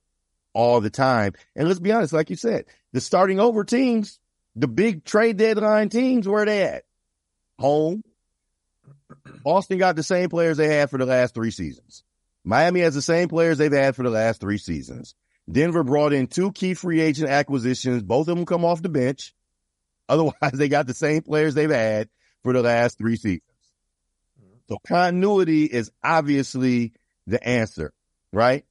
all 0.55 0.81
the 0.81 0.91
time, 0.91 1.33
and 1.57 1.67
let's 1.67 1.81
be 1.81 1.93
honest, 1.93 2.13
like 2.13 2.31
you 2.31 2.37
said, 2.37 2.67
the 2.93 3.01
starting 3.01 3.41
over 3.41 3.65
teams, 3.65 4.19
the 4.55 4.69
big 4.69 5.05
trade 5.05 5.37
deadline 5.37 5.89
teams, 5.89 6.29
where 6.29 6.45
they 6.45 6.63
at? 6.63 6.85
Home. 7.59 8.03
Boston 9.45 9.79
got 9.79 9.97
the 9.97 10.03
same 10.03 10.29
players 10.29 10.57
they 10.57 10.69
had 10.75 10.91
for 10.91 10.99
the 10.99 11.07
last 11.07 11.35
three 11.35 11.51
seasons. 11.51 12.05
Miami 12.45 12.81
has 12.81 12.95
the 12.95 13.03
same 13.03 13.29
players 13.29 13.59
they've 13.59 13.73
had 13.73 13.95
for 13.95 14.03
the 14.03 14.11
last 14.11 14.41
three 14.41 14.59
seasons. 14.59 15.15
Denver 15.51 15.83
brought 15.83 16.13
in 16.13 16.27
two 16.27 16.53
key 16.53 16.75
free 16.75 17.01
agent 17.01 17.29
acquisitions. 17.29 18.03
Both 18.03 18.29
of 18.29 18.37
them 18.37 18.47
come 18.47 18.65
off 18.65 18.83
the 18.83 18.89
bench. 18.89 19.35
Otherwise, 20.09 20.35
they 20.53 20.69
got 20.69 20.87
the 20.87 20.95
same 20.95 21.23
players 21.23 21.55
they've 21.55 21.71
had 21.71 22.09
for 22.43 22.53
the 22.53 22.63
last 22.63 22.99
three 22.99 23.17
seasons. 23.17 23.43
So 24.69 24.79
continuity 24.87 25.65
is 25.65 25.91
obviously 26.03 26.93
the 27.27 27.43
answer, 27.47 27.93
right? 28.33 28.65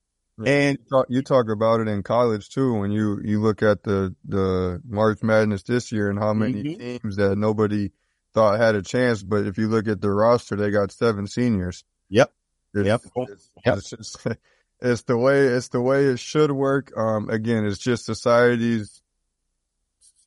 And 0.44 0.80
You 1.08 1.22
talk, 1.22 1.50
about 1.50 1.82
it 1.82 1.88
in 1.88 2.02
college 2.02 2.50
too 2.50 2.74
when 2.80 2.92
you 2.92 3.20
you 3.24 3.40
look 3.42 3.62
at 3.62 3.84
the 3.84 4.16
the 4.28 4.82
March 4.88 5.22
Madness 5.22 5.62
this 5.64 5.92
year 5.92 6.10
and 6.10 6.18
how 6.18 6.34
many 6.34 6.64
Mhm. 6.64 6.80
teams 7.02 7.18
that 7.18 7.38
nobody 7.38 7.92
thought 8.34 8.60
had 8.60 8.76
a 8.76 8.82
chance, 8.82 9.24
but 9.24 9.46
if 9.48 9.58
you 9.58 9.68
look 9.68 9.88
at 9.88 10.02
the 10.02 10.10
roster, 10.12 10.56
they 10.56 10.72
got 10.72 10.92
seven 10.92 11.28
seniors. 11.28 11.84
Yep. 12.10 12.32
It's, 12.74 12.86
Yep. 12.88 13.02
It's, 13.30 13.50
Yep. 13.66 13.78
it's 13.78 13.90
just 13.90 14.28
it's 14.82 15.02
the 15.04 15.18
way 15.18 15.48
it's 15.48 15.68
the 15.70 15.82
way 15.82 16.06
it 16.06 16.20
should 16.20 16.52
work. 16.52 16.92
Um, 16.98 17.30
again, 17.30 17.66
it's 17.66 17.78
just 17.78 18.06
society's 18.06 19.02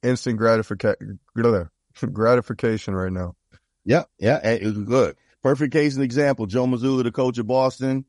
instant 0.02 0.38
gratification 0.38 1.18
gratification 2.12 2.94
right 2.94 3.12
now. 3.12 3.34
Yeah, 3.84 4.05
yeah, 4.18 4.38
it 4.46 4.62
was 4.64 4.78
good. 4.78 5.16
Perfect 5.42 5.72
case 5.72 5.94
and 5.94 6.05
example. 6.05 6.46
Joe 6.46 6.66
Mazzulla, 6.66 7.02
the 7.02 7.12
coach 7.12 7.36
of 7.38 7.46
Boston, 7.46 8.07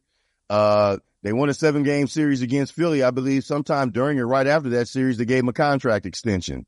uh, 0.50 0.98
they 1.22 1.34
won 1.34 1.50
a 1.50 1.54
seven 1.54 1.84
game 1.84 2.08
series 2.08 2.42
against 2.42 2.74
Philly, 2.74 3.04
I 3.04 3.12
believe, 3.12 3.44
sometime 3.44 3.90
during 3.92 4.20
or 4.20 4.28
right 4.28 4.48
after 4.48 4.70
that 4.70 4.88
series, 4.88 5.18
they 5.18 5.26
gave 5.26 5.40
him 5.44 5.50
a 5.50 5.54
contract 5.54 6.06
extension. 6.06 6.66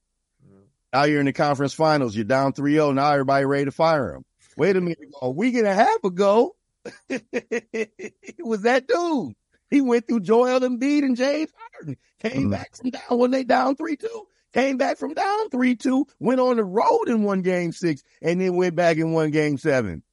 Now 0.93 1.03
you're 1.03 1.19
in 1.19 1.25
the 1.25 1.33
conference 1.33 1.73
finals, 1.73 2.15
you're 2.15 2.25
down 2.25 2.53
3-0, 2.53 2.95
now 2.95 3.11
everybody 3.11 3.45
ready 3.45 3.65
to 3.65 3.71
fire 3.71 4.13
him. 4.13 4.23
Wait 4.55 4.75
a 4.75 4.81
minute, 4.81 4.99
a 5.21 5.29
week 5.29 5.55
and 5.55 5.67
a 5.67 5.73
half 5.73 6.03
ago, 6.03 6.55
it 7.09 7.91
was 8.39 8.61
that 8.61 8.87
dude. 8.87 9.33
He 9.69 9.81
went 9.81 10.07
through 10.07 10.21
Joel 10.21 10.61
Embiid 10.61 11.03
and 11.03 11.17
James 11.17 11.51
Harden, 11.73 11.97
came 12.19 12.47
Mhm. 12.47 12.51
back 12.51 12.75
from 12.75 12.91
down 12.91 13.19
when 13.19 13.31
they 13.31 13.43
down 13.43 13.75
3-2, 13.75 14.07
came 14.53 14.77
back 14.77 14.97
from 14.97 15.13
down 15.13 15.49
3-2, 15.49 16.05
went 16.19 16.39
on 16.39 16.55
the 16.55 16.63
road 16.63 17.05
and 17.09 17.25
won 17.25 17.41
game 17.41 17.73
six, 17.73 18.01
and 18.21 18.39
then 18.39 18.55
went 18.55 18.75
back 18.75 18.97
and 18.97 19.13
won 19.13 19.29
game 19.31 19.57
seven. 19.57 20.03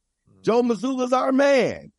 Joe 0.43 0.63
Mazzulla's 0.63 1.13
our 1.13 1.33
man. 1.33 1.93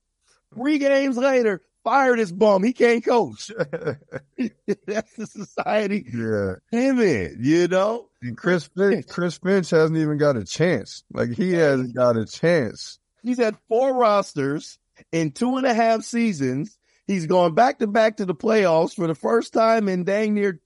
Three 0.54 0.78
games 0.78 1.18
later, 1.18 1.62
fired 1.86 2.20
this 2.20 2.32
bum. 2.32 2.64
He 2.64 2.74
can't 2.74 3.06
coach. 3.06 3.50
That's 4.86 5.14
the 5.14 5.28
society 5.28 6.06
yeah. 6.14 6.56
him 6.78 7.00
in, 7.00 7.38
you 7.40 7.70
know? 7.70 8.10
And 8.22 8.36
Chris 8.36 8.68
Finch, 8.76 9.08
Chris 9.10 9.38
Finch 9.38 9.70
hasn't 9.70 9.98
even 9.98 10.18
got 10.18 10.36
a 10.36 10.44
chance. 10.44 11.04
Like 11.14 11.30
he 11.30 11.54
hasn't 11.54 11.96
got 11.96 12.18
a 12.18 12.26
chance. 12.26 13.00
He's 13.24 13.38
had 13.38 13.56
four 13.70 13.96
rosters 13.96 14.78
in 15.14 15.32
two 15.32 15.56
and 15.56 15.66
a 15.66 15.74
half 15.74 16.02
seasons. 16.02 16.78
He's 17.08 17.28
gone 17.28 17.54
back 17.54 17.80
to 17.80 17.88
back 17.88 18.18
to 18.18 18.26
the 18.26 18.36
playoffs 18.36 18.96
for 18.96 19.08
the 19.08 19.16
first 19.16 19.54
time 19.54 19.88
in 19.88 20.04
dang 20.04 20.34
near 20.34 20.60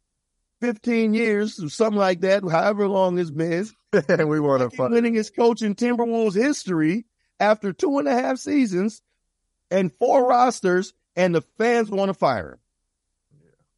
15 0.61 1.13
years, 1.13 1.61
or 1.63 1.69
something 1.69 1.99
like 1.99 2.21
that, 2.21 2.43
however 2.43 2.87
long 2.87 3.17
it's 3.17 3.31
been. 3.31 3.67
and 4.07 4.29
we 4.29 4.39
want 4.39 4.61
to 4.61 4.75
fight. 4.75 4.91
winning 4.91 5.13
his 5.13 5.29
coach 5.29 5.61
in 5.61 5.75
Timberwolves 5.75 6.35
history 6.35 7.05
after 7.39 7.73
two 7.73 7.97
and 7.99 8.07
a 8.07 8.13
half 8.13 8.37
seasons 8.37 9.01
and 9.71 9.91
four 9.99 10.27
rosters, 10.27 10.93
and 11.19 11.35
the 11.35 11.41
fans 11.57 11.91
want 11.91 12.09
to 12.09 12.13
fire 12.13 12.53
him. 12.53 12.59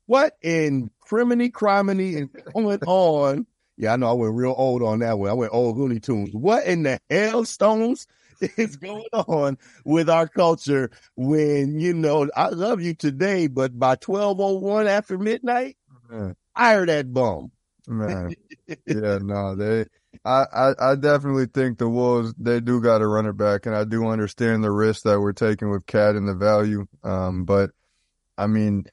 What 0.06 0.38
in 0.44 0.92
criminy, 1.10 1.52
criminy, 1.52 2.16
and 2.18 2.30
going 2.54 2.80
on? 2.86 3.48
Yeah, 3.78 3.94
I 3.94 3.96
know 3.96 4.10
I 4.10 4.14
went 4.14 4.36
real 4.36 4.54
old 4.56 4.84
on 4.84 5.00
that 5.00 5.18
one. 5.18 5.30
I 5.30 5.34
went 5.34 5.54
old 5.54 5.78
Looney 5.78 6.00
Tunes. 6.00 6.34
What 6.34 6.66
in 6.66 6.84
the 6.84 7.00
hell, 7.10 7.44
Stones, 7.46 8.06
is 8.58 8.76
going 8.76 9.08
on 9.14 9.58
with 9.86 10.08
our 10.08 10.28
culture 10.28 10.92
when, 11.16 11.80
you 11.80 11.94
know, 11.94 12.30
I 12.36 12.50
love 12.50 12.80
you 12.82 12.94
today, 12.94 13.48
but 13.48 13.78
by 13.78 13.92
1201 13.92 14.88
after 14.88 15.18
midnight, 15.18 15.78
fire 16.56 16.86
that 16.86 17.12
bum. 17.12 17.52
man. 17.88 18.36
yeah, 18.86 19.18
no, 19.20 19.56
they. 19.56 19.86
I, 20.26 20.74
I, 20.78 20.96
definitely 20.96 21.46
think 21.46 21.78
the 21.78 21.90
Wolves 21.90 22.34
they 22.38 22.60
do 22.60 22.82
got 22.82 23.00
to 23.00 23.08
run 23.08 23.26
it 23.26 23.38
back, 23.38 23.66
and 23.66 23.76
I 23.76 23.86
do 23.86 24.08
understand 24.08 24.64
the 24.64 24.72
risk 24.72 25.04
that 25.04 25.20
we're 25.20 25.32
taking 25.32 25.72
with 25.72 25.86
KAT 25.86 26.16
and 26.16 26.28
the 26.28 26.36
value. 26.36 26.86
Um, 27.04 27.46
but 27.46 27.72
I 28.38 28.48
mean, 28.48 28.86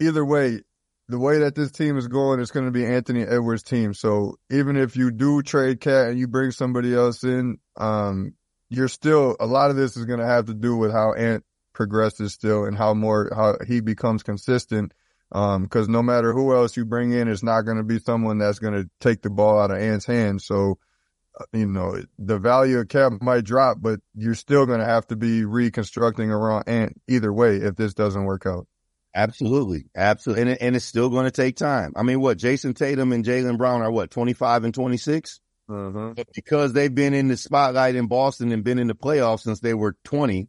either 0.00 0.24
way, 0.24 0.60
the 1.08 1.18
way 1.18 1.38
that 1.38 1.54
this 1.54 1.70
team 1.70 1.96
is 1.96 2.08
going, 2.08 2.40
it's 2.40 2.50
going 2.50 2.66
to 2.66 2.72
be 2.72 2.84
Anthony 2.84 3.22
Edwards' 3.22 3.62
team. 3.62 3.94
So 3.94 4.38
even 4.50 4.76
if 4.76 4.96
you 4.96 5.10
do 5.10 5.42
trade 5.42 5.80
KAT 5.80 6.10
and 6.10 6.18
you 6.18 6.26
bring 6.26 6.50
somebody 6.50 6.94
else 6.94 7.24
in, 7.24 7.58
um, 7.76 8.34
you're 8.68 8.88
still 8.88 9.36
a 9.40 9.46
lot 9.46 9.70
of 9.70 9.76
this 9.76 9.96
is 9.96 10.04
going 10.04 10.20
to 10.20 10.26
have 10.26 10.46
to 10.46 10.54
do 10.54 10.76
with 10.76 10.92
how 10.92 11.12
Ant 11.14 11.44
progresses 11.72 12.32
still 12.32 12.64
and 12.64 12.76
how 12.76 12.94
more 12.94 13.30
how 13.34 13.56
he 13.66 13.80
becomes 13.80 14.22
consistent. 14.22 14.92
Um, 15.32 15.68
cause 15.68 15.88
no 15.88 16.02
matter 16.02 16.32
who 16.32 16.54
else 16.54 16.76
you 16.76 16.84
bring 16.84 17.12
in, 17.12 17.28
it's 17.28 17.42
not 17.42 17.62
going 17.62 17.76
to 17.76 17.84
be 17.84 18.00
someone 18.00 18.38
that's 18.38 18.58
going 18.58 18.74
to 18.74 18.90
take 19.00 19.22
the 19.22 19.30
ball 19.30 19.60
out 19.60 19.70
of 19.70 19.78
Ant's 19.78 20.06
hands. 20.06 20.44
So, 20.44 20.78
uh, 21.38 21.44
you 21.52 21.66
know, 21.66 22.02
the 22.18 22.38
value 22.38 22.78
of 22.80 22.88
cap 22.88 23.12
might 23.20 23.44
drop, 23.44 23.78
but 23.80 24.00
you're 24.14 24.34
still 24.34 24.66
going 24.66 24.80
to 24.80 24.84
have 24.84 25.06
to 25.08 25.16
be 25.16 25.44
reconstructing 25.44 26.30
around 26.30 26.64
Ant 26.68 27.00
either 27.06 27.32
way 27.32 27.56
if 27.56 27.76
this 27.76 27.94
doesn't 27.94 28.24
work 28.24 28.44
out. 28.44 28.66
Absolutely. 29.14 29.86
Absolutely. 29.94 30.42
And, 30.42 30.50
it, 30.50 30.58
and 30.60 30.76
it's 30.76 30.84
still 30.84 31.08
going 31.08 31.24
to 31.24 31.30
take 31.30 31.56
time. 31.56 31.92
I 31.96 32.02
mean, 32.02 32.20
what 32.20 32.38
Jayson 32.38 32.74
Tatum 32.74 33.12
and 33.12 33.24
Jaylen 33.24 33.58
Brown 33.58 33.82
are 33.82 33.90
what, 33.90 34.10
25 34.10 34.64
and 34.64 34.74
26? 34.74 35.40
Uh-huh. 35.68 36.12
But 36.16 36.26
because 36.34 36.72
they've 36.72 36.94
been 36.94 37.14
in 37.14 37.28
the 37.28 37.36
spotlight 37.36 37.94
in 37.94 38.06
Boston 38.06 38.52
and 38.52 38.64
been 38.64 38.78
in 38.78 38.88
the 38.88 38.94
playoffs 38.94 39.40
since 39.40 39.60
they 39.60 39.74
were 39.74 39.96
20, 40.04 40.48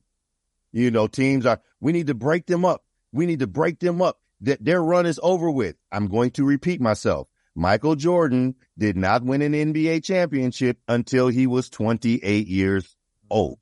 you 0.71 0.91
know, 0.91 1.07
teams 1.07 1.45
are, 1.45 1.61
we 1.79 1.91
need 1.91 2.07
to 2.07 2.13
break 2.13 2.45
them 2.45 2.65
up. 2.65 2.83
We 3.11 3.25
need 3.25 3.39
to 3.39 3.47
break 3.47 3.79
them 3.79 4.01
up. 4.01 4.19
That 4.41 4.63
their 4.63 4.83
run 4.83 5.05
is 5.05 5.19
over 5.21 5.49
with. 5.51 5.75
I'm 5.91 6.07
going 6.07 6.31
to 6.31 6.45
repeat 6.45 6.81
myself. 6.81 7.27
Michael 7.55 7.95
Jordan 7.95 8.55
did 8.77 8.95
not 8.95 9.23
win 9.23 9.41
an 9.41 9.53
NBA 9.53 10.03
championship 10.03 10.77
until 10.87 11.27
he 11.27 11.47
was 11.47 11.69
28 11.69 12.47
years 12.47 12.95
old. 13.29 13.59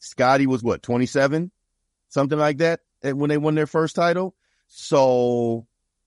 Scottie 0.00 0.46
was 0.46 0.62
what, 0.62 0.82
27? 0.82 1.50
Something 2.08 2.38
like 2.38 2.58
that 2.58 2.80
eh, 3.02 3.12
when 3.12 3.28
they 3.28 3.38
won 3.38 3.54
their 3.54 3.66
first 3.66 3.96
title. 3.96 4.34
So 4.66 5.66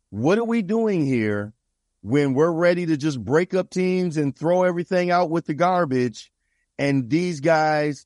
what 0.09 0.37
are 0.37 0.45
we 0.45 0.61
doing 0.61 1.05
here 1.05 1.53
when 2.01 2.33
we're 2.33 2.51
ready 2.51 2.85
to 2.87 2.97
just 2.97 3.23
break 3.23 3.53
up 3.53 3.69
teams 3.69 4.17
and 4.17 4.35
throw 4.35 4.63
everything 4.63 5.11
out 5.11 5.29
with 5.29 5.45
the 5.45 5.53
garbage? 5.53 6.31
And 6.77 7.09
these 7.09 7.39
guys, 7.39 8.05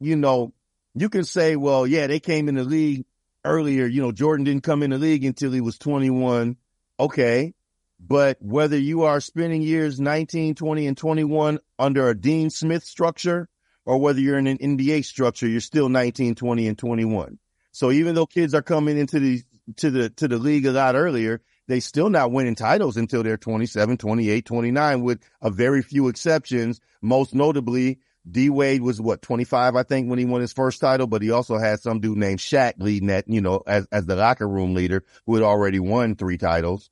you 0.00 0.16
know, 0.16 0.52
you 0.94 1.08
can 1.08 1.24
say, 1.24 1.56
well, 1.56 1.86
yeah, 1.86 2.06
they 2.06 2.20
came 2.20 2.48
in 2.48 2.56
the 2.56 2.64
league 2.64 3.04
earlier. 3.48 3.86
You 3.86 4.02
know, 4.02 4.12
Jordan 4.12 4.44
didn't 4.44 4.62
come 4.62 4.82
in 4.82 4.90
the 4.90 4.98
league 4.98 5.24
until 5.24 5.52
he 5.52 5.60
was 5.60 5.78
21. 5.78 6.56
Okay. 7.00 7.54
But 8.00 8.38
whether 8.40 8.78
you 8.78 9.02
are 9.02 9.20
spending 9.20 9.62
years 9.62 9.98
19, 9.98 10.54
20, 10.54 10.86
and 10.86 10.96
21 10.96 11.58
under 11.78 12.08
a 12.08 12.18
Dean 12.18 12.50
Smith 12.50 12.84
structure 12.84 13.48
or 13.84 13.98
whether 13.98 14.20
you're 14.20 14.38
in 14.38 14.46
an 14.46 14.58
NBA 14.58 15.04
structure, 15.04 15.48
you're 15.48 15.60
still 15.60 15.88
19, 15.88 16.34
20, 16.34 16.68
and 16.68 16.78
21. 16.78 17.38
So 17.72 17.90
even 17.90 18.14
though 18.14 18.26
kids 18.26 18.54
are 18.54 18.62
coming 18.62 18.98
into 18.98 19.18
the, 19.18 19.42
to 19.76 19.90
the, 19.90 20.10
to 20.10 20.28
the 20.28 20.38
league 20.38 20.66
a 20.66 20.72
lot 20.72 20.94
earlier, 20.94 21.40
they 21.68 21.80
still 21.80 22.08
not 22.08 22.32
winning 22.32 22.54
titles 22.54 22.96
until 22.96 23.22
they're 23.22 23.36
27, 23.36 23.98
28, 23.98 24.44
29 24.44 25.02
with 25.02 25.20
a 25.42 25.50
very 25.50 25.82
few 25.82 26.08
exceptions. 26.08 26.80
Most 27.02 27.34
notably, 27.34 27.98
D 28.30 28.50
Wade 28.50 28.82
was 28.82 29.00
what, 29.00 29.22
25, 29.22 29.76
I 29.76 29.82
think, 29.82 30.08
when 30.08 30.18
he 30.18 30.24
won 30.24 30.40
his 30.40 30.52
first 30.52 30.80
title, 30.80 31.06
but 31.06 31.22
he 31.22 31.30
also 31.30 31.56
had 31.56 31.80
some 31.80 32.00
dude 32.00 32.18
named 32.18 32.40
Shaq 32.40 32.74
leading 32.78 33.08
that, 33.08 33.28
you 33.28 33.40
know, 33.40 33.62
as, 33.66 33.86
as 33.92 34.06
the 34.06 34.16
locker 34.16 34.48
room 34.48 34.74
leader 34.74 35.04
who 35.26 35.34
had 35.34 35.44
already 35.44 35.80
won 35.80 36.14
three 36.14 36.38
titles. 36.38 36.90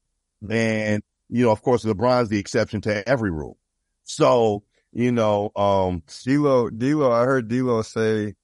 And, 0.48 1.02
you 1.28 1.44
know, 1.44 1.50
of 1.50 1.62
course, 1.62 1.84
LeBron's 1.84 2.28
the 2.28 2.38
exception 2.38 2.80
to 2.82 3.08
every 3.08 3.30
rule. 3.30 3.58
So, 4.04 4.62
you 4.92 5.12
know, 5.12 5.50
um, 5.56 6.02
D'Lo, 6.24 6.70
D'Lo, 6.70 7.12
I 7.12 7.24
heard 7.24 7.48
D'Lo 7.48 7.82
say, 7.82 8.34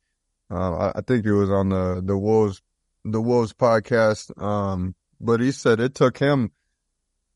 I, 0.50 0.92
I 0.96 1.00
think 1.06 1.24
it 1.24 1.32
was 1.32 1.50
on 1.50 1.68
the, 1.70 2.02
the 2.04 2.18
Wolves, 2.18 2.60
the 3.04 3.22
Wolves 3.22 3.52
podcast. 3.52 4.40
Um, 4.42 4.94
but 5.20 5.40
he 5.40 5.52
said 5.52 5.80
it 5.80 5.94
took 5.94 6.18
him, 6.18 6.50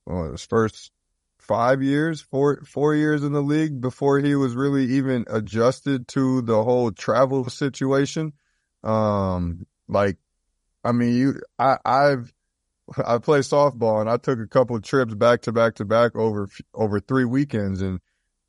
well, 0.05 0.33
his 0.33 0.45
first 0.45 0.91
five 1.47 1.83
years, 1.83 2.21
four, 2.21 2.63
four 2.65 2.95
years 2.95 3.23
in 3.23 3.33
the 3.33 3.43
league 3.43 3.81
before 3.81 4.19
he 4.19 4.35
was 4.35 4.55
really 4.55 4.85
even 4.85 5.25
adjusted 5.29 6.09
to 6.09 6.43
the 6.43 6.63
whole 6.63 6.91
travel 6.93 7.49
situation. 7.49 8.33
Um, 8.83 9.67
like, 9.89 10.17
I 10.85 10.93
mean, 10.93 11.15
you, 11.15 11.41
I, 11.59 11.79
I've, 11.85 12.33
I 13.05 13.19
play 13.19 13.41
softball 13.41 14.01
and 14.01 14.09
I 14.09 14.17
took 14.17 14.39
a 14.39 14.47
couple 14.47 14.77
of 14.77 14.83
trips 14.83 15.15
back 15.15 15.43
to 15.43 15.53
back 15.53 15.77
to 15.77 15.85
back 15.85 16.15
over, 16.17 16.49
over 16.75 17.01
three 17.01 17.25
weekends 17.25 17.83
and 17.83 18.01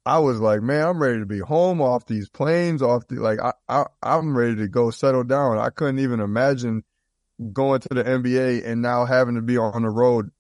I 0.06 0.20
was 0.20 0.40
like, 0.40 0.62
man, 0.62 0.88
I'm 0.88 1.02
ready 1.02 1.20
to 1.20 1.26
be 1.26 1.40
home 1.40 1.82
off 1.82 2.06
these 2.06 2.30
planes, 2.30 2.82
off 2.82 3.08
the, 3.08 3.16
like, 3.16 3.40
I, 3.42 3.52
I, 3.68 3.86
I'm 4.02 4.38
ready 4.38 4.56
to 4.56 4.70
go 4.70 4.90
settle 4.90 5.26
down. 5.26 5.58
I 5.58 5.70
couldn't 5.70 6.00
even 6.00 6.22
imagine 6.22 6.84
going 7.52 7.82
to 7.82 7.90
the 7.90 8.04
NBA 8.04 8.66
and 8.66 8.82
now 8.82 9.06
having 9.06 9.36
to 9.36 9.42
be 9.42 9.58
on 9.58 9.82
the 9.82 9.90
road 9.90 10.32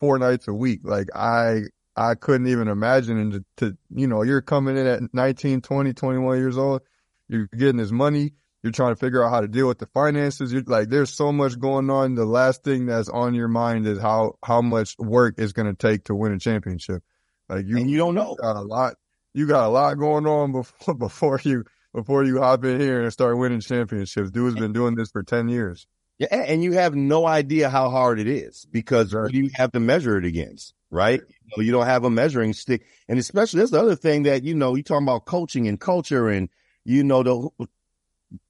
four 0.00 0.18
nights 0.18 0.48
a 0.48 0.54
week. 0.54 0.80
Like 0.82 1.08
I, 1.14 1.62
I 1.96 2.14
couldn't 2.14 2.48
even 2.48 2.68
imagine 2.68 3.18
and 3.18 3.32
to, 3.32 3.44
to, 3.56 3.76
you 3.94 4.06
know, 4.06 4.22
you're 4.22 4.42
coming 4.42 4.76
in 4.76 4.86
at 4.86 5.14
19, 5.14 5.62
20, 5.62 5.92
21 5.94 6.38
years 6.38 6.58
old. 6.58 6.82
You're 7.28 7.46
getting 7.46 7.78
this 7.78 7.90
money. 7.90 8.34
You're 8.62 8.72
trying 8.72 8.94
to 8.94 9.00
figure 9.00 9.24
out 9.24 9.30
how 9.30 9.40
to 9.40 9.48
deal 9.48 9.68
with 9.68 9.78
the 9.78 9.86
finances. 9.86 10.52
You're 10.52 10.62
like, 10.66 10.88
there's 10.88 11.12
so 11.12 11.32
much 11.32 11.58
going 11.58 11.88
on. 11.88 12.14
The 12.14 12.26
last 12.26 12.64
thing 12.64 12.86
that's 12.86 13.08
on 13.08 13.34
your 13.34 13.48
mind 13.48 13.86
is 13.86 13.98
how, 13.98 14.38
how 14.44 14.60
much 14.60 14.96
work 14.98 15.36
it's 15.38 15.52
going 15.52 15.74
to 15.74 15.74
take 15.74 16.04
to 16.04 16.14
win 16.14 16.32
a 16.32 16.38
championship. 16.38 17.02
Like 17.48 17.66
you, 17.66 17.78
and 17.78 17.90
you 17.90 17.96
don't 17.96 18.14
know. 18.14 18.34
got 18.34 18.56
a 18.56 18.62
lot, 18.62 18.96
you 19.32 19.46
got 19.46 19.66
a 19.66 19.68
lot 19.68 19.94
going 19.94 20.26
on 20.26 20.52
before, 20.52 20.94
before 20.98 21.40
you, 21.44 21.64
before 21.94 22.24
you 22.24 22.40
hop 22.40 22.64
in 22.64 22.78
here 22.78 23.02
and 23.02 23.12
start 23.12 23.38
winning 23.38 23.60
championships. 23.60 24.30
Dude's 24.30 24.58
been 24.58 24.72
doing 24.72 24.96
this 24.96 25.10
for 25.10 25.22
10 25.22 25.48
years. 25.48 25.86
Yeah, 26.18 26.28
and 26.34 26.64
you 26.64 26.72
have 26.72 26.94
no 26.94 27.26
idea 27.26 27.68
how 27.68 27.90
hard 27.90 28.18
it 28.18 28.26
is 28.26 28.66
because 28.70 29.12
right. 29.12 29.32
you 29.32 29.50
have 29.54 29.72
to 29.72 29.80
measure 29.80 30.16
it 30.16 30.24
against, 30.24 30.72
right? 30.90 31.20
You, 31.46 31.52
know, 31.56 31.62
you 31.64 31.72
don't 31.72 31.86
have 31.86 32.04
a 32.04 32.10
measuring 32.10 32.52
stick. 32.52 32.84
And 33.08 33.18
especially 33.18 33.60
that's 33.60 33.70
the 33.70 33.80
other 33.80 33.96
thing 33.96 34.24
that, 34.24 34.42
you 34.44 34.54
know, 34.54 34.74
you 34.74 34.82
talking 34.82 35.06
about 35.06 35.24
coaching 35.24 35.68
and 35.68 35.80
culture 35.80 36.28
and, 36.28 36.48
you 36.84 37.04
know, 37.04 37.22
the 37.22 37.68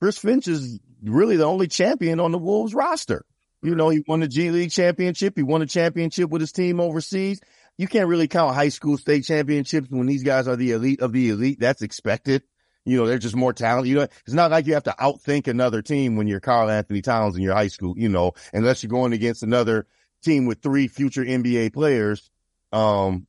Chris 0.01 0.19
Finch 0.19 0.49
is 0.49 0.79
really 1.03 1.37
the 1.37 1.45
only 1.45 1.69
champion 1.69 2.21
on 2.21 2.33
the 2.33 2.39
Wolves 2.39 2.75
roster. 2.75 3.25
You 3.63 3.75
know, 3.75 3.89
he 3.89 4.03
won 4.07 4.21
the 4.21 4.29
G 4.29 4.51
League 4.51 4.71
championship. 4.71 5.35
He 5.37 5.43
won 5.43 5.63
a 5.63 5.67
championship 5.67 6.31
with 6.31 6.41
his 6.41 6.53
team 6.53 6.81
overseas. 6.81 7.41
You 7.79 7.89
can't 7.89 8.09
really 8.09 8.29
count 8.29 8.55
high 8.55 8.69
school 8.69 8.97
state 8.97 9.25
championships 9.25 9.89
when 9.91 10.07
these 10.07 10.23
guys 10.23 10.49
are 10.49 10.57
the 10.57 10.73
elite 10.73 11.01
of 11.01 11.13
the 11.13 11.31
elite. 11.31 11.61
That's 11.61 11.83
expected. 11.83 12.43
You 12.85 12.99
know, 12.99 13.07
they're 13.07 13.19
just 13.19 13.35
more 13.35 13.53
talented. 13.53 13.91
You 13.91 13.97
know, 13.97 14.03
it's 14.03 14.33
not 14.33 14.51
like 14.51 14.67
you 14.67 14.75
have 14.75 14.85
to 14.85 14.95
outthink 14.99 15.49
another 15.49 15.83
team 15.83 16.17
when 16.17 16.29
you're 16.29 16.41
Karl-Anthony 16.41 17.03
Towns 17.03 17.37
in 17.37 17.43
your 17.43 17.55
high 17.55 17.69
school, 17.69 17.95
you 17.99 18.09
know, 18.09 18.33
unless 18.53 18.83
you're 18.83 18.91
going 18.91 19.13
against 19.13 19.43
another 19.43 19.87
team 20.23 20.47
with 20.47 20.63
three 20.63 20.87
future 20.87 21.25
NBA 21.25 21.73
players, 21.73 22.31
um, 22.73 23.27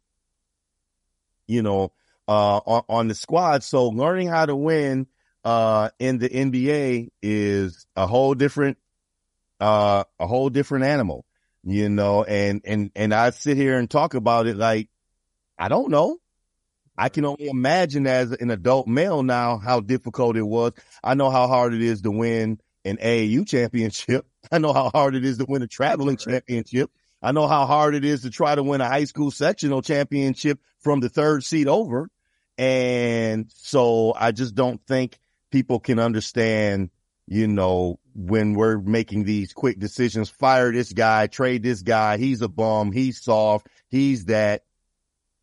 you 1.48 1.62
know, 1.62 1.92
uh, 2.28 2.58
on, 2.58 2.84
on 2.90 3.08
the 3.08 3.16
squad. 3.16 3.64
So 3.64 3.88
learning 3.88 4.28
how 4.28 4.46
to 4.46 4.56
win, 4.56 5.08
uh, 5.44 5.90
in 6.00 6.18
the 6.18 6.30
NBA 6.30 7.10
is 7.22 7.88
a 7.96 8.06
whole 8.06 8.34
different, 8.34 8.78
uh, 9.60 10.04
a 10.20 10.28
whole 10.28 10.50
different 10.50 10.86
animal, 10.86 11.26
you 11.64 11.90
know, 11.90 12.24
and, 12.24 12.62
and, 12.66 12.92
and 12.96 13.14
I 13.14 13.30
sit 13.30 13.56
here 13.56 13.78
and 13.78 13.90
talk 13.90 14.14
about 14.14 14.48
it 14.48 14.58
like, 14.58 14.90
I 15.58 15.70
don't 15.70 15.90
know. 15.90 16.18
I 16.98 17.10
can 17.10 17.26
only 17.26 17.48
imagine 17.48 18.08
as 18.08 18.32
an 18.32 18.50
adult 18.50 18.88
male 18.88 19.22
now 19.22 19.58
how 19.58 19.80
difficult 19.82 20.36
it 20.36 20.42
was. 20.42 20.74
I 21.04 21.14
know 21.14 21.30
how 21.30 21.48
hard 21.48 21.74
it 21.74 21.82
is 21.82 22.02
to 22.02 22.12
win 22.12 22.60
an 22.84 22.98
AAU 22.98 23.48
championship. 23.48 24.26
I 24.52 24.58
know 24.58 24.74
how 24.74 24.90
hard 24.90 25.16
it 25.16 25.24
is 25.24 25.38
to 25.38 25.46
win 25.48 25.62
a 25.62 25.68
traveling 25.68 26.18
championship. 26.18 26.90
I 27.22 27.32
know 27.32 27.48
how 27.48 27.66
hard 27.66 27.96
it 27.96 28.06
is 28.06 28.22
to 28.22 28.30
try 28.30 28.56
to 28.56 28.64
win 28.64 28.82
a 28.82 28.88
high 28.88 29.06
school 29.06 29.32
sectional 29.32 29.82
championship 29.82 30.60
from 30.80 31.00
the 31.00 31.10
third 31.10 31.44
seat 31.44 31.68
over. 31.68 32.10
And 32.58 33.52
so 33.54 34.14
I 34.16 34.32
just 34.32 34.56
don't 34.56 34.82
think 34.86 35.20
people 35.52 35.80
can 35.80 36.00
understand, 36.00 36.90
you 37.28 37.48
know, 37.48 38.00
when 38.16 38.54
we're 38.54 38.80
making 38.80 39.24
these 39.24 39.54
quick 39.54 39.80
decisions, 39.80 40.30
fire 40.30 40.72
this 40.72 40.94
guy, 40.94 41.28
trade 41.28 41.64
this 41.64 41.82
guy. 41.82 42.18
He's 42.18 42.42
a 42.42 42.48
bum. 42.48 42.92
He's 42.92 43.22
soft. 43.22 43.68
He's 43.90 44.26
that 44.26 44.64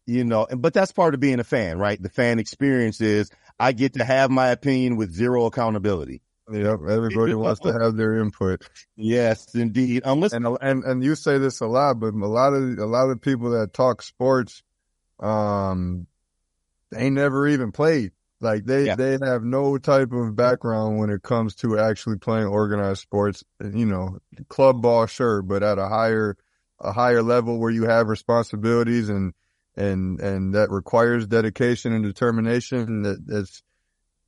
you 0.06 0.24
know, 0.24 0.46
but 0.56 0.74
that's 0.74 0.92
part 0.92 1.14
of 1.14 1.20
being 1.20 1.40
a 1.40 1.44
fan, 1.44 1.78
right? 1.78 2.00
The 2.00 2.08
fan 2.08 2.38
experience 2.38 3.00
is 3.00 3.30
I 3.58 3.72
get 3.72 3.94
to 3.94 4.04
have 4.04 4.30
my 4.30 4.48
opinion 4.48 4.96
with 4.96 5.12
zero 5.12 5.46
accountability. 5.46 6.22
Yep, 6.50 6.80
everybody 6.88 7.34
wants 7.34 7.60
to 7.60 7.72
have 7.72 7.96
their 7.96 8.18
input. 8.18 8.62
Yes, 8.96 9.54
indeed. 9.54 10.02
Unless 10.04 10.32
and 10.32 10.46
and 10.60 10.84
and 10.84 11.02
you 11.04 11.14
say 11.14 11.38
this 11.38 11.60
a 11.60 11.66
lot, 11.66 12.00
but 12.00 12.14
a 12.14 12.26
lot 12.26 12.52
of 12.52 12.78
a 12.78 12.86
lot 12.86 13.10
of 13.10 13.20
people 13.20 13.50
that 13.50 13.72
talk 13.72 14.02
sports, 14.02 14.62
um, 15.20 16.06
they 16.90 17.10
never 17.10 17.46
even 17.48 17.72
played. 17.72 18.12
Like 18.40 18.66
they 18.66 18.86
yeah. 18.86 18.96
they 18.96 19.18
have 19.22 19.42
no 19.42 19.78
type 19.78 20.12
of 20.12 20.36
background 20.36 20.98
when 20.98 21.08
it 21.08 21.22
comes 21.22 21.54
to 21.56 21.78
actually 21.78 22.18
playing 22.18 22.46
organized 22.46 23.00
sports. 23.00 23.42
You 23.62 23.86
know, 23.86 24.18
club 24.48 24.82
ball, 24.82 25.06
sure, 25.06 25.40
but 25.40 25.62
at 25.62 25.78
a 25.78 25.88
higher 25.88 26.36
a 26.78 26.92
higher 26.92 27.22
level 27.22 27.58
where 27.58 27.70
you 27.70 27.84
have 27.84 28.08
responsibilities 28.08 29.08
and 29.08 29.32
and 29.76 30.20
and 30.20 30.54
that 30.54 30.70
requires 30.70 31.26
dedication 31.26 31.94
and 31.94 32.04
determination. 32.04 33.02
That 33.02 33.26
that's 33.26 33.62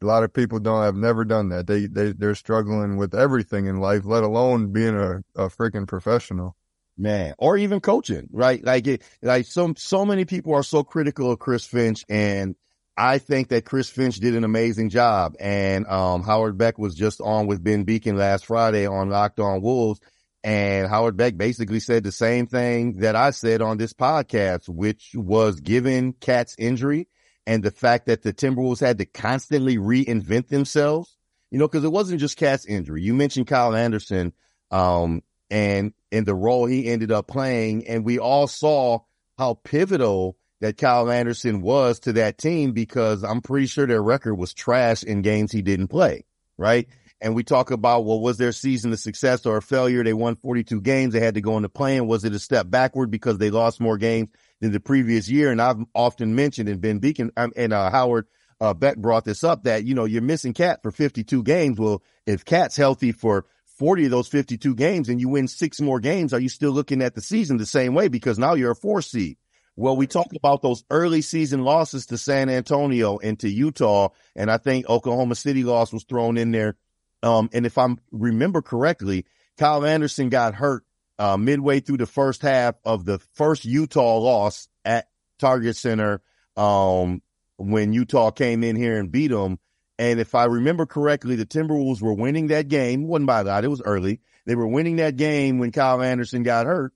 a 0.02 0.06
lot 0.06 0.24
of 0.24 0.32
people 0.32 0.58
don't 0.58 0.82
have 0.82 0.96
never 0.96 1.24
done 1.24 1.48
that. 1.50 1.66
They 1.66 1.86
they 1.86 2.12
they're 2.12 2.34
struggling 2.34 2.96
with 2.96 3.14
everything 3.14 3.66
in 3.66 3.78
life, 3.80 4.04
let 4.04 4.24
alone 4.24 4.72
being 4.72 4.96
a 4.96 5.22
a 5.34 5.48
freaking 5.48 5.86
professional. 5.86 6.56
Man, 6.98 7.34
or 7.36 7.58
even 7.58 7.80
coaching, 7.80 8.28
right? 8.32 8.64
Like 8.64 8.86
it, 8.86 9.02
like 9.20 9.44
so 9.46 9.74
so 9.76 10.06
many 10.06 10.24
people 10.24 10.54
are 10.54 10.62
so 10.62 10.82
critical 10.82 11.30
of 11.30 11.38
Chris 11.38 11.66
Finch, 11.66 12.04
and 12.08 12.56
I 12.96 13.18
think 13.18 13.48
that 13.48 13.66
Chris 13.66 13.90
Finch 13.90 14.16
did 14.16 14.34
an 14.34 14.44
amazing 14.44 14.88
job. 14.88 15.34
And 15.38 15.86
um, 15.86 16.22
Howard 16.22 16.56
Beck 16.56 16.78
was 16.78 16.94
just 16.94 17.20
on 17.20 17.46
with 17.46 17.62
Ben 17.62 17.84
Beecken 17.84 18.16
last 18.16 18.46
Friday 18.46 18.86
on 18.86 19.10
Locked 19.10 19.40
On 19.40 19.60
Wolves 19.60 20.00
and 20.46 20.86
Howard 20.86 21.16
Beck 21.16 21.36
basically 21.36 21.80
said 21.80 22.04
the 22.04 22.12
same 22.12 22.46
thing 22.46 22.98
that 22.98 23.16
I 23.16 23.30
said 23.30 23.62
on 23.62 23.78
this 23.78 23.92
podcast, 23.92 24.68
which 24.68 25.10
was 25.12 25.58
given 25.58 26.12
KAT's 26.12 26.54
injury 26.56 27.08
and 27.46 27.62
the 27.62 27.70
fact 27.70 28.06
that 28.06 28.22
the 28.22 28.32
Timberwolves 28.32 28.80
had 28.80 28.98
to 28.98 29.04
constantly 29.04 29.76
reinvent 29.76 30.48
themselves, 30.48 31.16
you 31.50 31.58
know, 31.58 31.68
cause 31.68 31.84
it 31.84 31.92
wasn't 31.92 32.20
just 32.20 32.36
KAT's 32.36 32.66
injury. 32.66 33.02
You 33.02 33.14
mentioned 33.14 33.46
Kyle 33.46 33.74
Anderson, 33.74 34.32
um, 34.70 35.22
and 35.50 35.92
in 36.10 36.24
the 36.24 36.34
role 36.34 36.66
he 36.66 36.88
ended 36.88 37.12
up 37.12 37.28
playing. 37.28 37.86
And 37.86 38.04
we 38.04 38.18
all 38.18 38.48
saw 38.48 39.00
how 39.38 39.54
pivotal 39.62 40.36
that 40.60 40.78
Kyle 40.78 41.10
Anderson 41.10 41.60
was 41.60 42.00
to 42.00 42.14
that 42.14 42.38
team 42.38 42.72
because 42.72 43.22
I'm 43.22 43.42
pretty 43.42 43.66
sure 43.66 43.86
their 43.86 44.02
record 44.02 44.34
was 44.34 44.54
trash 44.54 45.02
in 45.02 45.22
games 45.22 45.52
he 45.52 45.62
didn't 45.62 45.88
play, 45.88 46.24
right? 46.56 46.88
and 47.20 47.34
we 47.34 47.42
talk 47.42 47.70
about, 47.70 48.04
well, 48.04 48.20
was 48.20 48.36
their 48.36 48.52
season 48.52 48.92
a 48.92 48.96
success 48.96 49.46
or 49.46 49.56
a 49.56 49.62
failure? 49.62 50.04
They 50.04 50.12
won 50.12 50.36
42 50.36 50.80
games. 50.82 51.14
They 51.14 51.20
had 51.20 51.34
to 51.34 51.40
go 51.40 51.56
into 51.56 51.68
playing. 51.68 52.06
Was 52.06 52.24
it 52.24 52.34
a 52.34 52.38
step 52.38 52.68
backward 52.68 53.10
because 53.10 53.38
they 53.38 53.50
lost 53.50 53.80
more 53.80 53.96
games 53.96 54.28
than 54.60 54.72
the 54.72 54.80
previous 54.80 55.28
year? 55.28 55.50
And 55.50 55.60
I've 55.60 55.78
often 55.94 56.34
mentioned 56.34 56.68
and 56.68 56.80
Ben 56.80 57.00
Beecken 57.00 57.30
um, 57.36 57.52
and 57.56 57.72
uh, 57.72 57.90
Howard 57.90 58.26
uh, 58.60 58.74
Beck 58.74 58.96
brought 58.96 59.24
this 59.24 59.44
up 59.44 59.64
that, 59.64 59.84
you 59.84 59.94
know, 59.94 60.04
you're 60.04 60.22
missing 60.22 60.54
KAT 60.54 60.82
for 60.82 60.90
52 60.90 61.42
games. 61.42 61.78
Well, 61.78 62.02
if 62.26 62.44
KAT's 62.44 62.76
healthy 62.76 63.12
for 63.12 63.46
40 63.78 64.06
of 64.06 64.10
those 64.10 64.28
52 64.28 64.74
games 64.74 65.08
and 65.08 65.20
you 65.20 65.28
win 65.28 65.48
six 65.48 65.80
more 65.80 66.00
games, 66.00 66.32
are 66.32 66.40
you 66.40 66.48
still 66.48 66.70
looking 66.70 67.02
at 67.02 67.14
the 67.14 67.20
season 67.20 67.58
the 67.58 67.66
same 67.66 67.94
way? 67.94 68.08
Because 68.08 68.38
now 68.38 68.54
you're 68.54 68.70
a 68.70 68.76
four 68.76 69.02
seed. 69.02 69.36
Well, 69.78 69.96
we 69.96 70.06
talked 70.06 70.34
about 70.34 70.62
those 70.62 70.84
early 70.90 71.20
season 71.20 71.62
losses 71.62 72.06
to 72.06 72.16
San 72.16 72.48
Antonio 72.48 73.18
and 73.18 73.38
to 73.40 73.48
Utah. 73.50 74.08
And 74.34 74.50
I 74.50 74.56
think 74.56 74.88
Oklahoma 74.88 75.34
City 75.34 75.64
loss 75.64 75.92
was 75.92 76.04
thrown 76.04 76.38
in 76.38 76.50
there 76.50 76.76
um, 77.22 77.50
and 77.52 77.66
if 77.66 77.78
I 77.78 77.88
remember 78.12 78.62
correctly, 78.62 79.26
Kyle 79.58 79.84
Anderson 79.84 80.28
got 80.28 80.54
hurt 80.54 80.84
uh, 81.18 81.36
midway 81.36 81.80
through 81.80 81.98
the 81.98 82.06
first 82.06 82.42
half 82.42 82.74
of 82.84 83.04
the 83.04 83.18
first 83.34 83.64
Utah 83.64 84.18
loss 84.18 84.68
at 84.84 85.08
Target 85.38 85.76
Center 85.76 86.20
um, 86.56 87.22
when 87.56 87.92
Utah 87.92 88.30
came 88.30 88.64
in 88.64 88.76
here 88.76 88.98
and 88.98 89.10
beat 89.10 89.28
them. 89.28 89.58
And 89.98 90.20
if 90.20 90.34
I 90.34 90.44
remember 90.44 90.84
correctly, 90.84 91.36
the 91.36 91.46
Timberwolves 91.46 92.02
were 92.02 92.12
winning 92.12 92.48
that 92.48 92.68
game. 92.68 93.06
Wasn't 93.06 93.26
by 93.26 93.40
lot. 93.42 93.64
It 93.64 93.68
was 93.68 93.82
early. 93.82 94.20
They 94.44 94.54
were 94.54 94.66
winning 94.66 94.96
that 94.96 95.16
game 95.16 95.58
when 95.58 95.72
Kyle 95.72 96.02
Anderson 96.02 96.42
got 96.42 96.66
hurt 96.66 96.92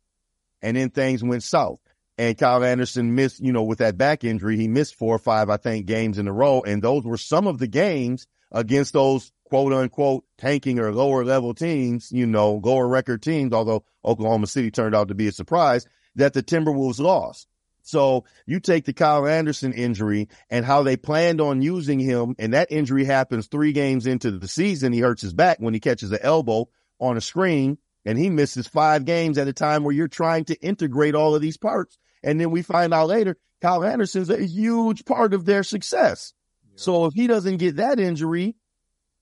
and 0.63 0.77
then 0.77 0.91
things 0.91 1.23
went 1.23 1.43
south. 1.43 1.81
And 2.19 2.37
Kyle 2.37 2.63
Anderson 2.63 3.15
missed, 3.15 3.41
you 3.41 3.53
know, 3.53 3.63
with 3.63 3.79
that 3.79 3.97
back 3.97 4.25
injury, 4.25 4.59
he 4.59 4.69
missed 4.69 4.95
four 4.95 5.15
or 5.15 5.19
five, 5.19 5.49
I 5.49 5.57
think, 5.57 5.87
games 5.87 6.19
in 6.19 6.29
a 6.29 6.33
row. 6.33 6.61
And 6.61 6.83
those 6.83 7.05
were 7.05 7.17
some 7.17 7.47
of 7.47 7.59
the 7.59 7.67
games 7.67 8.27
against 8.53 8.93
those 8.93 9.33
quote 9.51 9.73
unquote 9.73 10.25
tanking 10.39 10.79
or 10.79 10.93
lower 10.93 11.25
level 11.25 11.53
teams, 11.53 12.11
you 12.13 12.25
know, 12.25 12.61
lower 12.65 12.87
record 12.89 13.21
teams, 13.21 13.53
although 13.53 13.85
Oklahoma 14.05 14.47
City 14.47 14.71
turned 14.71 14.95
out 14.95 15.09
to 15.09 15.15
be 15.15 15.27
a 15.27 15.33
surprise 15.33 15.87
that 16.15 16.33
the 16.33 16.43
Timberwolves 16.43 17.01
lost. 17.01 17.49
So 17.83 18.25
you 18.47 18.61
take 18.61 18.85
the 18.85 18.93
Kyle 18.93 19.27
Anderson 19.27 19.73
injury 19.73 20.29
and 20.49 20.65
how 20.65 20.85
they 20.85 20.97
planned 20.97 21.41
on 21.41 21.63
using 21.63 21.99
him 21.99 22.37
and 22.39 22.55
that 22.55 22.71
injury 22.71 23.05
happens 23.05 23.49
three 23.49 23.73
games 23.73 24.07
into 24.07 24.31
the 24.31 24.47
season. 24.47 24.93
He 24.93 25.01
hurts 25.01 25.23
his 25.23 25.35
back 25.35 25.59
when 25.59 25.75
he 25.75 25.81
catches 25.81 26.13
an 26.13 26.21
elbow 26.23 26.69
on 27.01 27.17
a 27.17 27.21
screen 27.21 27.79
and 28.05 28.17
he 28.17 28.31
misses 28.31 28.69
five 28.69 29.05
games 29.05 29.37
at 29.37 29.49
a 29.49 29.53
time 29.53 29.83
where 29.83 29.95
you're 29.95 30.09
trying 30.09 30.45
to 30.45 30.61
integrate 30.61 31.17
all 31.17 31.35
of 31.35 31.43
these 31.43 31.57
parts. 31.57 31.99
And 32.23 32.41
then 32.41 32.53
we 32.53 32.63
find 32.63 32.95
out 32.95 33.09
later, 33.09 33.37
Kyle 33.61 33.83
Anderson's 33.83 34.31
a 34.31 34.47
huge 34.47 35.05
part 35.05 35.35
of 35.35 35.45
their 35.45 35.65
success. 35.65 36.35
Yeah. 36.63 36.73
So 36.77 37.07
if 37.07 37.15
he 37.15 37.27
doesn't 37.27 37.57
get 37.57 37.77
that 37.77 37.99
injury, 37.99 38.55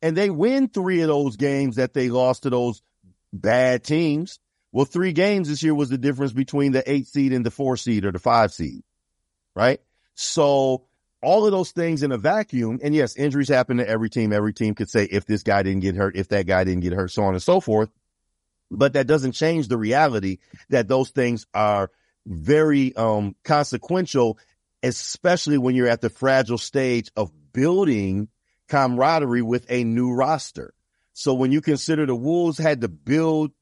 and 0.03 0.17
they 0.17 0.31
win 0.31 0.69
three 0.69 1.01
of 1.01 1.09
those 1.09 1.37
games 1.37 1.77
that 1.77 1.95
they 1.95 2.09
lost 2.09 2.45
to 2.45 2.51
those 2.51 2.83
bad 3.33 3.85
teams. 3.85 4.39
Well, 4.73 4.85
three 4.85 5.13
games 5.13 5.49
this 5.49 5.63
year 5.63 5.75
was 5.75 5.89
the 5.89 5.99
difference 5.99 6.33
between 6.33 6.73
the 6.73 6.89
eight 6.91 7.07
seed 7.07 7.33
and 7.33 7.45
the 7.45 7.51
four 7.51 7.77
seed 7.77 8.05
or 8.05 8.13
the 8.13 8.19
five 8.19 8.53
seed, 8.53 8.83
right? 9.55 9.81
So 10.15 10.85
all 11.23 11.47
of 11.47 11.53
those 11.53 11.73
things 11.73 12.03
in 12.03 12.13
a 12.13 12.19
vacuum. 12.19 12.79
And 12.83 12.95
yes, 12.95 13.17
injuries 13.17 13.49
happen 13.49 13.79
to 13.79 13.89
every 13.89 14.11
team. 14.11 14.33
Every 14.33 14.53
team 14.53 14.75
could 14.75 14.91
say 14.91 15.05
if 15.05 15.27
this 15.27 15.43
guy 15.43 15.63
didn't 15.63 15.81
get 15.81 15.97
hurt, 15.97 16.17
if 16.17 16.29
that 16.29 16.47
guy 16.47 16.65
didn't 16.65 16.83
get 16.83 16.93
hurt, 16.93 17.11
so 17.11 17.25
on 17.25 17.35
and 17.35 17.43
so 17.43 17.61
forth. 17.61 17.91
But 18.71 18.93
that 18.93 19.07
doesn't 19.07 19.33
change 19.33 19.69
the 19.69 19.79
reality 19.79 20.39
that 20.69 20.89
those 20.89 21.11
things 21.11 21.47
are 21.55 21.91
very, 22.27 22.95
um, 22.95 23.35
consequential, 23.43 24.39
especially 24.83 25.57
when 25.57 25.75
you're 25.75 25.89
at 25.89 26.03
the 26.03 26.11
fragile 26.11 26.59
stage 26.59 27.11
of 27.17 27.33
building 27.53 28.29
camaraderie 28.69 29.43
with 29.43 29.67
a 29.71 29.85
new 29.85 30.13
roster. 30.13 30.75
So 31.13 31.35
when 31.35 31.53
you 31.53 31.61
consider 31.61 32.07
the 32.07 32.15
Wolves 32.15 32.59
had 32.59 32.83
to 32.83 32.89
build 32.89 33.53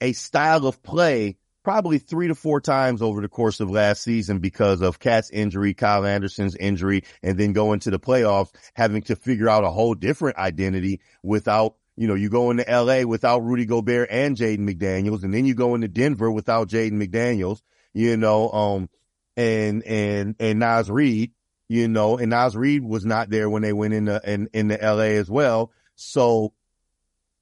a 0.00 0.12
style 0.12 0.66
of 0.66 0.82
play 0.82 1.36
probably 1.62 1.98
three 1.98 2.28
to 2.28 2.34
four 2.34 2.60
times 2.60 3.02
over 3.02 3.20
the 3.20 3.28
course 3.28 3.60
of 3.60 3.70
last 3.70 4.02
season 4.02 4.38
because 4.38 4.80
of 4.80 4.98
KAT's 4.98 5.30
injury, 5.30 5.74
Kyle 5.74 6.04
Anderson's 6.04 6.56
injury, 6.56 7.04
and 7.22 7.38
then 7.38 7.52
go 7.52 7.72
into 7.72 7.90
the 7.90 8.00
playoffs 8.00 8.50
having 8.74 9.02
to 9.02 9.16
figure 9.16 9.48
out 9.48 9.64
a 9.64 9.70
whole 9.70 9.94
different 9.94 10.38
identity 10.38 11.00
without 11.22 11.76
you 11.94 12.08
know, 12.08 12.14
you 12.14 12.30
go 12.30 12.50
into 12.50 12.64
LA 12.66 13.02
without 13.02 13.40
Rudy 13.40 13.66
Gobert 13.66 14.08
and 14.10 14.36
Jaden 14.36 14.60
McDaniels, 14.60 15.24
and 15.24 15.32
then 15.32 15.44
you 15.44 15.54
go 15.54 15.74
into 15.74 15.88
Denver 15.88 16.30
without 16.30 16.68
Jaden 16.68 16.92
McDaniels, 16.92 17.60
you 17.92 18.16
know, 18.16 18.50
um, 18.50 18.88
and, 19.36 19.82
and, 19.82 20.34
and 20.40 20.58
Naz 20.58 20.90
Reid, 20.90 21.32
you 21.72 21.88
know, 21.88 22.18
and 22.18 22.28
Naz 22.28 22.54
Reid 22.54 22.84
was 22.84 23.06
not 23.06 23.30
there 23.30 23.48
when 23.48 23.62
they 23.62 23.72
went 23.72 23.94
into, 23.94 24.20
in, 24.30 24.46
into 24.52 24.76
LA 24.76 25.16
as 25.16 25.30
well. 25.30 25.72
So, 25.94 26.52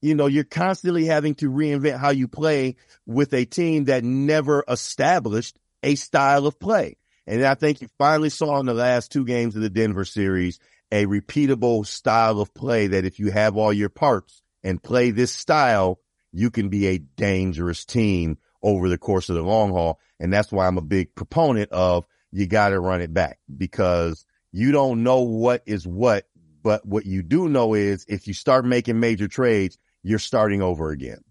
you 0.01 0.15
know, 0.15 0.27
you're 0.27 0.45
constantly 0.45 1.03
having 1.03 1.35
to 1.35 1.51
reinvent 1.51 1.97
how 1.97 2.11
you 2.11 2.29
play 2.29 2.77
with 3.05 3.33
a 3.33 3.43
team 3.43 3.85
that 3.85 4.05
never 4.05 4.63
established 4.69 5.59
a 5.83 5.95
style 5.95 6.47
of 6.47 6.57
play. 6.61 6.95
And 7.27 7.43
I 7.43 7.55
think 7.55 7.81
you 7.81 7.89
finally 7.97 8.29
saw 8.29 8.57
in 8.61 8.67
the 8.67 8.73
last 8.73 9.11
two 9.11 9.25
games 9.25 9.57
of 9.57 9.63
the 9.63 9.69
Denver 9.69 10.05
series 10.05 10.59
a 10.93 11.05
repeatable 11.07 11.85
style 11.85 12.39
of 12.39 12.53
play 12.53 12.87
that 12.87 13.03
if 13.03 13.19
you 13.19 13.31
have 13.31 13.57
all 13.57 13.73
your 13.73 13.89
parts 13.89 14.41
and 14.63 14.81
play 14.81 15.11
this 15.11 15.33
style, 15.33 15.99
you 16.31 16.51
can 16.51 16.69
be 16.69 16.87
a 16.87 16.99
dangerous 16.99 17.83
team 17.83 18.37
over 18.63 18.87
the 18.87 18.97
course 18.97 19.27
of 19.27 19.35
the 19.35 19.41
long 19.41 19.71
haul. 19.71 19.99
And 20.21 20.31
that's 20.31 20.53
why 20.53 20.67
I'm 20.67 20.77
a 20.77 20.81
big 20.81 21.15
proponent 21.15 21.69
of 21.71 22.05
you 22.31 22.47
got 22.47 22.69
to 22.69 22.79
run 22.79 23.01
it 23.01 23.13
back 23.13 23.39
because 23.55 24.25
you 24.51 24.71
don't 24.71 25.03
know 25.03 25.21
what 25.21 25.63
is 25.65 25.85
what. 25.85 26.25
But 26.63 26.85
what 26.85 27.05
you 27.05 27.23
do 27.23 27.49
know 27.49 27.73
is 27.73 28.05
if 28.07 28.27
you 28.27 28.33
start 28.33 28.65
making 28.65 28.99
major 28.99 29.27
trades, 29.27 29.77
you're 30.03 30.19
starting 30.19 30.61
over 30.61 30.91
again. 30.91 31.23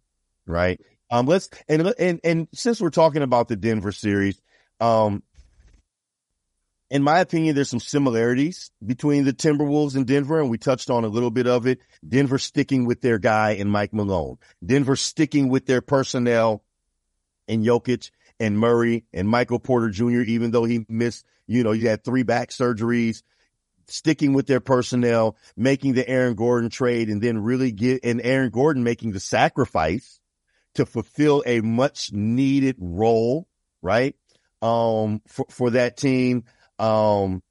Right. 0.47 0.81
Um, 1.11 1.27
let's, 1.27 1.49
and, 1.69 1.93
and, 1.99 2.21
and 2.23 2.49
since 2.53 2.81
we're 2.81 2.91
talking 2.91 3.23
about 3.23 3.49
the 3.49 3.57
Denver 3.57 3.93
series, 3.93 4.41
um, 4.81 5.23
in 6.91 7.05
my 7.05 7.21
opinion, 7.21 7.55
there's 7.55 7.71
some 7.71 7.81
similarities 7.81 8.73
between 8.85 9.25
the 9.25 9.33
Timberwolves 9.33 9.95
and 9.95 10.07
Denver, 10.07 10.41
and 10.41 10.51
we 10.51 10.59
touched 10.59 10.91
on 10.91 11.05
a 11.05 11.09
little 11.09 11.31
bit 11.31 11.47
of 11.47 11.67
it. 11.67 11.79
Denver 12.07 12.39
sticking 12.39 12.85
with 12.85 13.01
their 13.01 13.19
guy 13.19 13.53
in 13.53 13.69
Mike 13.69 13.93
Malone. 13.93 14.39
Denver 14.65 14.97
sticking 14.97 15.49
with 15.49 15.67
their 15.67 15.81
personnel 15.81 16.65
in 17.47 17.63
Jokic 17.63 18.11
and 18.41 18.59
Murray 18.59 19.05
and 19.13 19.29
Michael 19.29 19.61
Porter 19.61 19.91
Jr., 19.91 20.23
even 20.23 20.51
though 20.51 20.65
he 20.65 20.87
missed, 20.89 21.25
you 21.47 21.63
know, 21.63 21.73
he 21.73 21.85
had 21.85 22.03
three 22.03 22.23
back 22.23 22.49
surgeries, 22.49 23.23
sticking 23.87 24.33
with 24.33 24.47
their 24.47 24.61
personnel, 24.61 25.37
making 25.57 25.93
the 25.93 26.09
Aaron 26.09 26.35
Gordon 26.35 26.71
trade, 26.71 27.11
and 27.11 27.21
then 27.21 27.39
really 27.39 27.71
get, 27.71 28.01
and 28.03 28.21
Aaron 28.23 28.51
Gordon 28.51 28.83
making 28.83 29.13
the 29.13 29.21
sacrifice 29.21 30.19
to 30.75 30.87
fulfill 30.87 31.43
a 31.45 31.61
much 31.61 32.13
needed 32.13 32.77
role, 32.79 33.47
right? 33.83 34.17
Um, 34.63 35.21
for, 35.27 35.47
for 35.51 35.71
that 35.71 35.97
team. 35.97 36.45
Um, 36.79 37.43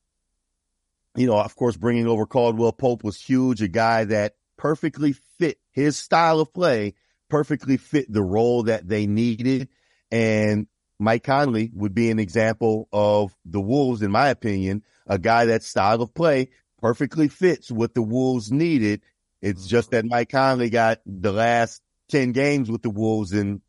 you 1.16 1.28
know, 1.28 1.40
of 1.40 1.56
course, 1.56 1.78
bringing 1.78 2.08
over 2.08 2.26
Caldwell 2.26 2.72
Pope 2.72 3.04
was 3.04 3.20
huge. 3.20 3.62
A 3.62 3.68
guy 3.68 4.06
that 4.06 4.36
perfectly 4.58 5.14
fit 5.38 5.60
his 5.72 5.98
style 5.98 6.40
of 6.40 6.54
play, 6.54 6.96
perfectly 7.30 7.78
fit 7.78 8.12
the 8.12 8.24
role 8.24 8.64
that 8.64 8.88
they 8.88 9.06
needed. 9.06 9.70
And 10.12 10.68
Mike 11.00 11.24
Conley 11.24 11.72
would 11.74 11.94
be 11.94 12.12
an 12.12 12.20
example 12.20 12.88
of 12.92 13.34
the 13.46 13.62
Wolves, 13.62 14.02
in 14.02 14.12
my 14.12 14.28
opinion, 14.28 14.84
a 15.08 15.18
guy 15.18 15.46
that 15.46 15.64
style 15.64 16.02
of 16.02 16.14
play 16.14 16.50
perfectly 16.82 17.30
fits 17.30 17.72
what 17.72 17.94
the 17.94 18.02
Wolves 18.02 18.52
needed. 18.52 19.02
It's 19.42 19.66
just 19.66 19.92
that 19.92 20.06
Mike 20.06 20.30
Conley 20.30 20.70
got 20.70 21.00
the 21.06 21.32
last 21.32 21.82
10 22.10 22.34
games 22.34 22.70
with 22.70 22.82
the 22.82 22.90
Wolves 22.90 23.32
and 23.32 23.62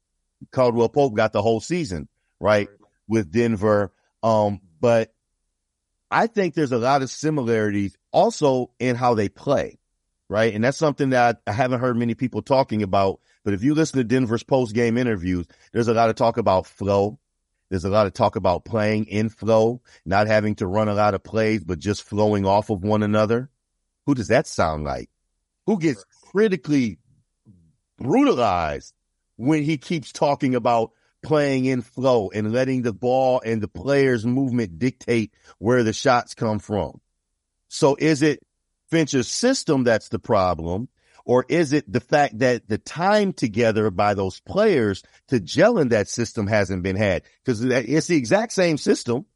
Caldwell 0.51 0.89
Pope 0.89 1.15
got 1.15 1.33
the 1.33 1.43
whole 1.43 1.61
season, 1.61 2.09
right? 2.41 2.69
With 3.07 3.31
Denver. 3.31 3.93
Um, 4.23 4.61
but 4.81 5.13
I 6.11 6.27
think 6.27 6.55
there's 6.55 6.73
a 6.73 6.79
lot 6.79 7.03
of 7.03 7.11
similarities 7.11 7.97
also 8.11 8.73
in 8.81 8.97
how 8.97 9.15
they 9.15 9.29
play, 9.29 9.79
right? 10.29 10.53
And 10.53 10.65
that's 10.65 10.79
something 10.79 11.11
that 11.11 11.43
I 11.47 11.53
haven't 11.53 11.81
heard 11.81 11.97
many 11.97 12.15
people 12.15 12.43
talking 12.43 12.83
about. 12.83 13.21
But 13.45 13.55
if 13.55 13.63
you 13.63 13.75
listen 13.75 13.99
to 13.99 14.05
Denver's 14.05 14.43
post 14.43 14.75
game 14.75 14.99
interviews, 14.99 15.47
there's 15.73 15.89
a 15.89 15.95
lot 15.95 16.11
of 16.11 16.17
talk 16.17 16.37
about 16.37 16.67
flow. 16.67 17.20
There's 17.71 17.85
a 17.85 17.89
lot 17.89 18.07
of 18.07 18.13
talk 18.13 18.37
about 18.37 18.65
playing 18.65 19.07
in 19.07 19.29
flow, 19.29 19.81
not 20.05 20.27
having 20.27 20.57
to 20.57 20.67
run 20.67 20.89
a 20.89 20.95
lot 20.95 21.15
of 21.15 21.23
plays, 21.23 21.65
but 21.65 21.79
just 21.79 22.03
flowing 22.03 22.45
off 22.45 22.69
of 22.69 22.83
one 22.83 23.03
another. 23.03 23.49
Who 24.07 24.15
does 24.15 24.29
that 24.29 24.47
sound 24.47 24.85
like? 24.85 25.09
Who 25.67 25.79
gets 25.79 26.05
critically 26.31 26.99
brutalized 27.97 28.93
when 29.37 29.63
he 29.63 29.79
keeps 29.79 30.11
talking 30.11 30.55
about 30.55 30.91
playing 31.23 31.67
in 31.67 31.83
flow 31.83 32.31
and 32.31 32.53
letting 32.53 32.83
the 32.83 32.93
ball 32.93 33.41
and 33.45 33.61
the 33.61 33.69
players 33.69 34.25
movement 34.25 34.79
dictate 34.79 35.33
where 35.59 35.83
the 35.83 35.93
shots 35.93 36.35
come 36.35 36.59
from. 36.59 37.01
So 37.69 37.97
is 37.99 38.23
it 38.23 38.41
Finch's 38.91 39.29
system 39.29 39.85
that's 39.85 40.09
the 40.09 40.19
problem? 40.19 40.89
Or 41.25 41.45
is 41.49 41.73
it 41.73 41.91
the 41.91 42.01
fact 42.01 42.39
that 42.39 42.69
the 42.69 42.79
time 42.79 43.33
together 43.33 43.91
by 43.91 44.15
those 44.15 44.41
players 44.41 45.03
to 45.29 45.41
gel 45.41 45.79
in 45.79 45.89
that 45.89 46.09
system 46.09 46.47
hasn't 46.47 46.83
been 46.83 46.97
had? 46.97 47.23
Because 47.45 47.63
it's 47.63 48.07
the 48.07 48.17
exact 48.17 48.53
same 48.53 48.79
system. 48.79 49.27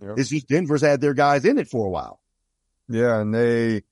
Yep. 0.00 0.18
It's 0.18 0.30
just 0.30 0.48
Denver's 0.48 0.82
had 0.82 1.00
their 1.00 1.14
guys 1.14 1.44
in 1.44 1.58
it 1.58 1.68
for 1.68 1.86
a 1.86 1.90
while. 1.90 2.20
Yeah, 2.88 3.20
and 3.20 3.34
they 3.34 3.82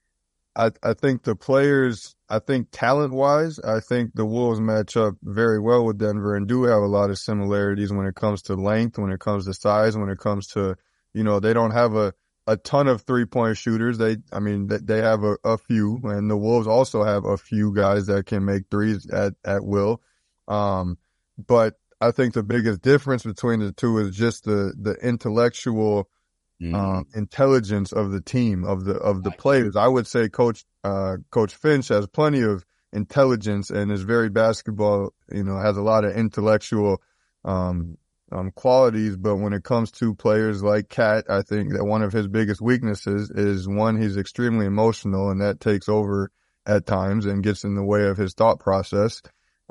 I, 0.56 0.70
I 0.82 0.94
think 0.94 1.24
the 1.24 1.34
players, 1.34 2.14
I 2.28 2.38
think 2.38 2.68
talent 2.70 3.12
wise, 3.12 3.58
I 3.58 3.80
think 3.80 4.12
the 4.14 4.24
Wolves 4.24 4.60
match 4.60 4.96
up 4.96 5.14
very 5.22 5.58
well 5.58 5.84
with 5.84 5.98
Denver 5.98 6.36
and 6.36 6.46
do 6.46 6.64
have 6.64 6.82
a 6.82 6.86
lot 6.86 7.10
of 7.10 7.18
similarities 7.18 7.92
when 7.92 8.06
it 8.06 8.14
comes 8.14 8.42
to 8.42 8.54
length, 8.54 8.98
when 8.98 9.10
it 9.10 9.20
comes 9.20 9.46
to 9.46 9.54
size, 9.54 9.96
when 9.96 10.10
it 10.10 10.18
comes 10.18 10.46
to, 10.48 10.76
you 11.12 11.24
know, 11.24 11.40
they 11.40 11.52
don't 11.54 11.72
have 11.72 11.96
a, 11.96 12.14
a 12.46 12.56
ton 12.56 12.88
of 12.88 13.02
three 13.02 13.24
point 13.24 13.56
shooters. 13.56 13.98
They, 13.98 14.18
I 14.32 14.40
mean, 14.40 14.68
they 14.68 14.98
have 14.98 15.24
a, 15.24 15.36
a 15.44 15.58
few 15.58 16.00
and 16.04 16.30
the 16.30 16.36
Wolves 16.36 16.66
also 16.66 17.04
have 17.04 17.24
a 17.24 17.36
few 17.36 17.74
guys 17.74 18.06
that 18.06 18.26
can 18.26 18.44
make 18.44 18.64
threes 18.70 19.08
at, 19.10 19.34
at 19.44 19.64
will. 19.64 20.02
Um, 20.46 20.98
but 21.38 21.74
I 22.00 22.10
think 22.10 22.34
the 22.34 22.42
biggest 22.42 22.82
difference 22.82 23.22
between 23.22 23.60
the 23.60 23.72
two 23.72 23.98
is 23.98 24.14
just 24.14 24.44
the, 24.44 24.74
the 24.78 24.94
intellectual, 25.02 26.08
mm. 26.60 26.74
um, 26.74 27.06
intelligence 27.14 27.92
of 27.92 28.10
the 28.10 28.20
team 28.20 28.64
of 28.64 28.84
the 28.84 28.94
of 28.94 29.22
the 29.22 29.30
players. 29.30 29.76
I 29.76 29.88
would 29.88 30.06
say 30.06 30.28
Coach 30.28 30.64
uh, 30.82 31.16
Coach 31.30 31.54
Finch 31.54 31.88
has 31.88 32.06
plenty 32.06 32.42
of 32.42 32.64
intelligence 32.92 33.70
and 33.70 33.90
is 33.90 34.02
very 34.02 34.28
basketball. 34.28 35.14
You 35.32 35.44
know, 35.44 35.58
has 35.58 35.76
a 35.76 35.82
lot 35.82 36.04
of 36.04 36.16
intellectual 36.16 37.02
um, 37.44 37.96
um, 38.34 38.50
qualities. 38.50 39.16
But 39.16 39.36
when 39.36 39.52
it 39.52 39.64
comes 39.64 39.90
to 39.92 40.14
players 40.14 40.62
like 40.62 40.88
KAT, 40.88 41.24
I 41.30 41.42
think 41.42 41.72
that 41.72 41.84
one 41.84 42.02
of 42.02 42.12
his 42.12 42.28
biggest 42.28 42.60
weaknesses 42.60 43.30
is 43.30 43.68
one 43.68 44.00
he's 44.00 44.16
extremely 44.16 44.66
emotional, 44.66 45.30
and 45.30 45.40
that 45.40 45.60
takes 45.60 45.88
over 45.88 46.30
at 46.66 46.86
times 46.86 47.26
and 47.26 47.44
gets 47.44 47.64
in 47.64 47.74
the 47.74 47.84
way 47.84 48.06
of 48.06 48.16
his 48.16 48.34
thought 48.34 48.58
process. 48.58 49.22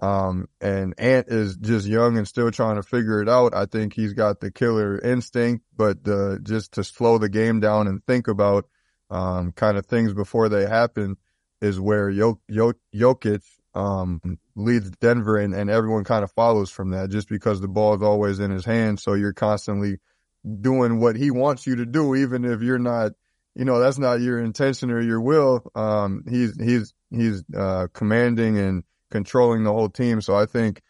Um, 0.01 0.47
and 0.59 0.95
Ant 0.97 1.27
is 1.29 1.55
just 1.57 1.85
young 1.85 2.17
and 2.17 2.27
still 2.27 2.49
trying 2.49 2.77
to 2.77 2.83
figure 2.83 3.21
it 3.21 3.29
out. 3.29 3.53
I 3.53 3.65
think 3.67 3.93
he's 3.93 4.13
got 4.13 4.39
the 4.39 4.51
killer 4.51 4.97
instinct, 4.99 5.65
but, 5.75 5.99
uh, 6.07 6.39
just 6.41 6.73
to 6.73 6.83
slow 6.83 7.19
the 7.19 7.29
game 7.29 7.59
down 7.59 7.87
and 7.87 8.03
think 8.05 8.27
about, 8.27 8.65
um, 9.11 9.51
kind 9.51 9.77
of 9.77 9.85
things 9.85 10.13
before 10.13 10.49
they 10.49 10.65
happen 10.65 11.17
is 11.61 11.79
where 11.79 12.11
Jok- 12.11 12.39
Jok- 12.49 12.73
Jokic, 12.93 13.43
um, 13.75 14.21
leads 14.55 14.91
Denver 14.91 15.37
and, 15.37 15.53
and 15.53 15.69
everyone 15.69 16.03
kind 16.03 16.23
of 16.23 16.31
follows 16.31 16.69
from 16.69 16.91
that 16.91 17.09
just 17.09 17.29
because 17.29 17.61
the 17.61 17.67
ball 17.67 17.95
is 17.95 18.03
always 18.03 18.39
in 18.39 18.51
his 18.51 18.65
hand. 18.65 18.99
So 18.99 19.13
you're 19.13 19.33
constantly 19.33 19.99
doing 20.61 20.99
what 20.99 21.15
he 21.15 21.31
wants 21.31 21.65
you 21.65 21.77
to 21.77 21.85
do, 21.85 22.15
even 22.15 22.45
if 22.45 22.61
you're 22.61 22.79
not, 22.79 23.13
you 23.55 23.65
know, 23.65 23.79
that's 23.79 23.99
not 23.99 24.21
your 24.21 24.39
intention 24.39 24.91
or 24.91 25.01
your 25.01 25.21
will. 25.21 25.63
Um, 25.75 26.23
he's, 26.29 26.59
he's, 26.61 26.93
he's, 27.11 27.43
uh, 27.55 27.87
commanding 27.93 28.57
and, 28.57 28.83
controlling 29.13 29.63
the 29.63 29.71
whole 29.71 29.89
team. 29.89 30.19
So 30.19 30.35
I 30.35 30.47
think 30.47 30.81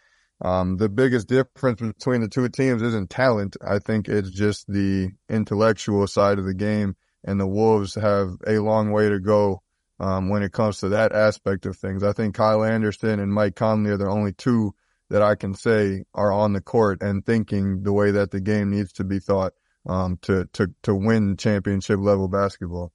um, 0.41 0.77
the 0.77 0.89
biggest 0.89 1.27
difference 1.27 1.81
between 1.81 2.21
the 2.21 2.29
two 2.29 2.47
teams 2.49 2.81
isn't 2.81 3.09
talent. 3.09 3.57
I 3.61 3.79
think 3.79 4.07
it's 4.07 4.31
just 4.31 4.65
the 4.67 5.11
intellectual 5.29 6.07
side 6.07 6.39
of 6.39 6.45
the 6.45 6.53
game, 6.53 6.95
and 7.23 7.39
the 7.39 7.45
Wolves 7.45 7.95
have 7.95 8.38
a 8.47 8.59
long 8.59 8.91
way 8.91 9.09
to 9.09 9.19
go 9.19 9.61
um, 9.99 10.29
when 10.29 10.43
it 10.43 10.51
comes 10.51 10.79
to 10.79 10.89
that 10.89 11.11
aspect 11.11 11.65
of 11.65 11.77
things. 11.77 12.03
I 12.03 12.13
think 12.13 12.35
Kyle 12.35 12.63
Anderson 12.63 13.19
and 13.19 13.33
Mike 13.33 13.55
Conley 13.55 13.91
are 13.91 13.97
the 13.97 14.07
only 14.07 14.33
two 14.33 14.73
that 15.09 15.21
I 15.21 15.35
can 15.35 15.53
say 15.53 16.03
are 16.13 16.31
on 16.31 16.53
the 16.53 16.61
court 16.61 17.01
and 17.01 17.25
thinking 17.25 17.83
the 17.83 17.93
way 17.93 18.11
that 18.11 18.31
the 18.31 18.41
game 18.41 18.71
needs 18.71 18.93
to 18.93 19.03
be 19.03 19.19
thought 19.19 19.53
um, 19.85 20.17
to 20.23 20.45
to 20.53 20.73
to 20.83 20.95
win 20.95 21.37
championship 21.37 21.99
level 21.99 22.27
basketball. 22.27 22.91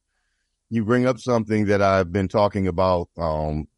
You 0.71 0.85
bring 0.85 1.07
up 1.07 1.19
something 1.19 1.67
that 1.67 1.81
I've 1.81 2.13
been 2.13 2.29
talking 2.29 2.67
about 2.67 3.09
um, 3.17 3.69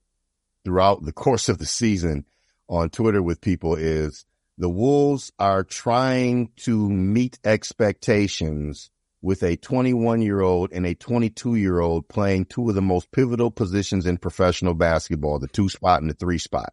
throughout 0.64 1.04
the 1.04 1.12
course 1.24 1.48
of 1.48 1.58
the 1.58 1.66
season 1.66 2.24
on 2.68 2.90
Twitter 2.90 3.22
with 3.22 3.40
people 3.40 3.74
is 3.74 4.24
the 4.58 4.68
Wolves 4.68 5.32
are 5.38 5.64
trying 5.64 6.50
to 6.56 6.88
meet 6.88 7.38
expectations 7.44 8.90
with 9.22 9.42
a 9.42 9.56
21 9.56 10.22
year 10.22 10.40
old 10.40 10.72
and 10.72 10.86
a 10.86 10.94
22 10.94 11.56
year 11.56 11.80
old 11.80 12.08
playing 12.08 12.46
two 12.46 12.68
of 12.68 12.74
the 12.74 12.82
most 12.82 13.10
pivotal 13.12 13.50
positions 13.50 14.06
in 14.06 14.16
professional 14.16 14.74
basketball, 14.74 15.38
the 15.38 15.48
two 15.48 15.68
spot 15.68 16.00
and 16.00 16.10
the 16.10 16.14
three 16.14 16.38
spot. 16.38 16.72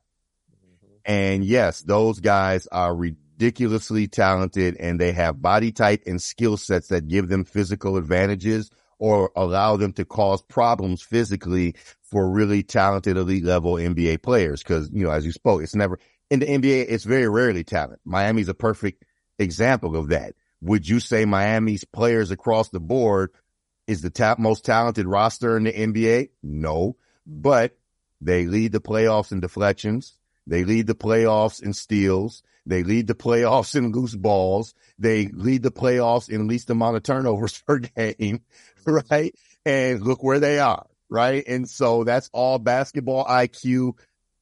Mm-hmm. 0.51 0.95
And 1.05 1.43
yes, 1.43 1.81
those 1.81 2.19
guys 2.19 2.67
are 2.67 2.95
ridiculously 2.95 4.07
talented 4.07 4.77
and 4.77 4.99
they 4.99 5.11
have 5.11 5.41
body 5.41 5.71
type 5.71 6.03
and 6.07 6.21
skill 6.21 6.57
sets 6.57 6.87
that 6.87 7.07
give 7.07 7.27
them 7.27 7.43
physical 7.43 7.97
advantages 7.97 8.71
or 8.99 9.31
allow 9.35 9.77
them 9.77 9.93
to 9.93 10.05
cause 10.05 10.41
problems 10.41 11.01
physically 11.01 11.75
for 12.01 12.29
really 12.29 12.63
talented 12.63 13.17
elite 13.17 13.43
level 13.43 13.73
NBA 13.73 14.23
players. 14.23 14.63
Cause, 14.63 14.89
you 14.91 15.03
know, 15.03 15.11
as 15.11 15.25
you 15.25 15.31
spoke, 15.31 15.61
it's 15.61 15.75
never 15.75 15.99
in 16.29 16.39
the 16.39 16.45
NBA, 16.45 16.85
it's 16.89 17.03
very 17.03 17.27
rarely 17.27 17.63
talent. 17.63 18.01
Miami's 18.05 18.49
a 18.49 18.53
perfect 18.53 19.05
example 19.39 19.95
of 19.95 20.09
that. 20.09 20.33
Would 20.61 20.87
you 20.87 20.99
say 20.99 21.25
Miami's 21.25 21.83
players 21.83 22.31
across 22.31 22.69
the 22.69 22.79
board 22.79 23.31
is 23.85 24.01
the 24.01 24.09
top 24.09 24.39
most 24.39 24.65
talented 24.65 25.05
roster 25.05 25.55
in 25.57 25.63
the 25.63 25.73
NBA? 25.73 26.29
No, 26.43 26.97
but 27.25 27.77
they 28.21 28.45
lead 28.45 28.71
the 28.71 28.81
playoffs 28.81 29.31
in 29.31 29.39
deflections. 29.39 30.13
They 30.47 30.63
lead 30.63 30.87
the 30.87 30.95
playoffs 30.95 31.61
in 31.61 31.73
steals. 31.73 32.41
They 32.65 32.83
lead 32.83 33.07
the 33.07 33.15
playoffs 33.15 33.75
in 33.75 33.91
loose 33.91 34.15
balls. 34.15 34.73
They 34.97 35.27
lead 35.27 35.63
the 35.63 35.71
playoffs 35.71 36.29
in 36.29 36.47
least 36.47 36.69
amount 36.69 36.97
of 36.97 37.03
turnovers 37.03 37.61
per 37.67 37.79
game, 37.79 38.41
right? 38.85 39.35
And 39.65 40.01
look 40.01 40.23
where 40.23 40.39
they 40.39 40.59
are, 40.59 40.85
right? 41.09 41.43
And 41.47 41.69
so 41.69 42.03
that's 42.03 42.29
all 42.33 42.59
basketball 42.59 43.25
IQ, 43.25 43.97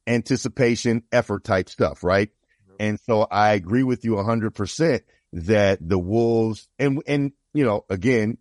anticipation, 0.06 1.02
effort 1.12 1.44
type 1.44 1.68
stuff, 1.68 2.02
right? 2.02 2.30
And 2.78 2.98
so 3.00 3.22
I 3.30 3.52
agree 3.54 3.82
with 3.82 4.04
you 4.04 4.22
hundred 4.22 4.54
percent 4.54 5.02
that 5.32 5.78
the 5.80 5.98
Wolves 5.98 6.68
and, 6.78 7.02
and, 7.06 7.32
you 7.52 7.64
know, 7.64 7.84
again, 7.90 8.38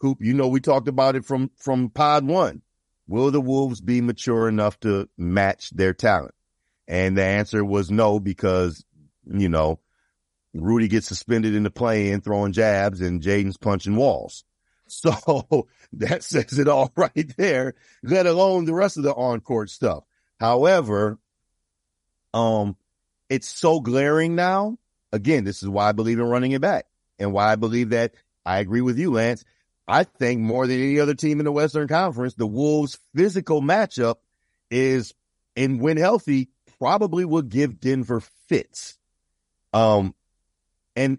Coop, 0.00 0.18
you 0.20 0.34
know, 0.34 0.48
we 0.48 0.60
talked 0.60 0.88
about 0.88 1.16
it 1.16 1.24
from, 1.24 1.50
from 1.56 1.90
pod 1.90 2.24
one. 2.24 2.62
Will 3.06 3.30
the 3.30 3.40
Wolves 3.40 3.80
be 3.80 4.00
mature 4.00 4.48
enough 4.48 4.78
to 4.80 5.08
match 5.16 5.70
their 5.70 5.94
talent? 5.94 6.34
And 6.86 7.16
the 7.16 7.24
answer 7.24 7.64
was 7.64 7.90
no, 7.90 8.20
because, 8.20 8.84
you 9.26 9.48
know, 9.48 9.80
Rudy 10.54 10.88
gets 10.88 11.08
suspended 11.08 11.54
in 11.54 11.62
the 11.62 11.70
play-in 11.70 12.20
throwing 12.20 12.52
jabs 12.52 13.00
and 13.00 13.22
Jaden's 13.22 13.56
punching 13.56 13.96
walls. 13.96 14.44
So 14.90 15.68
that 15.92 16.24
says 16.24 16.58
it 16.58 16.66
all 16.66 16.90
right 16.96 17.36
there, 17.36 17.74
let 18.02 18.24
alone 18.24 18.64
the 18.64 18.72
rest 18.72 18.96
of 18.96 19.02
the 19.02 19.12
on-court 19.12 19.68
stuff. 19.68 20.04
However, 20.40 21.18
um, 22.32 22.74
it's 23.28 23.48
so 23.48 23.80
glaring 23.80 24.34
now. 24.34 24.78
Again, 25.12 25.44
this 25.44 25.62
is 25.62 25.68
why 25.68 25.88
I 25.88 25.92
believe 25.92 26.18
in 26.18 26.26
running 26.26 26.52
it 26.52 26.60
back 26.60 26.86
and 27.18 27.32
why 27.32 27.52
I 27.52 27.56
believe 27.56 27.90
that 27.90 28.14
I 28.44 28.58
agree 28.58 28.80
with 28.80 28.98
you, 28.98 29.12
Lance. 29.12 29.44
I 29.86 30.04
think 30.04 30.40
more 30.40 30.66
than 30.66 30.80
any 30.80 31.00
other 31.00 31.14
team 31.14 31.40
in 31.40 31.44
the 31.44 31.52
Western 31.52 31.88
Conference, 31.88 32.34
the 32.34 32.46
Wolves 32.46 32.98
physical 33.14 33.62
matchup 33.62 34.16
is, 34.70 35.14
and 35.56 35.80
when 35.80 35.96
healthy, 35.96 36.50
probably 36.78 37.24
will 37.24 37.42
give 37.42 37.80
Denver 37.80 38.20
fits. 38.48 38.98
Um, 39.72 40.14
and 40.94 41.18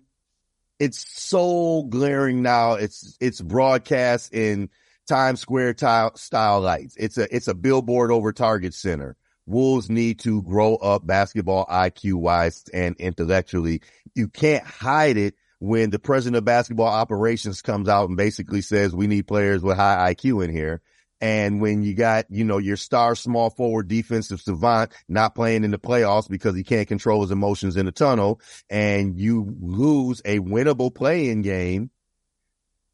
it's 0.77 0.99
so 1.21 1.83
glaring 1.83 2.41
now. 2.43 2.73
It's, 2.73 3.17
it's 3.19 3.41
broadcast 3.41 4.33
in 4.33 4.69
Times 5.07 5.39
Square 5.39 5.73
tile, 5.73 6.15
style 6.15 6.61
lights. 6.61 6.95
It's 6.95 7.17
a, 7.17 7.35
it's 7.35 7.47
a 7.47 7.55
billboard 7.55 8.11
over 8.11 8.31
Target 8.31 8.75
Center. 8.75 9.17
Wolves 9.49 9.89
need 9.89 10.19
to 10.19 10.41
grow 10.43 10.75
up 10.75 11.05
basketball 11.05 11.65
IQ 11.65 12.13
wise 12.13 12.63
and 12.73 12.95
intellectually. 12.97 13.81
You 14.15 14.27
can't 14.27 14.63
hide 14.63 15.17
it 15.17 15.35
when 15.59 15.89
the 15.89 15.99
president 15.99 16.37
of 16.37 16.45
basketball 16.45 16.87
operations 16.87 17.61
comes 17.61 17.89
out 17.89 18.07
and 18.07 18.17
basically 18.17 18.61
says 18.61 18.95
we 18.95 19.07
need 19.07 19.27
players 19.27 19.61
with 19.61 19.75
high 19.75 20.13
IQ 20.13 20.45
in 20.45 20.51
here. 20.51 20.81
And 21.21 21.59
when 21.59 21.83
you 21.83 21.95
got, 21.95 22.27
you 22.29 22.45
know, 22.45 22.59
your 22.59 22.77
star 22.77 23.13
small 23.15 23.49
forward 23.49 23.89
defensive 23.89 24.39
savant 24.39 24.93
not 25.09 25.35
playing 25.35 25.65
in 25.65 25.71
the 25.71 25.79
playoffs 25.79 26.29
because 26.29 26.55
he 26.55 26.63
can't 26.63 26.87
control 26.87 27.21
his 27.21 27.31
emotions 27.31 27.75
in 27.75 27.85
the 27.85 27.91
tunnel 27.91 28.39
and 28.69 29.17
you 29.17 29.53
lose 29.59 30.21
a 30.23 30.39
winnable 30.39 30.93
playing 30.93 31.41
game 31.41 31.89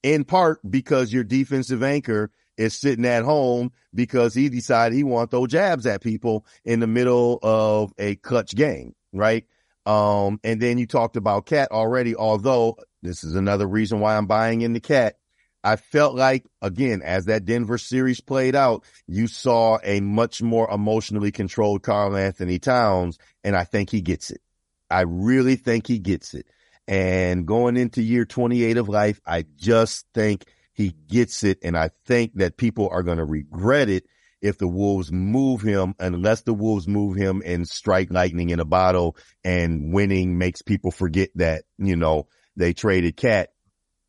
in 0.01 0.23
part 0.23 0.59
because 0.67 1.13
your 1.13 1.23
defensive 1.23 1.83
anchor 1.83 2.31
is 2.57 2.73
sitting 2.73 3.05
at 3.05 3.23
home 3.23 3.71
because 3.93 4.33
he 4.33 4.49
decided 4.49 4.95
he 4.95 5.03
want 5.03 5.31
those 5.31 5.49
jabs 5.49 5.85
at 5.85 6.01
people 6.01 6.45
in 6.63 6.79
the 6.79 6.87
middle 6.87 7.39
of 7.43 7.93
a 7.97 8.15
clutch 8.15 8.55
game, 8.55 8.93
right? 9.13 9.45
Um, 9.85 10.39
and 10.43 10.61
then 10.61 10.77
you 10.77 10.87
talked 10.87 11.15
about 11.15 11.45
KAT 11.45 11.71
already, 11.71 12.15
although 12.15 12.77
this 13.01 13.23
is 13.23 13.35
another 13.35 13.67
reason 13.67 13.99
why 13.99 14.17
I'm 14.17 14.25
buying 14.25 14.61
into 14.61 14.79
KAT. 14.79 15.15
I 15.63 15.77
felt 15.77 16.15
like, 16.15 16.45
again, 16.61 17.01
as 17.01 17.25
that 17.25 17.45
Denver 17.45 17.79
series 17.79 18.21
played 18.21 18.55
out, 18.55 18.83
you 19.07 19.25
saw 19.25 19.79
a 19.83 19.99
much 19.99 20.43
more 20.43 20.69
emotionally 20.69 21.31
controlled 21.31 21.81
Karl-Anthony 21.81 22.59
Towns, 22.59 23.17
and 23.43 23.55
I 23.55 23.63
think 23.63 23.89
he 23.89 24.01
gets 24.01 24.29
it. 24.29 24.41
I 24.91 25.01
really 25.01 25.55
think 25.55 25.87
he 25.87 25.97
gets 25.97 26.35
it. 26.35 26.45
And 26.87 27.47
going 27.47 27.77
into 27.77 28.03
year 28.03 28.25
28 28.25 28.77
of 28.77 28.89
life, 28.89 29.19
I 29.25 29.45
just 29.55 30.05
think 30.13 30.45
he 30.75 30.95
gets 31.07 31.43
it. 31.43 31.59
And 31.63 31.75
I 31.77 31.89
think 32.05 32.35
that 32.35 32.57
people 32.57 32.89
are 32.91 33.03
going 33.03 33.17
to 33.17 33.25
regret 33.25 33.89
it 33.89 34.05
if 34.41 34.59
the 34.59 34.67
Wolves 34.67 35.11
move 35.11 35.61
him, 35.61 35.95
unless 35.99 36.41
the 36.41 36.53
Wolves 36.53 36.87
move 36.87 37.15
him 37.15 37.41
and 37.43 37.67
strike 37.67 38.11
lightning 38.11 38.51
in 38.51 38.59
a 38.59 38.65
bottle 38.65 39.17
and 39.43 39.91
winning 39.91 40.37
makes 40.37 40.61
people 40.61 40.91
forget 40.91 41.29
that, 41.35 41.63
you 41.79 41.95
know, 41.95 42.27
they 42.55 42.73
traded 42.73 43.17
KAT 43.17 43.49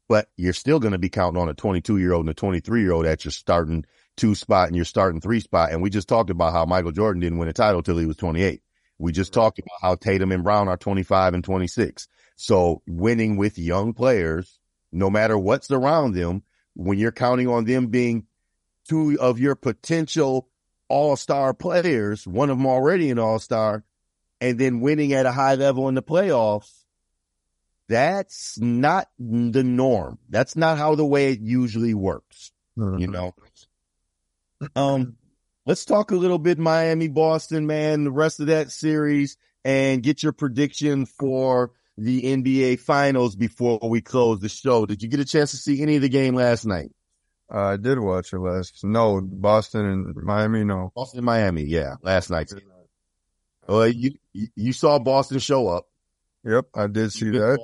but 0.09 0.29
you're 0.37 0.53
still 0.53 0.79
going 0.79 0.93
to 0.93 0.99
be 0.99 1.09
counting 1.09 1.41
on 1.41 1.49
a 1.49 1.55
22 1.55 1.99
year 1.99 2.12
old 2.12 2.23
and 2.23 2.31
a 2.31 2.35
23 2.35 2.83
year 2.83 2.93
old 2.93 3.07
at 3.07 3.25
your 3.25 3.33
starting 3.33 3.85
two 4.17 4.35
spot 4.35 4.69
and 4.69 4.77
your 4.77 4.85
starting 4.85 5.21
three 5.21 5.41
spot. 5.41 5.73
And 5.73 5.83
we 5.83 5.91
just 5.91 6.09
talked 6.09 6.31
about 6.31 6.53
how 6.53 6.64
Michael 6.64 6.93
Jordan 6.93 7.21
didn't 7.21 7.39
win 7.39 7.49
a 7.49 7.53
title 7.53 7.83
till 7.83 7.99
he 7.99 8.07
was 8.07 8.17
28. 8.17 8.62
We 8.99 9.12
just 9.12 9.33
talked 9.33 9.59
about 9.59 9.79
how 9.83 9.95
Tatum 9.97 10.33
and 10.33 10.45
Brown 10.45 10.69
are 10.69 10.77
25 10.77 11.35
and 11.35 11.45
26. 11.45 12.09
So 12.37 12.83
winning 12.87 13.37
with 13.37 13.59
young 13.59 13.93
players, 13.93 14.59
no 14.91 15.11
matter 15.11 15.37
what's 15.37 15.71
around 15.71 16.12
them, 16.12 16.43
when 16.77 16.99
you're 16.99 17.12
counting 17.12 17.49
on 17.49 17.64
them 17.64 17.89
being 17.89 18.27
two 18.89 19.18
of 19.20 19.41
your 19.41 19.55
potential 19.55 20.49
all-star 20.89 21.55
players, 21.55 22.27
one 22.27 22.51
of 22.51 22.59
them 22.59 22.66
already 22.66 23.11
an 23.11 23.18
all-star, 23.18 23.83
and 24.41 24.59
then 24.59 24.81
winning 24.81 25.12
at 25.12 25.27
a 25.27 25.33
high 25.33 25.55
level 25.55 25.89
in 25.89 25.95
the 25.95 26.03
playoffs, 26.03 26.85
that's 27.89 28.59
not 28.61 29.09
the 29.18 29.64
norm. 29.64 30.18
That's 30.29 30.55
not 30.57 30.79
how 30.79 30.95
the 30.95 31.07
way 31.07 31.33
it 31.33 31.41
usually 31.41 31.95
works. 31.95 32.53
Mm-hmm. 32.79 32.99
You 32.99 33.07
know. 33.09 33.35
Um, 34.74 35.16
let's 35.64 35.85
talk 35.85 36.11
a 36.11 36.16
little 36.16 36.39
bit 36.39 36.59
Miami 36.59 37.09
Boston, 37.09 37.66
man. 37.66 38.05
The 38.05 38.11
rest 38.11 38.41
of 38.41 38.47
that 38.47 38.70
series 38.70 39.37
and 39.64 40.03
get 40.03 40.22
your 40.22 40.33
prediction 40.33 41.07
for 41.07 41.72
the 41.99 42.22
NBA 42.22 42.80
Finals 42.80 43.36
before 43.36 43.78
we 43.82 44.01
close 44.01 44.40
the 44.40 44.49
show. 44.49 44.86
Did 44.86 45.03
you 45.03 45.09
get 45.09 45.20
a 45.20 45.24
chance 45.24 45.53
to 45.53 45.57
see 45.57 45.80
any 45.82 45.97
of 45.97 46.03
the 46.03 46.09
game 46.09 46.34
last 46.34 46.66
night? 46.66 46.90
Uh, 47.53 47.61
I 47.61 47.76
did 47.76 47.99
watch 47.99 48.32
it 48.32 48.38
last. 48.38 48.84
No, 48.84 49.20
Boston 49.20 49.86
and 49.86 50.16
Miami. 50.16 50.64
No, 50.64 50.92
Boston, 50.94 51.24
Miami. 51.24 51.62
Yeah, 51.62 51.94
last 52.03 52.30
night. 52.30 52.53
Well, 53.68 53.82
uh, 53.82 53.84
you 53.84 54.12
you 54.32 54.72
saw 54.72 54.99
Boston 54.99 55.38
show 55.38 55.68
up. 55.68 55.86
Yep, 56.44 56.66
I 56.74 56.86
did 56.88 57.12
see 57.12 57.30
that. 57.30 57.59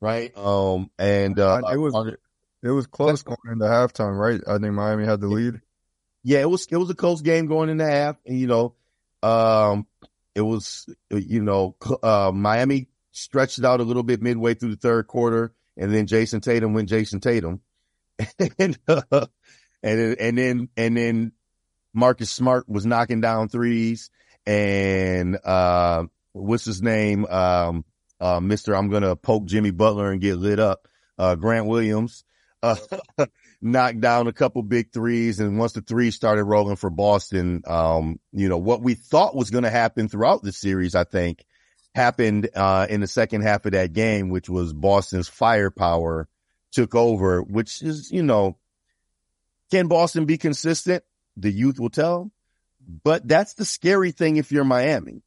right? 0.00 0.36
Um, 0.36 0.90
and 0.98 1.38
uh, 1.38 1.60
it 1.72 1.76
was 1.76 2.14
it 2.62 2.70
was 2.70 2.86
close 2.86 3.22
going 3.22 3.38
into 3.50 3.66
halftime, 3.66 4.18
right? 4.18 4.40
I 4.46 4.58
think 4.58 4.72
Miami 4.72 5.04
had 5.04 5.20
the 5.20 5.28
lead. 5.28 5.60
Yeah, 6.22 6.40
it 6.40 6.48
was 6.48 6.66
it 6.70 6.76
was 6.76 6.90
a 6.90 6.94
close 6.94 7.20
game 7.20 7.46
going 7.46 7.68
into 7.68 7.86
half, 7.86 8.16
and 8.26 8.38
you 8.38 8.46
know, 8.46 8.74
um, 9.22 9.86
it 10.34 10.40
was 10.40 10.88
you 11.10 11.42
know, 11.42 11.76
uh, 12.02 12.32
Miami 12.34 12.88
stretched 13.14 13.64
out 13.64 13.80
a 13.80 13.84
little 13.84 14.02
bit 14.02 14.20
midway 14.20 14.54
through 14.54 14.70
the 14.70 14.76
third 14.76 15.06
quarter, 15.06 15.54
and 15.76 15.94
then 15.94 16.06
Jayson 16.06 16.42
Tatum 16.42 16.74
went 16.74 16.88
Jayson 16.90 17.20
Tatum, 17.20 17.60
and 18.58 18.78
uh, 18.86 19.26
and 19.82 20.16
and 20.18 20.36
then 20.38 20.68
and 20.76 20.96
then 20.96 21.32
Marcus 21.94 22.30
Smart 22.30 22.68
was 22.68 22.84
knocking 22.84 23.20
down 23.20 23.48
threes, 23.48 24.10
and 24.44 25.38
uh, 25.44 26.04
what's 26.32 26.64
his 26.64 26.82
name? 26.82 27.24
Um, 27.24 27.84
uh, 28.20 28.40
Mr. 28.40 28.76
I'm 28.76 28.90
to 28.90 29.16
poke 29.16 29.46
Jimmy 29.46 29.70
Butler 29.70 30.10
and 30.10 30.20
get 30.20 30.36
lit 30.36 30.58
up. 30.58 30.88
Uh, 31.16 31.36
Grant 31.36 31.66
Williams, 31.66 32.24
uh, 32.62 32.76
knocked 33.62 34.00
down 34.00 34.26
a 34.26 34.32
couple 34.32 34.62
big 34.62 34.92
threes. 34.92 35.38
And 35.38 35.58
once 35.58 35.72
the 35.72 35.80
threes 35.80 36.16
started 36.16 36.42
rolling 36.42 36.74
for 36.74 36.90
Boston, 36.90 37.62
um, 37.66 38.18
you 38.32 38.48
know, 38.48 38.58
what 38.58 38.82
we 38.82 38.94
thought 38.94 39.36
was 39.36 39.50
going 39.50 39.62
to 39.62 39.70
happen 39.70 40.08
throughout 40.08 40.42
the 40.42 40.50
series, 40.50 40.96
I 40.96 41.04
think 41.04 41.44
happened, 41.94 42.48
uh, 42.54 42.86
in 42.88 43.00
the 43.00 43.06
second 43.06 43.42
half 43.42 43.64
of 43.66 43.72
that 43.72 43.92
game, 43.92 44.28
which 44.28 44.48
was 44.48 44.72
Boston's 44.72 45.28
firepower 45.28 46.28
took 46.72 46.94
over, 46.94 47.42
which 47.42 47.82
is, 47.82 48.10
you 48.10 48.22
know, 48.22 48.56
can 49.70 49.88
Boston 49.88 50.26
be 50.26 50.38
consistent? 50.38 51.04
The 51.36 51.50
youth 51.50 51.80
will 51.80 51.90
tell, 51.90 52.30
but 53.02 53.26
that's 53.26 53.54
the 53.54 53.64
scary 53.64 54.12
thing 54.12 54.36
if 54.36 54.52
you're 54.52 54.64
Miami 54.64 55.22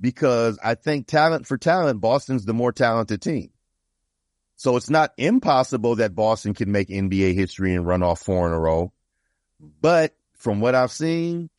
because 0.00 0.58
I 0.62 0.74
think 0.74 1.06
talent 1.06 1.46
for 1.46 1.56
talent, 1.56 2.00
Boston's 2.00 2.44
the 2.44 2.52
more 2.52 2.72
talented 2.72 3.22
team. 3.22 3.50
So 4.56 4.76
it's 4.76 4.90
not 4.90 5.12
impossible 5.16 5.96
that 5.96 6.14
Boston 6.14 6.54
can 6.54 6.70
make 6.70 6.88
NBA 6.88 7.34
history 7.34 7.74
and 7.74 7.86
run 7.86 8.02
off 8.02 8.20
four 8.20 8.46
in 8.46 8.52
a 8.52 8.58
row. 8.58 8.92
But 9.80 10.14
from 10.34 10.60
what 10.60 10.74
I've 10.74 10.92
seen, 10.92 11.50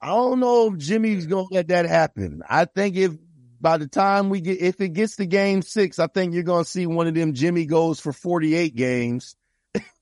I 0.00 0.08
don't 0.08 0.40
know 0.40 0.72
if 0.72 0.78
Jimmy's 0.78 1.26
going 1.26 1.48
to 1.48 1.54
let 1.54 1.68
that 1.68 1.86
happen. 1.86 2.42
I 2.48 2.66
think 2.66 2.96
if 2.96 3.12
by 3.60 3.78
the 3.78 3.88
time 3.88 4.30
we 4.30 4.40
get, 4.40 4.60
if 4.60 4.80
it 4.80 4.90
gets 4.90 5.16
to 5.16 5.26
game 5.26 5.62
six, 5.62 5.98
I 5.98 6.06
think 6.06 6.34
you're 6.34 6.44
going 6.44 6.64
to 6.64 6.70
see 6.70 6.86
one 6.86 7.08
of 7.08 7.14
them 7.14 7.34
Jimmy 7.34 7.66
goes 7.66 7.98
for 7.98 8.12
48 8.12 8.76
games 8.76 9.34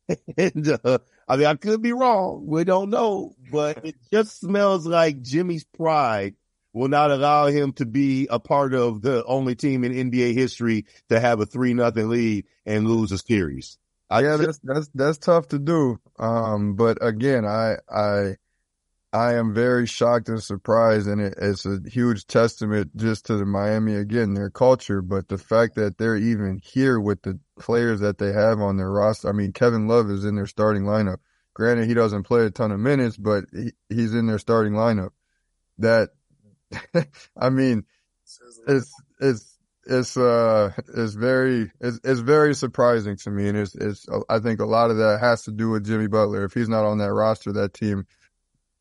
and 0.36 0.78
uh, 0.84 0.98
I 1.28 1.36
mean, 1.36 1.46
I 1.46 1.54
could 1.54 1.82
be 1.82 1.92
wrong. 1.92 2.44
We 2.46 2.64
don't 2.64 2.90
know, 2.90 3.34
but 3.50 3.84
it 3.84 3.96
just 4.12 4.40
smells 4.40 4.86
like 4.86 5.22
Jimmy's 5.22 5.64
pride 5.64 6.34
will 6.72 6.88
not 6.88 7.10
allow 7.10 7.46
him 7.46 7.72
to 7.74 7.86
be 7.86 8.28
a 8.30 8.38
part 8.38 8.74
of 8.74 9.02
the 9.02 9.24
only 9.24 9.54
team 9.54 9.82
in 9.84 10.10
NBA 10.10 10.34
history 10.34 10.86
to 11.08 11.18
have 11.18 11.40
a 11.40 11.46
three 11.46 11.74
nothing 11.74 12.08
lead 12.08 12.46
and 12.64 12.86
lose 12.86 13.12
a 13.12 13.18
series. 13.18 13.78
I, 14.08 14.20
yeah, 14.20 14.36
that's 14.36 14.60
that's 14.62 14.88
that's 14.94 15.18
tough 15.18 15.48
to 15.48 15.58
do. 15.58 15.98
Um, 16.18 16.74
but 16.74 16.98
again, 17.00 17.44
I 17.44 17.76
I 17.88 18.36
I 19.16 19.36
am 19.36 19.54
very 19.54 19.86
shocked 19.86 20.28
and 20.28 20.42
surprised, 20.42 21.08
and 21.08 21.22
it, 21.22 21.34
it's 21.40 21.64
a 21.64 21.80
huge 21.86 22.26
testament 22.26 22.94
just 22.96 23.24
to 23.26 23.38
the 23.38 23.46
Miami 23.46 23.94
again, 23.94 24.34
their 24.34 24.50
culture, 24.50 25.00
but 25.00 25.28
the 25.28 25.38
fact 25.38 25.76
that 25.76 25.96
they're 25.96 26.18
even 26.18 26.60
here 26.62 27.00
with 27.00 27.22
the 27.22 27.40
players 27.58 28.00
that 28.00 28.18
they 28.18 28.32
have 28.32 28.60
on 28.60 28.76
their 28.76 28.90
roster. 28.90 29.30
I 29.30 29.32
mean, 29.32 29.52
Kevin 29.52 29.88
Love 29.88 30.10
is 30.10 30.26
in 30.26 30.36
their 30.36 30.46
starting 30.46 30.82
lineup. 30.82 31.16
Granted, 31.54 31.88
he 31.88 31.94
doesn't 31.94 32.24
play 32.24 32.44
a 32.44 32.50
ton 32.50 32.72
of 32.72 32.78
minutes, 32.78 33.16
but 33.16 33.46
he, 33.54 33.72
he's 33.88 34.14
in 34.14 34.26
their 34.26 34.38
starting 34.38 34.74
lineup. 34.74 35.12
That, 35.78 36.10
I 37.38 37.48
mean, 37.48 37.84
it's 38.68 38.92
it's 39.18 39.58
it's 39.86 40.16
uh 40.18 40.72
it's 40.94 41.14
very 41.14 41.70
it's 41.80 42.00
it's 42.04 42.20
very 42.20 42.54
surprising 42.54 43.16
to 43.18 43.30
me, 43.30 43.48
and 43.48 43.56
it's 43.56 43.74
it's 43.76 44.06
I 44.28 44.40
think 44.40 44.60
a 44.60 44.66
lot 44.66 44.90
of 44.90 44.98
that 44.98 45.20
has 45.20 45.44
to 45.44 45.52
do 45.52 45.70
with 45.70 45.86
Jimmy 45.86 46.06
Butler. 46.06 46.44
If 46.44 46.52
he's 46.52 46.68
not 46.68 46.84
on 46.84 46.98
that 46.98 47.14
roster, 47.14 47.52
that 47.52 47.72
team 47.72 48.06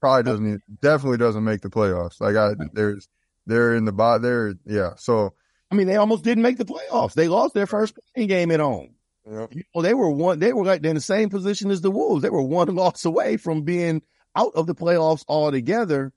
probably 0.06 0.32
doesn't 0.32 0.82
definitely 0.82 1.18
doesn't 1.18 1.43
make 1.43 1.62
the 1.62 1.70
playoffs. 1.70 2.22
Like 2.22 2.36
I 2.36 2.51
there's 2.74 3.10
they're 3.47 3.74
in 3.74 3.86
the 3.86 3.91
bot 3.91 4.22
there, 4.22 4.53
yeah. 4.64 4.91
So 4.97 5.34
I 5.72 5.76
mean, 5.76 5.88
they 5.88 5.95
almost 5.95 6.24
didn't 6.24 6.43
make 6.43 6.60
the 6.60 6.66
playoffs. 6.66 7.16
They 7.16 7.28
lost 7.28 7.56
their 7.56 7.66
first 7.66 7.97
playing 8.14 8.28
game 8.28 8.51
at 8.51 8.60
home. 8.60 8.93
Yep. 9.28 9.56
You 9.56 9.64
know, 9.74 9.82
they 9.82 9.95
were 9.95 10.12
one. 10.12 10.38
They 10.38 10.53
were 10.53 10.64
like 10.64 10.86
in 10.86 10.93
the 10.93 11.01
same 11.01 11.30
position 11.30 11.72
as 11.72 11.82
the 11.82 11.89
Wolves. 11.89 12.22
They 12.22 12.30
were 12.30 12.43
one 12.43 12.68
loss 12.76 13.03
away 13.03 13.38
from 13.38 13.64
being 13.64 14.03
out 14.36 14.51
of 14.53 14.68
the 14.68 14.76
playoffs 14.76 15.26
altogether. 15.28 16.14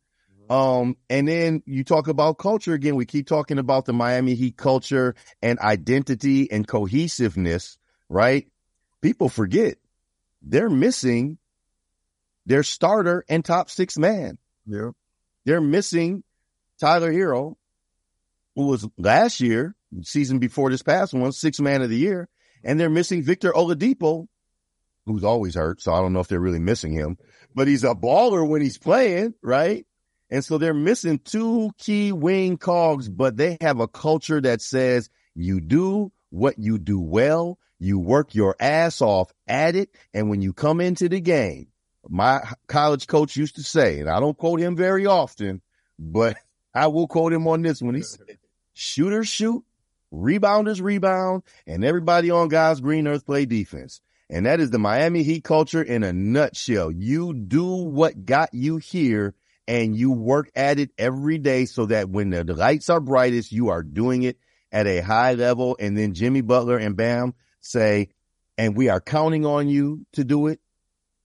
Mm-hmm. 0.51 0.53
Um, 0.53 0.97
and 1.09 1.27
then 1.27 1.63
you 1.65 1.83
talk 1.83 2.09
about 2.09 2.37
culture 2.37 2.75
again. 2.75 2.95
We 2.95 3.07
keep 3.07 3.27
talking 3.27 3.59
about 3.59 3.87
the 3.87 3.95
Miami 3.95 4.35
Heat 4.35 4.59
culture 4.59 5.15
and 5.41 5.59
identity 5.61 6.53
and 6.53 6.69
cohesiveness, 6.69 7.79
right? 8.11 8.49
People 9.01 9.31
forget 9.31 9.79
they're 10.43 10.69
missing 10.69 11.39
their 12.49 12.63
starter 12.63 13.25
and 13.29 13.45
top 13.45 13.69
six 13.69 13.99
man. 13.99 14.39
Yeah. 14.67 14.91
They're 15.45 15.61
missing 15.61 16.25
Tyler 16.81 17.13
Herro, 17.13 17.57
who 18.57 18.67
was 18.67 18.89
last 18.97 19.41
year, 19.41 19.77
season 20.03 20.39
before 20.39 20.71
this 20.71 20.83
past 20.83 21.13
one, 21.13 21.31
six 21.33 21.61
man 21.61 21.83
of 21.83 21.91
the 21.91 21.97
year. 21.97 22.29
And 22.65 22.81
they're 22.81 22.91
missing 22.91 23.23
Victor 23.23 23.53
Oladipo, 23.53 24.27
who's 25.05 25.25
always 25.25 25.55
hurt. 25.55 25.83
So 25.83 25.93
I 25.93 26.01
don't 26.01 26.15
know 26.15 26.21
if 26.21 26.29
they're 26.29 26.41
really 26.41 26.59
missing 26.59 26.93
him, 26.93 27.19
but 27.55 27.69
he's 27.69 27.85
a 27.85 27.95
baller 27.95 28.49
when 28.49 28.63
he's 28.63 28.79
playing, 28.79 29.35
right? 29.43 29.87
And 30.31 30.43
so 30.43 30.57
they're 30.57 30.75
missing 30.75 31.19
two 31.19 31.71
key 31.79 32.13
wing 32.13 32.57
cogs, 32.57 33.11
but 33.11 33.37
they 33.37 33.59
have 33.61 33.79
a 33.79 33.89
culture 33.89 34.41
that 34.41 34.63
says 34.63 35.11
you 35.35 35.61
do 35.61 36.13
what 36.31 36.59
you 36.59 36.79
do 36.79 36.99
well. 36.99 37.59
You 37.79 37.99
work 37.99 38.35
your 38.35 38.57
ass 38.59 39.03
off 39.03 39.31
at 39.47 39.77
it. 39.77 39.91
And 40.15 40.31
when 40.31 40.41
you 40.41 40.55
come 40.55 40.81
into 40.81 41.09
the 41.11 41.21
game, 41.21 41.69
my 42.09 42.41
college 42.67 43.07
coach 43.07 43.37
used 43.37 43.57
to 43.57 43.63
say, 43.63 44.01
and 44.01 44.09
I 44.09 44.21
don't 44.21 44.37
quote 44.37 44.61
him 44.61 44.77
very 44.77 45.07
often, 45.07 45.63
but 45.99 46.37
I 46.75 46.89
will 46.89 47.09
quote 47.09 47.33
him 47.33 47.47
on 47.49 47.63
this 47.63 47.81
one. 47.83 47.95
He 47.95 48.03
said, 48.03 48.39
shooters 48.75 49.29
shoot, 49.29 49.65
rebounders 50.13 50.81
rebound, 50.81 51.43
and 51.67 51.85
everybody 51.85 52.31
on 52.31 52.49
God's 52.49 52.81
green 52.81 53.09
earth 53.09 53.27
play 53.27 53.47
defense. 53.47 54.01
And 54.31 54.47
that 54.47 54.61
is 54.61 54.71
the 54.71 54.79
Miami 54.79 55.23
Heat 55.23 55.43
culture 55.43 55.83
in 55.83 56.05
a 56.05 56.13
nutshell. 56.13 56.93
You 56.93 57.33
do 57.33 57.65
what 57.67 58.27
got 58.27 58.53
you 58.53 58.77
here 58.77 59.35
and 59.67 59.97
you 59.97 60.13
work 60.13 60.51
at 60.55 60.79
it 60.79 60.91
every 60.99 61.39
day 61.39 61.65
so 61.65 61.87
that 61.87 62.11
when 62.11 62.31
the 62.31 62.45
lights 62.45 62.91
are 62.91 63.01
brightest, 63.01 63.53
you 63.53 63.69
are 63.69 63.83
doing 63.83 64.23
it 64.23 64.39
at 64.71 64.87
a 64.87 65.01
high 65.01 65.33
level. 65.35 65.77
And 65.81 65.97
then 65.97 66.13
Jimmy 66.13 66.43
Butler 66.43 66.77
and 66.77 66.97
Bam 66.97 67.35
say, 67.61 68.09
and 68.59 68.77
we 68.77 68.89
are 68.89 69.01
counting 69.01 69.47
on 69.47 69.69
you 69.69 70.05
to 70.13 70.25
do 70.25 70.49
it 70.49 70.61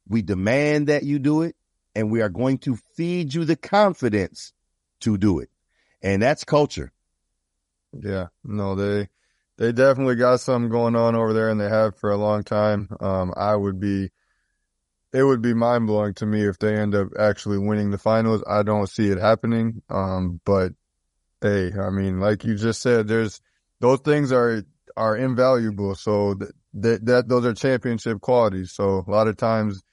we 0.07 0.21
demand 0.21 0.87
that 0.87 1.03
you 1.03 1.19
do 1.19 1.41
it 1.43 1.55
and 1.95 2.11
we 2.11 2.21
are 2.21 2.29
going 2.29 2.57
to 2.59 2.77
feed 2.95 3.33
you 3.33 3.45
the 3.45 3.55
confidence 3.55 4.53
to 5.01 5.17
do 5.17 5.39
it. 5.39 5.49
And 6.01 6.21
that's 6.21 6.43
culture. 6.43 6.91
Yeah, 7.93 8.27
no, 8.43 8.75
they, 8.75 9.09
they 9.57 9.71
definitely 9.71 10.15
got 10.15 10.39
something 10.39 10.69
going 10.69 10.95
on 10.95 11.15
over 11.15 11.33
there 11.33 11.49
and 11.49 11.59
they 11.59 11.69
have 11.69 11.95
for 11.97 12.11
a 12.11 12.17
long 12.17 12.43
time. 12.43 12.89
Um, 12.99 13.33
I 13.37 13.55
would 13.55 13.79
be, 13.79 14.09
it 15.13 15.23
would 15.23 15.41
be 15.41 15.53
mind 15.53 15.85
blowing 15.85 16.15
to 16.15 16.25
me 16.25 16.43
if 16.47 16.57
they 16.57 16.75
end 16.75 16.95
up 16.95 17.09
actually 17.19 17.59
winning 17.59 17.91
the 17.91 17.99
finals. 17.99 18.43
I 18.47 18.63
don't 18.63 18.89
see 18.89 19.09
it 19.09 19.19
happening. 19.19 19.83
Um, 19.89 20.41
but 20.43 20.73
hey, 21.41 21.71
I 21.79 21.91
mean, 21.91 22.19
like 22.19 22.43
you 22.43 22.55
just 22.55 22.81
said, 22.81 23.07
there's, 23.07 23.39
those 23.79 23.99
things 23.99 24.31
are, 24.31 24.63
are 24.97 25.15
invaluable. 25.15 25.93
So 25.93 26.33
that, 26.33 26.51
that, 26.73 27.05
that 27.05 27.27
those 27.27 27.45
are 27.45 27.53
championship 27.53 28.21
qualities. 28.21 28.71
So 28.71 29.03
a 29.07 29.11
lot 29.11 29.27
of 29.27 29.37
times 29.37 29.83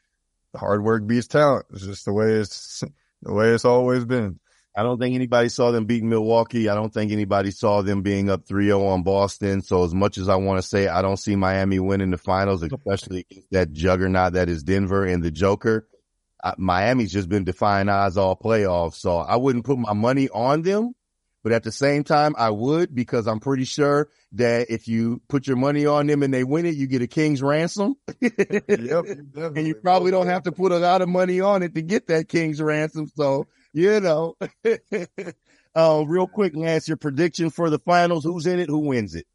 hard 0.57 0.83
work 0.83 1.07
beats 1.07 1.27
talent. 1.27 1.67
It's 1.71 1.85
just 1.85 2.05
the 2.05 2.13
way 2.13 2.33
it's 2.33 2.83
the 3.23 3.33
way 3.33 3.51
it's 3.51 3.65
always 3.65 4.05
been. 4.05 4.41
I 4.77 4.85
don't 4.85 5.01
think 5.01 5.17
anybody 5.17 5.49
saw 5.49 5.73
them 5.73 5.87
beating 5.87 6.09
Milwaukee. 6.09 6.69
I 6.69 6.75
don't 6.75 6.95
think 6.95 7.11
anybody 7.11 7.51
saw 7.51 7.83
them 7.83 8.03
being 8.03 8.31
up 8.31 8.47
3-0 8.47 8.89
on 8.89 9.03
Boston. 9.03 9.63
So 9.63 9.83
as 9.83 9.93
much 9.93 10.17
as 10.17 10.29
I 10.29 10.37
want 10.37 10.63
to 10.63 10.67
say 10.67 10.87
I 10.87 11.03
don't 11.03 11.17
see 11.17 11.35
Miami 11.35 11.81
winning 11.81 12.13
the 12.13 12.19
finals, 12.19 12.63
especially 12.63 13.27
that 13.51 13.73
juggernaut 13.73 14.35
that 14.35 14.49
is 14.49 14.63
Denver 14.63 15.05
and 15.05 15.23
the 15.23 15.33
Joker. 15.33 15.89
Miami's 16.57 17.13
just 17.13 17.29
been 17.29 17.45
defying 17.45 17.89
odds 17.89 18.17
all 18.17 18.37
playoffs. 18.37 18.95
So 18.95 19.17
I 19.17 19.37
wouldn't 19.37 19.65
put 19.65 19.79
my 19.79 19.93
money 19.93 20.29
on 20.29 20.63
them. 20.63 20.95
But 21.43 21.53
at 21.53 21.63
the 21.63 21.73
same 21.73 22.05
time, 22.05 22.35
I 22.37 22.51
would 22.51 22.95
because 22.95 23.27
I'm 23.27 23.41
pretty 23.41 23.65
sure 23.65 24.09
that 24.33 24.71
if 24.71 24.87
you 24.89 25.23
put 25.29 25.47
your 25.47 25.57
money 25.57 25.87
on 25.87 26.07
them 26.07 26.23
and 26.23 26.33
they 26.33 26.45
win 26.45 26.67
it, 26.67 26.75
you 26.75 26.87
get 26.87 27.03
a 27.03 27.07
king's 27.07 27.43
ransom. 27.43 27.95
yep, 28.21 29.05
and 29.37 29.67
you 29.67 29.75
probably 29.75 30.11
don't 30.11 30.27
have 30.27 30.43
to 30.45 30.53
put 30.53 30.73
a 30.73 30.79
lot 30.79 31.01
of 31.01 31.09
money 31.09 31.41
on 31.41 31.63
it 31.63 31.75
to 31.75 31.83
get 31.83 32.09
that 32.09 32.29
king's 32.29 32.61
ransom. 32.61 33.07
So, 33.15 33.47
you 33.73 34.01
know, 34.01 34.37
uh, 35.75 36.05
real 36.07 36.27
quick, 36.27 36.55
Lance, 36.55 36.89
your 36.89 36.99
prediction 36.99 37.49
for 37.51 37.71
the 37.71 37.79
finals. 37.79 38.25
Who's 38.25 38.47
in 38.47 38.61
it? 38.61 38.69
Who 38.69 38.81
wins 38.81 39.15
it? 39.15 39.27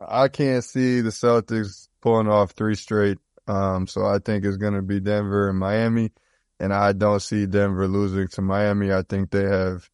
I 0.00 0.28
can't 0.28 0.64
see 0.64 1.00
the 1.00 1.10
Celtics 1.10 1.88
pulling 2.00 2.28
off 2.28 2.52
three 2.52 2.76
straight. 2.76 3.18
Um, 3.46 3.86
so 3.86 4.04
I 4.04 4.18
think 4.18 4.44
it's 4.44 4.56
going 4.56 4.74
to 4.74 4.82
be 4.82 5.00
Denver 5.00 5.48
and 5.48 5.58
Miami. 5.58 6.12
And 6.60 6.72
I 6.72 6.92
don't 6.92 7.20
see 7.20 7.46
Denver 7.46 7.86
losing 7.88 8.28
to 8.28 8.42
Miami. 8.42 8.92
I 8.92 9.02
think 9.02 9.30
they 9.30 9.44
have 9.44 9.88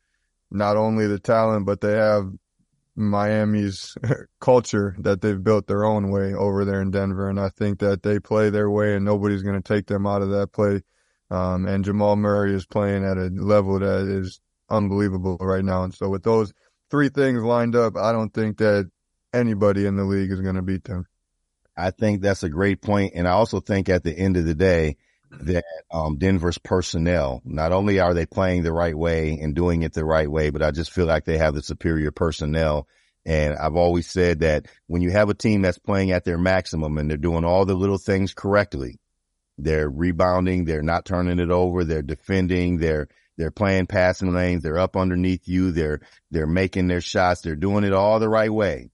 not 0.54 0.76
only 0.76 1.06
the 1.06 1.18
talent, 1.18 1.66
but 1.66 1.80
they 1.80 1.92
have 1.92 2.30
Miami's 2.96 3.96
culture 4.40 4.94
that 5.00 5.20
they've 5.20 5.42
built 5.42 5.66
their 5.66 5.84
own 5.84 6.10
way 6.10 6.32
over 6.32 6.64
there 6.64 6.80
in 6.80 6.90
Denver. 6.90 7.28
And 7.28 7.40
I 7.40 7.48
think 7.48 7.80
that 7.80 8.02
they 8.02 8.20
play 8.20 8.50
their 8.50 8.70
way 8.70 8.94
and 8.94 9.04
nobody's 9.04 9.42
going 9.42 9.60
to 9.60 9.74
take 9.74 9.86
them 9.86 10.06
out 10.06 10.22
of 10.22 10.30
that 10.30 10.52
play. 10.52 10.82
Um, 11.30 11.66
and 11.66 11.84
Jamal 11.84 12.16
Murray 12.16 12.54
is 12.54 12.66
playing 12.66 13.04
at 13.04 13.18
a 13.18 13.30
level 13.34 13.78
that 13.80 14.06
is 14.08 14.40
unbelievable 14.70 15.36
right 15.40 15.64
now. 15.64 15.84
And 15.84 15.92
so 15.92 16.08
with 16.08 16.22
those 16.22 16.52
three 16.90 17.08
things 17.08 17.42
lined 17.42 17.74
up, 17.74 17.96
I 17.96 18.12
don't 18.12 18.32
think 18.32 18.58
that 18.58 18.90
anybody 19.32 19.86
in 19.86 19.96
the 19.96 20.04
league 20.04 20.30
is 20.30 20.40
going 20.40 20.54
to 20.54 20.62
beat 20.62 20.84
them. 20.84 21.06
I 21.76 21.90
think 21.90 22.20
that's 22.20 22.44
a 22.44 22.48
great 22.48 22.80
point. 22.80 23.14
And 23.16 23.26
I 23.26 23.32
also 23.32 23.58
think 23.58 23.88
at 23.88 24.04
the 24.04 24.16
end 24.16 24.36
of 24.36 24.44
the 24.44 24.54
day, 24.54 24.96
that 25.40 25.64
um, 25.90 26.16
Denver's 26.16 26.58
personnel, 26.58 27.42
not 27.44 27.72
only 27.72 28.00
are 28.00 28.14
they 28.14 28.26
playing 28.26 28.62
the 28.62 28.72
right 28.72 28.96
way 28.96 29.38
and 29.40 29.54
doing 29.54 29.82
it 29.82 29.92
the 29.92 30.04
right 30.04 30.30
way, 30.30 30.50
but 30.50 30.62
I 30.62 30.70
just 30.70 30.92
feel 30.92 31.06
like 31.06 31.24
they 31.24 31.38
have 31.38 31.54
the 31.54 31.62
superior 31.62 32.10
personnel. 32.10 32.88
And 33.26 33.54
I've 33.56 33.76
always 33.76 34.10
said 34.10 34.40
that 34.40 34.66
when 34.86 35.02
you 35.02 35.10
have 35.10 35.30
a 35.30 35.34
team 35.34 35.62
that's 35.62 35.78
playing 35.78 36.10
at 36.10 36.24
their 36.24 36.38
maximum 36.38 36.98
and 36.98 37.08
they're 37.08 37.16
doing 37.16 37.44
all 37.44 37.64
the 37.64 37.74
little 37.74 37.98
things 37.98 38.34
correctly, 38.34 38.98
they're 39.56 39.88
rebounding, 39.88 40.64
they're 40.64 40.82
not 40.82 41.04
turning 41.04 41.38
it 41.38 41.50
over, 41.50 41.84
they're 41.84 42.02
defending, 42.02 42.78
they're 42.78 43.08
they're 43.36 43.50
playing 43.50 43.86
passing 43.86 44.32
lanes, 44.32 44.62
they're 44.62 44.78
up 44.78 44.96
underneath 44.96 45.48
you, 45.48 45.72
they're 45.72 46.00
they're 46.30 46.46
making 46.46 46.86
their 46.86 47.00
shots, 47.00 47.40
they're 47.40 47.56
doing 47.56 47.84
it 47.84 47.92
all 47.92 48.18
the 48.18 48.28
right 48.28 48.52
way. 48.52 48.90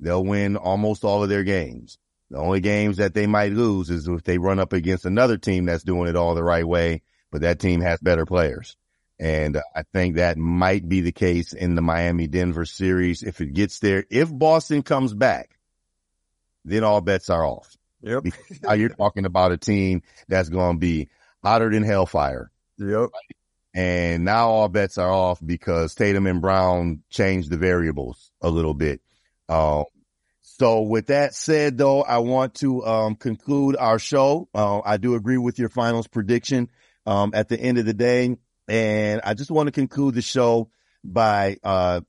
They'll 0.00 0.24
win 0.24 0.56
almost 0.56 1.04
all 1.04 1.22
of 1.22 1.28
their 1.28 1.44
games. 1.44 1.98
The 2.30 2.38
only 2.38 2.60
games 2.60 2.96
that 2.96 3.14
they 3.14 3.26
might 3.26 3.52
lose 3.52 3.88
is 3.90 4.08
if 4.08 4.24
they 4.24 4.38
run 4.38 4.58
up 4.58 4.72
against 4.72 5.04
another 5.04 5.38
team 5.38 5.66
that's 5.66 5.84
doing 5.84 6.08
it 6.08 6.16
all 6.16 6.34
the 6.34 6.42
right 6.42 6.66
way, 6.66 7.02
but 7.30 7.42
that 7.42 7.60
team 7.60 7.80
has 7.80 8.00
better 8.00 8.26
players. 8.26 8.76
And 9.18 9.58
I 9.74 9.84
think 9.94 10.16
that 10.16 10.36
might 10.36 10.86
be 10.86 11.00
the 11.00 11.12
case 11.12 11.52
in 11.52 11.74
the 11.74 11.82
Miami 11.82 12.26
Denver 12.26 12.64
series. 12.64 13.22
If 13.22 13.40
it 13.40 13.54
gets 13.54 13.78
there, 13.78 14.04
if 14.10 14.28
Boston 14.30 14.82
comes 14.82 15.14
back, 15.14 15.56
then 16.64 16.84
all 16.84 17.00
bets 17.00 17.30
are 17.30 17.44
off. 17.44 17.76
Yep. 18.02 18.24
now 18.62 18.72
you're 18.72 18.88
talking 18.96 19.24
about 19.24 19.52
a 19.52 19.56
team 19.56 20.02
that's 20.28 20.48
going 20.48 20.76
to 20.76 20.78
be 20.78 21.08
hotter 21.42 21.70
than 21.70 21.82
hellfire. 21.82 22.50
Yep. 22.78 23.10
And 23.74 24.24
now 24.24 24.48
all 24.48 24.68
bets 24.68 24.98
are 24.98 25.10
off 25.12 25.38
because 25.44 25.94
Tatum 25.94 26.26
and 26.26 26.40
Brown 26.40 27.02
changed 27.10 27.50
the 27.50 27.58
variables 27.58 28.30
a 28.40 28.50
little 28.50 28.74
bit. 28.74 29.00
Uh, 29.48 29.84
So 30.58 30.80
with 30.80 31.08
that 31.08 31.34
said, 31.34 31.76
though, 31.76 32.02
I 32.02 32.18
want 32.18 32.54
to 32.56 32.82
um, 32.86 33.14
conclude 33.16 33.76
our 33.76 33.98
show. 33.98 34.48
Uh, 34.54 34.80
I 34.82 34.96
do 34.96 35.14
agree 35.14 35.36
with 35.36 35.58
your 35.58 35.68
finals 35.68 36.08
prediction 36.08 36.70
um, 37.04 37.32
at 37.34 37.50
the 37.50 37.60
end 37.60 37.76
of 37.76 37.84
the 37.84 37.92
day, 37.92 38.38
and 38.66 39.20
I 39.22 39.34
just 39.34 39.50
want 39.50 39.66
to 39.66 39.72
conclude 39.72 40.14
the 40.14 40.22
show 40.22 40.70
by 41.04 41.58
uh, 41.62 42.00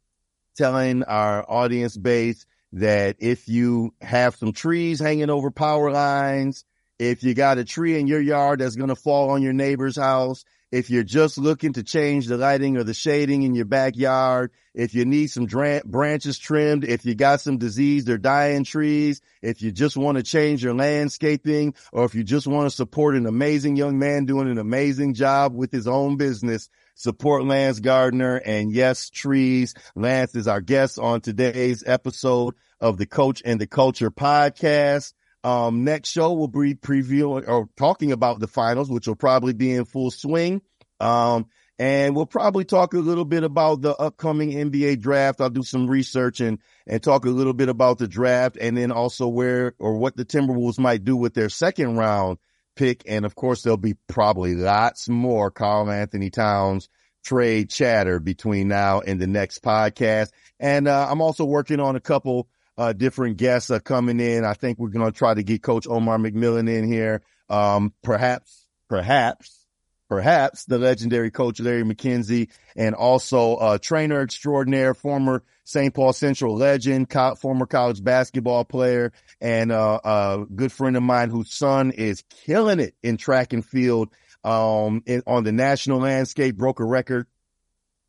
telling 0.55 1.03
our 1.03 1.43
audience 1.45 1.97
base 1.97 2.45
that 2.71 3.17
if 3.19 3.49
you 3.49 3.93
have 3.99 4.37
some 4.37 4.53
trees 4.53 5.01
hanging 5.01 5.29
over 5.29 5.51
power 5.51 5.91
lines, 5.91 6.63
if 6.99 7.23
you 7.23 7.33
got 7.33 7.57
a 7.57 7.65
tree 7.65 7.99
in 7.99 8.07
your 8.07 8.21
yard 8.21 8.59
that's 8.61 8.77
going 8.77 8.87
to 8.87 8.95
fall 8.95 9.31
on 9.31 9.41
your 9.41 9.53
neighbor's 9.53 9.97
house, 9.97 10.45
if 10.71 10.89
you're 10.89 11.03
just 11.03 11.37
looking 11.37 11.73
to 11.73 11.83
change 11.83 12.27
the 12.27 12.37
lighting 12.37 12.77
or 12.77 12.83
the 12.83 12.93
shading 12.93 13.43
in 13.43 13.55
your 13.55 13.65
backyard, 13.65 14.51
if 14.73 14.93
you 14.93 15.05
need 15.05 15.27
some 15.27 15.45
dra- 15.45 15.81
branches 15.85 16.37
trimmed, 16.37 16.83
if 16.83 17.05
you 17.05 17.15
got 17.15 17.41
some 17.41 17.57
diseased 17.57 18.09
or 18.09 18.17
dying 18.17 18.63
trees, 18.63 19.21
if 19.41 19.61
you 19.61 19.71
just 19.71 19.95
want 19.95 20.17
to 20.17 20.23
change 20.23 20.63
your 20.63 20.73
landscaping, 20.73 21.73
or 21.93 22.03
if 22.05 22.15
you 22.15 22.23
just 22.23 22.47
want 22.47 22.69
to 22.69 22.75
support 22.75 23.15
an 23.15 23.25
amazing 23.25 23.75
young 23.75 23.97
man 23.97 24.25
doing 24.25 24.49
an 24.49 24.57
amazing 24.57 25.13
job 25.13 25.55
with 25.55 25.71
his 25.71 25.87
own 25.87 26.17
business, 26.17 26.69
support 26.95 27.45
Lance 27.45 27.79
Gardner 27.79 28.35
and 28.35 28.71
yes, 28.71 29.09
trees. 29.09 29.73
Lance 29.95 30.35
is 30.35 30.47
our 30.47 30.61
guest 30.61 30.99
on 30.99 31.21
today's 31.21 31.83
episode 31.87 32.55
of 32.81 32.97
the 32.97 33.05
Coach 33.05 33.41
and 33.45 33.61
the 33.61 33.67
Culture 33.67 34.11
podcast. 34.11 35.13
Um, 35.43 35.83
next 35.83 36.09
show 36.09 36.33
we'll 36.33 36.47
be 36.47 36.75
previewing 36.75 37.47
or 37.47 37.69
talking 37.77 38.11
about 38.11 38.39
the 38.39 38.47
finals, 38.47 38.89
which 38.89 39.07
will 39.07 39.15
probably 39.15 39.53
be 39.53 39.73
in 39.73 39.85
full 39.85 40.11
swing. 40.11 40.61
Um, 40.99 41.47
and 41.79 42.15
we'll 42.15 42.25
probably 42.25 42.65
talk 42.65 42.93
a 42.93 42.99
little 42.99 43.25
bit 43.25 43.43
about 43.43 43.81
the 43.81 43.95
upcoming 43.95 44.51
NBA 44.51 44.99
draft. 44.99 45.39
I'll 45.39 45.49
do 45.49 45.61
some 45.61 45.87
research 45.87 46.39
and, 46.39 46.59
and 46.87 47.03
talk 47.03 47.25
a 47.25 47.29
little 47.29 47.53
bit 47.53 47.69
about 47.69 47.99
the 47.99 48.07
draft 48.07 48.57
and 48.59 48.75
then 48.75 48.91
also 48.91 49.27
where 49.27 49.73
or 49.77 49.97
what 49.97 50.17
the 50.17 50.25
Timberwolves 50.25 50.79
might 50.79 51.03
do 51.03 51.15
with 51.15 51.35
their 51.35 51.49
second 51.49 51.95
round 51.95 52.39
pick. 52.75 53.03
And 53.07 53.25
of 53.25 53.35
course, 53.35 53.61
there'll 53.61 53.77
be 53.77 53.95
probably 54.07 54.55
lots 54.55 55.07
more 55.07 55.51
Karl-Anthony 55.51 56.31
Towns 56.31 56.89
trade 57.23 57.69
chatter 57.69 58.19
between 58.19 58.69
now 58.69 59.01
and 59.01 59.19
the 59.19 59.27
next 59.27 59.61
podcast. 59.61 60.31
And, 60.59 60.87
uh, 60.87 61.07
I'm 61.09 61.21
also 61.21 61.45
working 61.45 61.79
on 61.79 61.95
a 61.95 61.99
couple 61.99 62.47
uh, 62.77 62.93
different 62.93 63.37
guests 63.37 63.71
are 63.71 63.79
coming 63.79 64.19
in. 64.19 64.45
I 64.45 64.53
think 64.53 64.77
we're 64.77 64.89
going 64.89 65.05
to 65.05 65.17
try 65.17 65.33
to 65.33 65.43
get 65.43 65.63
Coach 65.63 65.87
Omar 65.87 66.17
McMillan 66.17 66.69
in 66.69 66.91
here. 66.91 67.21
Um, 67.49 67.93
perhaps, 68.03 68.67
perhaps, 68.89 69.65
perhaps 70.09 70.65
the 70.65 70.77
legendary 70.77 71.31
Coach 71.31 71.59
Larry 71.59 71.83
McKenzie 71.83 72.49
and 72.75 72.95
also 72.95 73.55
uh, 73.55 73.77
trainer 73.77 74.21
extraordinaire, 74.21 74.93
former 74.93 75.43
St. 75.63 75.93
Paul 75.93 76.13
Central 76.13 76.55
legend, 76.55 77.09
co- 77.09 77.35
former 77.35 77.65
college 77.65 78.03
basketball 78.03 78.63
player, 78.63 79.11
and 79.41 79.71
uh, 79.71 79.99
a 80.03 80.45
good 80.53 80.71
friend 80.71 80.95
of 80.95 81.03
mine 81.03 81.29
whose 81.29 81.53
son 81.53 81.91
is 81.91 82.23
killing 82.45 82.79
it 82.79 82.95
in 83.01 83.17
track 83.17 83.53
and 83.53 83.65
field 83.65 84.09
um, 84.43 85.03
in, 85.05 85.23
on 85.27 85.43
the 85.43 85.51
national 85.51 85.99
landscape, 85.99 86.55
broke 86.55 86.79
a 86.79 86.85
record 86.85 87.27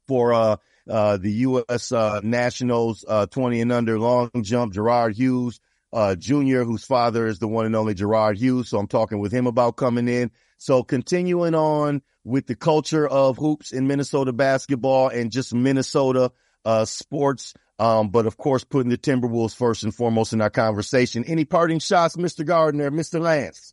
for 0.07 0.59
uh, 0.89 1.17
the 1.17 1.31
U.S. 1.31 1.93
Uh, 1.93 2.21
Nationals 2.23 3.05
uh, 3.07 3.27
20 3.27 3.61
and 3.61 3.73
under 3.73 3.99
long 3.99 4.31
jump, 4.43 4.73
Gerard 4.73 5.17
Hughes 5.17 5.61
uh, 5.93 6.15
Jr., 6.15 6.63
whose 6.63 6.85
father 6.85 7.27
is 7.27 7.39
the 7.39 7.49
one 7.49 7.67
and 7.67 7.77
only 7.77 7.95
Gerard 7.95 8.39
Hughes. 8.39 8.69
So 8.69 8.79
I'm 8.79 8.89
talking 8.89 9.19
with 9.19 9.33
him 9.33 9.47
about 9.47 9.77
coming 9.77 10.09
in. 10.09 10.31
So 10.59 10.83
continuing 10.83 11.55
on 11.55 12.03
with 12.25 12.47
the 12.47 12.57
culture 12.57 13.07
of 13.07 13.37
hoops 13.39 13.73
in 13.73 13.87
Minnesota 13.87 14.33
basketball 14.33 15.09
and 15.09 15.31
just 15.31 15.55
Minnesota 15.55 16.33
uh, 16.65 16.85
sports. 16.85 17.55
Um, 17.79 18.09
but 18.11 18.27
of 18.27 18.37
course, 18.37 18.65
putting 18.65 18.91
the 18.91 18.99
Timberwolves 18.99 19.55
first 19.55 19.85
and 19.85 19.95
foremost 19.95 20.33
in 20.33 20.41
our 20.41 20.51
conversation. 20.51 21.25
Any 21.25 21.45
parting 21.45 21.79
shots, 21.79 22.17
Mr. 22.17 22.45
Gardner, 22.45 22.91
Mr. 22.91 23.21
Lance? 23.21 23.73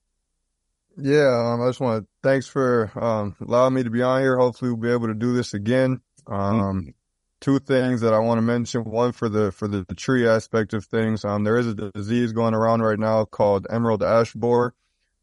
Yeah, 0.95 1.53
um, 1.53 1.61
I 1.61 1.67
just 1.67 1.79
want 1.79 2.03
to 2.03 2.07
thanks 2.23 2.47
for 2.47 2.91
um, 2.95 3.35
allowing 3.41 3.73
me 3.73 3.83
to 3.83 3.89
be 3.89 4.03
on 4.03 4.21
here. 4.21 4.37
Hopefully, 4.37 4.71
we'll 4.71 4.79
be 4.79 4.91
able 4.91 5.07
to 5.07 5.15
do 5.15 5.33
this 5.33 5.53
again. 5.53 6.01
Um, 6.27 6.37
mm-hmm 6.37 6.89
two 7.45 7.59
things 7.59 8.01
that 8.01 8.11
I 8.11 8.17
want 8.17 8.39
to 8.39 8.41
mention. 8.41 8.83
One 8.85 9.11
for 9.11 9.29
the 9.29 9.51
for 9.51 9.67
the, 9.67 9.85
the 9.87 9.93
tree 9.93 10.27
aspect 10.27 10.73
of 10.73 10.83
things. 10.83 11.23
Um, 11.23 11.43
there 11.43 11.57
is 11.57 11.67
a 11.67 11.75
disease 11.75 12.33
going 12.33 12.55
around 12.55 12.81
right 12.81 12.97
now 12.97 13.25
called 13.25 13.67
emerald 13.69 14.01
ash 14.01 14.33
borer. 14.33 14.73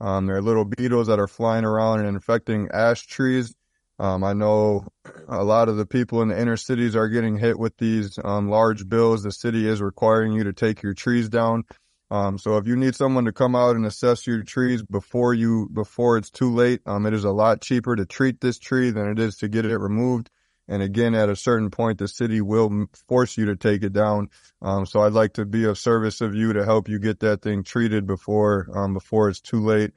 Um, 0.01 0.27
there 0.27 0.37
are 0.37 0.43
little 0.43 0.65
beetles 0.65 1.09
that 1.09 1.19
are 1.19 1.27
flying 1.27 1.65
around 1.65 1.99
and 1.99 2.09
infecting 2.09 2.69
ash 2.73 3.09
trees. 3.09 3.57
Um, 3.99 4.23
I 4.23 4.35
know 4.35 4.87
a 5.29 5.43
lot 5.43 5.69
of 5.69 5.77
the 5.77 5.85
people 5.85 6.23
in 6.23 6.29
the 6.29 6.41
inner 6.41 6.57
cities 6.57 6.95
are 6.95 7.09
getting 7.09 7.39
hit 7.39 7.59
with 7.59 7.77
these 7.79 8.21
um, 8.23 8.49
large 8.49 8.89
bills. 8.89 9.25
The 9.25 9.33
city 9.33 9.67
is 9.67 9.83
requiring 9.83 10.33
you 10.33 10.45
to 10.45 10.53
take 10.53 10.81
your 10.81 10.95
trees 10.95 11.29
down. 11.29 11.65
Um, 12.13 12.39
so 12.39 12.57
if 12.57 12.69
you 12.69 12.77
need 12.77 12.95
someone 12.95 13.25
to 13.25 13.33
come 13.33 13.57
out 13.57 13.75
and 13.75 13.85
assess 13.85 14.29
your 14.29 14.45
trees 14.45 14.85
before 14.85 15.35
you 15.35 15.69
before 15.73 16.19
it's 16.19 16.31
too 16.31 16.55
late, 16.55 16.83
um, 16.87 17.05
it 17.05 17.15
is 17.15 17.25
a 17.25 17.33
lot 17.33 17.63
cheaper 17.63 17.97
to 17.97 18.07
treat 18.07 18.41
this 18.41 18.61
tree 18.61 18.91
than 18.93 19.09
it 19.09 19.19
is 19.19 19.37
to 19.39 19.49
get 19.49 19.65
it 19.67 19.77
removed. 19.77 20.31
And 20.69 20.83
again, 20.83 21.15
at 21.15 21.29
a 21.29 21.37
certain 21.37 21.71
point, 21.71 21.99
the 21.99 22.09
city 22.09 22.41
will 22.41 22.87
force 23.09 23.37
you 23.37 23.47
to 23.47 23.57
take 23.57 23.83
it 23.83 23.93
down. 23.93 24.31
Um, 24.61 24.87
so 24.87 25.01
I'd 25.01 25.13
like 25.13 25.35
to 25.35 25.45
be 25.45 25.65
of 25.65 25.79
service 25.79 26.21
of 26.21 26.35
you 26.35 26.53
to 26.53 26.65
help 26.65 26.89
you 26.89 26.99
get 26.99 27.21
that 27.21 27.43
thing 27.43 27.65
treated 27.65 28.07
before, 28.07 28.69
um, 28.75 28.95
before 28.95 29.29
it's 29.29 29.41
too 29.41 29.65
late. 29.65 29.93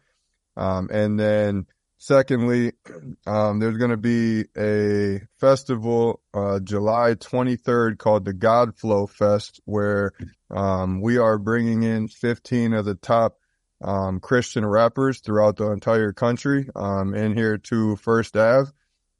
Um, 0.57 0.89
and 0.91 1.19
then 1.19 1.67
secondly, 1.97 2.73
um, 3.27 3.59
there's 3.59 3.77
going 3.77 3.91
to 3.91 3.97
be 3.97 4.45
a 4.57 5.21
festival, 5.39 6.21
uh, 6.33 6.59
July 6.59 7.13
23rd 7.13 7.97
called 7.99 8.25
the 8.25 8.33
Godflow 8.33 9.09
Fest 9.09 9.61
where, 9.65 10.13
um, 10.49 11.01
we 11.01 11.17
are 11.17 11.37
bringing 11.37 11.83
in 11.83 12.07
15 12.07 12.73
of 12.73 12.85
the 12.85 12.95
top, 12.95 13.37
um, 13.83 14.19
Christian 14.19 14.65
rappers 14.65 15.19
throughout 15.19 15.57
the 15.57 15.69
entire 15.69 16.11
country, 16.11 16.69
in 16.75 17.33
here 17.35 17.57
to 17.57 17.95
First 17.97 18.35
Ave. 18.35 18.71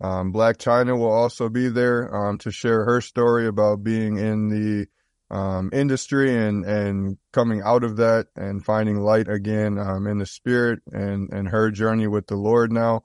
Um, 0.02 0.34
Blac 0.34 0.58
Chyna 0.58 0.98
will 0.98 1.12
also 1.12 1.50
be 1.50 1.70
there 1.70 2.14
um, 2.14 2.38
to 2.40 2.52
share 2.52 2.84
her 2.86 3.02
story 3.02 3.48
about 3.48 3.84
being 3.84 4.18
in 4.18 4.50
the 4.50 4.88
um, 5.36 5.70
industry 5.74 6.36
and 6.36 6.66
and 6.66 7.18
coming 7.32 7.62
out 7.64 7.84
of 7.84 7.98
that 7.98 8.28
and 8.36 8.64
finding 8.64 9.00
light 9.00 9.28
again 9.28 9.80
um, 9.80 10.06
in 10.06 10.20
the 10.20 10.26
spirit 10.26 10.80
and 10.92 11.32
and 11.34 11.48
her 11.50 11.72
journey 11.72 12.08
with 12.08 12.28
the 12.28 12.36
Lord 12.36 12.72
now. 12.72 13.04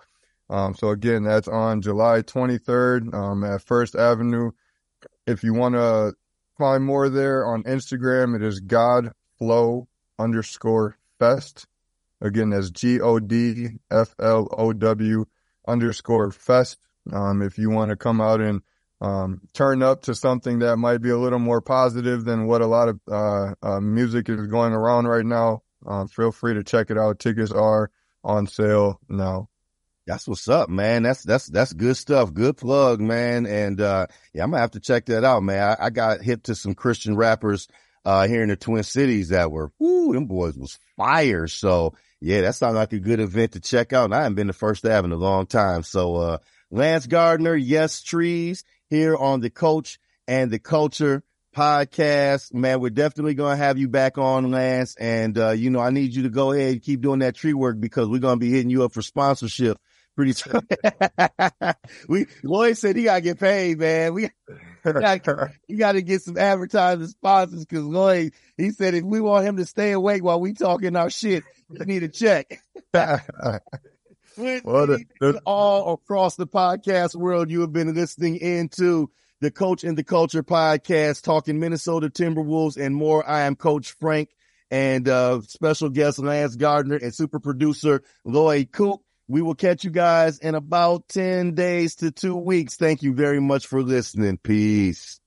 Um, 0.51 0.74
so 0.74 0.88
again, 0.88 1.22
that's 1.22 1.49
on 1.49 1.80
July 1.80 2.22
23rd 2.22 3.14
um, 3.14 3.45
at 3.45 3.62
First 3.62 3.95
Avenue. 3.95 4.51
If 5.26 5.45
you 5.45 5.55
want 5.55 5.76
to 5.76 6.14
find 6.59 6.84
more 6.84 7.09
there 7.09 7.47
on 7.47 7.62
Instagram, 7.62 8.34
it 8.34 8.43
is 8.43 8.61
Godflow 8.61 9.86
underscore 10.18 10.99
Fest. 11.20 11.66
Again, 12.20 12.51
that's 12.51 12.70
G 12.70 13.01
O 13.01 13.20
D 13.20 13.68
F 13.91 14.14
L 14.18 14.49
O 14.59 14.72
W 14.72 15.24
underscore 15.71 16.31
fest. 16.31 16.79
Um, 17.12 17.43
if 17.43 17.59
you 17.59 17.71
want 17.71 17.91
to 17.91 17.97
come 17.97 18.21
out 18.21 18.41
and 18.41 18.62
um, 19.01 19.41
turn 19.55 19.83
up 19.83 20.03
to 20.03 20.14
something 20.14 20.59
that 20.59 20.77
might 20.77 20.99
be 20.99 21.11
a 21.11 21.18
little 21.18 21.39
more 21.39 21.61
positive 21.62 22.25
than 22.25 22.47
what 22.47 22.61
a 22.61 22.66
lot 22.66 22.89
of 22.89 23.01
uh, 23.11 23.55
uh, 23.62 23.81
music 23.81 24.29
is 24.29 24.47
going 24.47 24.73
around 24.73 25.07
right 25.07 25.25
now, 25.25 25.62
um, 25.87 26.09
feel 26.09 26.33
free 26.33 26.55
to 26.55 26.64
check 26.64 26.91
it 26.91 26.99
out. 26.99 27.18
Tickets 27.18 27.51
are 27.51 27.91
on 28.22 28.47
sale 28.47 29.01
now. 29.09 29.49
That's 30.07 30.26
what's 30.26 30.49
up, 30.49 30.68
man. 30.68 31.03
That's 31.05 31.22
that's 31.22 31.47
that's 31.47 31.72
good 31.72 31.97
stuff. 31.97 32.34
Good 32.34 32.57
plug, 32.57 33.01
man. 33.01 33.47
And 33.47 33.80
uh, 33.80 34.09
yeah, 34.34 34.42
I'm 34.42 34.51
gonna 34.51 34.61
have 34.61 34.72
to 34.72 34.80
check 34.80 35.07
that 35.07 35.25
out, 35.25 35.42
man. 35.42 35.63
I, 35.63 35.87
I 35.87 35.91
got 35.91 36.21
hip 36.21 36.42
to 36.45 36.55
some 36.55 36.75
Christian 36.75 37.17
rappers 37.17 37.68
uh, 38.05 38.26
here 38.26 38.42
in 38.42 38.49
the 38.49 38.57
Twin 38.57 38.83
Cities 38.83 39.29
that 39.29 39.51
were, 39.51 39.71
whoo, 39.79 40.13
them 40.13 40.26
boys 40.26 40.57
was 40.57 40.79
fire. 40.97 41.47
So 41.47 41.95
yeah, 42.21 42.42
that 42.42 42.55
sounds 42.55 42.75
like 42.75 42.92
a 42.92 42.99
good 42.99 43.21
event 43.21 43.53
to 43.53 43.61
check 43.61 43.92
out. 43.92 44.05
And 44.07 44.14
I 44.14 44.18
haven't 44.18 44.34
been 44.34 44.49
to 44.49 44.53
First 44.53 44.84
Ave 44.84 45.05
in 45.05 45.13
a 45.13 45.17
long 45.17 45.47
time. 45.47 45.83
So, 45.83 46.17
uh, 46.17 46.38
Lance 46.71 47.07
Gardner, 47.07 47.57
Yes!Trees 47.57 48.64
here 48.88 49.17
on 49.17 49.41
the 49.41 49.51
Coach 49.51 49.99
and 50.29 50.51
the 50.51 50.59
Culture 50.59 51.22
podcast. 51.57 52.53
Man, 52.55 52.80
we're 52.80 52.91
definitely 52.91 53.34
going 53.34 53.57
to 53.57 53.64
have 53.64 53.79
you 53.79 53.88
back 53.88 54.18
on, 54.18 54.51
Lance. 54.51 54.95
And, 54.97 55.37
uh, 55.37 55.51
you 55.51 55.71
know, 55.71 55.80
I 55.80 55.91
need 55.91 56.14
you 56.14 56.25
to 56.25 56.30
go 56.30 56.53
ahead 56.53 56.72
and 56.72 56.83
keep 56.83 57.01
doing 57.01 57.21
that 57.21 57.34
tree 57.34 57.55
work 57.55 57.80
because 57.80 58.09
we're 58.09 58.21
going 58.21 58.38
to 58.38 58.41
be 58.41 58.51
hitting 58.51 58.71
you 58.71 58.84
up 58.84 58.92
for 58.92 59.03
sponsorship 59.03 59.79
pretty 60.14 60.33
soon. 60.33 60.61
we, 62.09 62.26
Lloyd 62.42 62.76
said 62.76 62.97
he 62.97 63.05
got 63.05 63.17
to 63.17 63.21
get 63.22 63.41
paid, 63.41 63.79
man. 63.79 64.14
We, 64.14 64.30
you 65.69 65.77
got 65.77 65.93
to 65.93 66.03
get 66.03 66.23
some 66.23 66.39
advertising 66.39 67.07
sponsors 67.07 67.65
because 67.65 67.85
Lloyd, 67.85 68.33
he 68.57 68.71
said 68.71 68.95
if 68.95 69.05
we 69.05 69.21
want 69.21 69.47
him 69.47 69.57
to 69.57 69.67
stay 69.67 69.93
awake 69.93 70.23
while 70.23 70.41
we 70.41 70.53
talking 70.53 70.97
our 70.97 71.11
shit, 71.11 71.45
you 71.71 71.85
need 71.85 72.03
a 72.03 72.09
check. 72.09 72.61
well, 74.37 74.87
the, 74.87 75.05
the, 75.21 75.41
all 75.45 75.95
across 75.95 76.37
the 76.37 76.47
podcast 76.47 77.15
world, 77.15 77.51
you 77.51 77.61
have 77.61 77.73
been 77.73 77.95
listening 77.95 78.37
into 78.37 79.11
the 79.41 79.51
Coach 79.51 79.85
and 79.85 79.97
the 79.97 80.05
Culture 80.05 80.43
podcast, 80.43 81.23
talking 81.23 81.59
Minnesota 81.59 82.11
Timberwolves 82.11 82.77
and 82.77 82.95
more. 82.95 83.29
I 83.29 83.43
am 83.43 83.57
Coach 83.57 83.93
Frank 83.93 84.31
and 84.71 85.09
uh, 85.09 85.41
special 85.43 85.89
guest 85.89 86.19
Lance 86.19 86.57
Gardner 86.57 86.97
and 86.97 87.15
super 87.15 87.41
producer 87.41 88.03
Lloyd 88.25 88.71
Coop. 88.73 89.01
We 89.31 89.43
will 89.43 89.55
catch 89.55 89.85
you 89.85 89.91
guys 89.91 90.41
in 90.41 90.57
about 90.57 91.07
10 91.07 91.55
days 91.55 91.95
to 91.97 92.11
two 92.11 92.35
weeks. 92.35 92.75
Thank 92.75 93.05
you 93.05 93.15
very 93.15 93.41
much 93.41 93.69
for 93.69 93.81
listening. 93.81 94.39
Peace. 94.39 95.20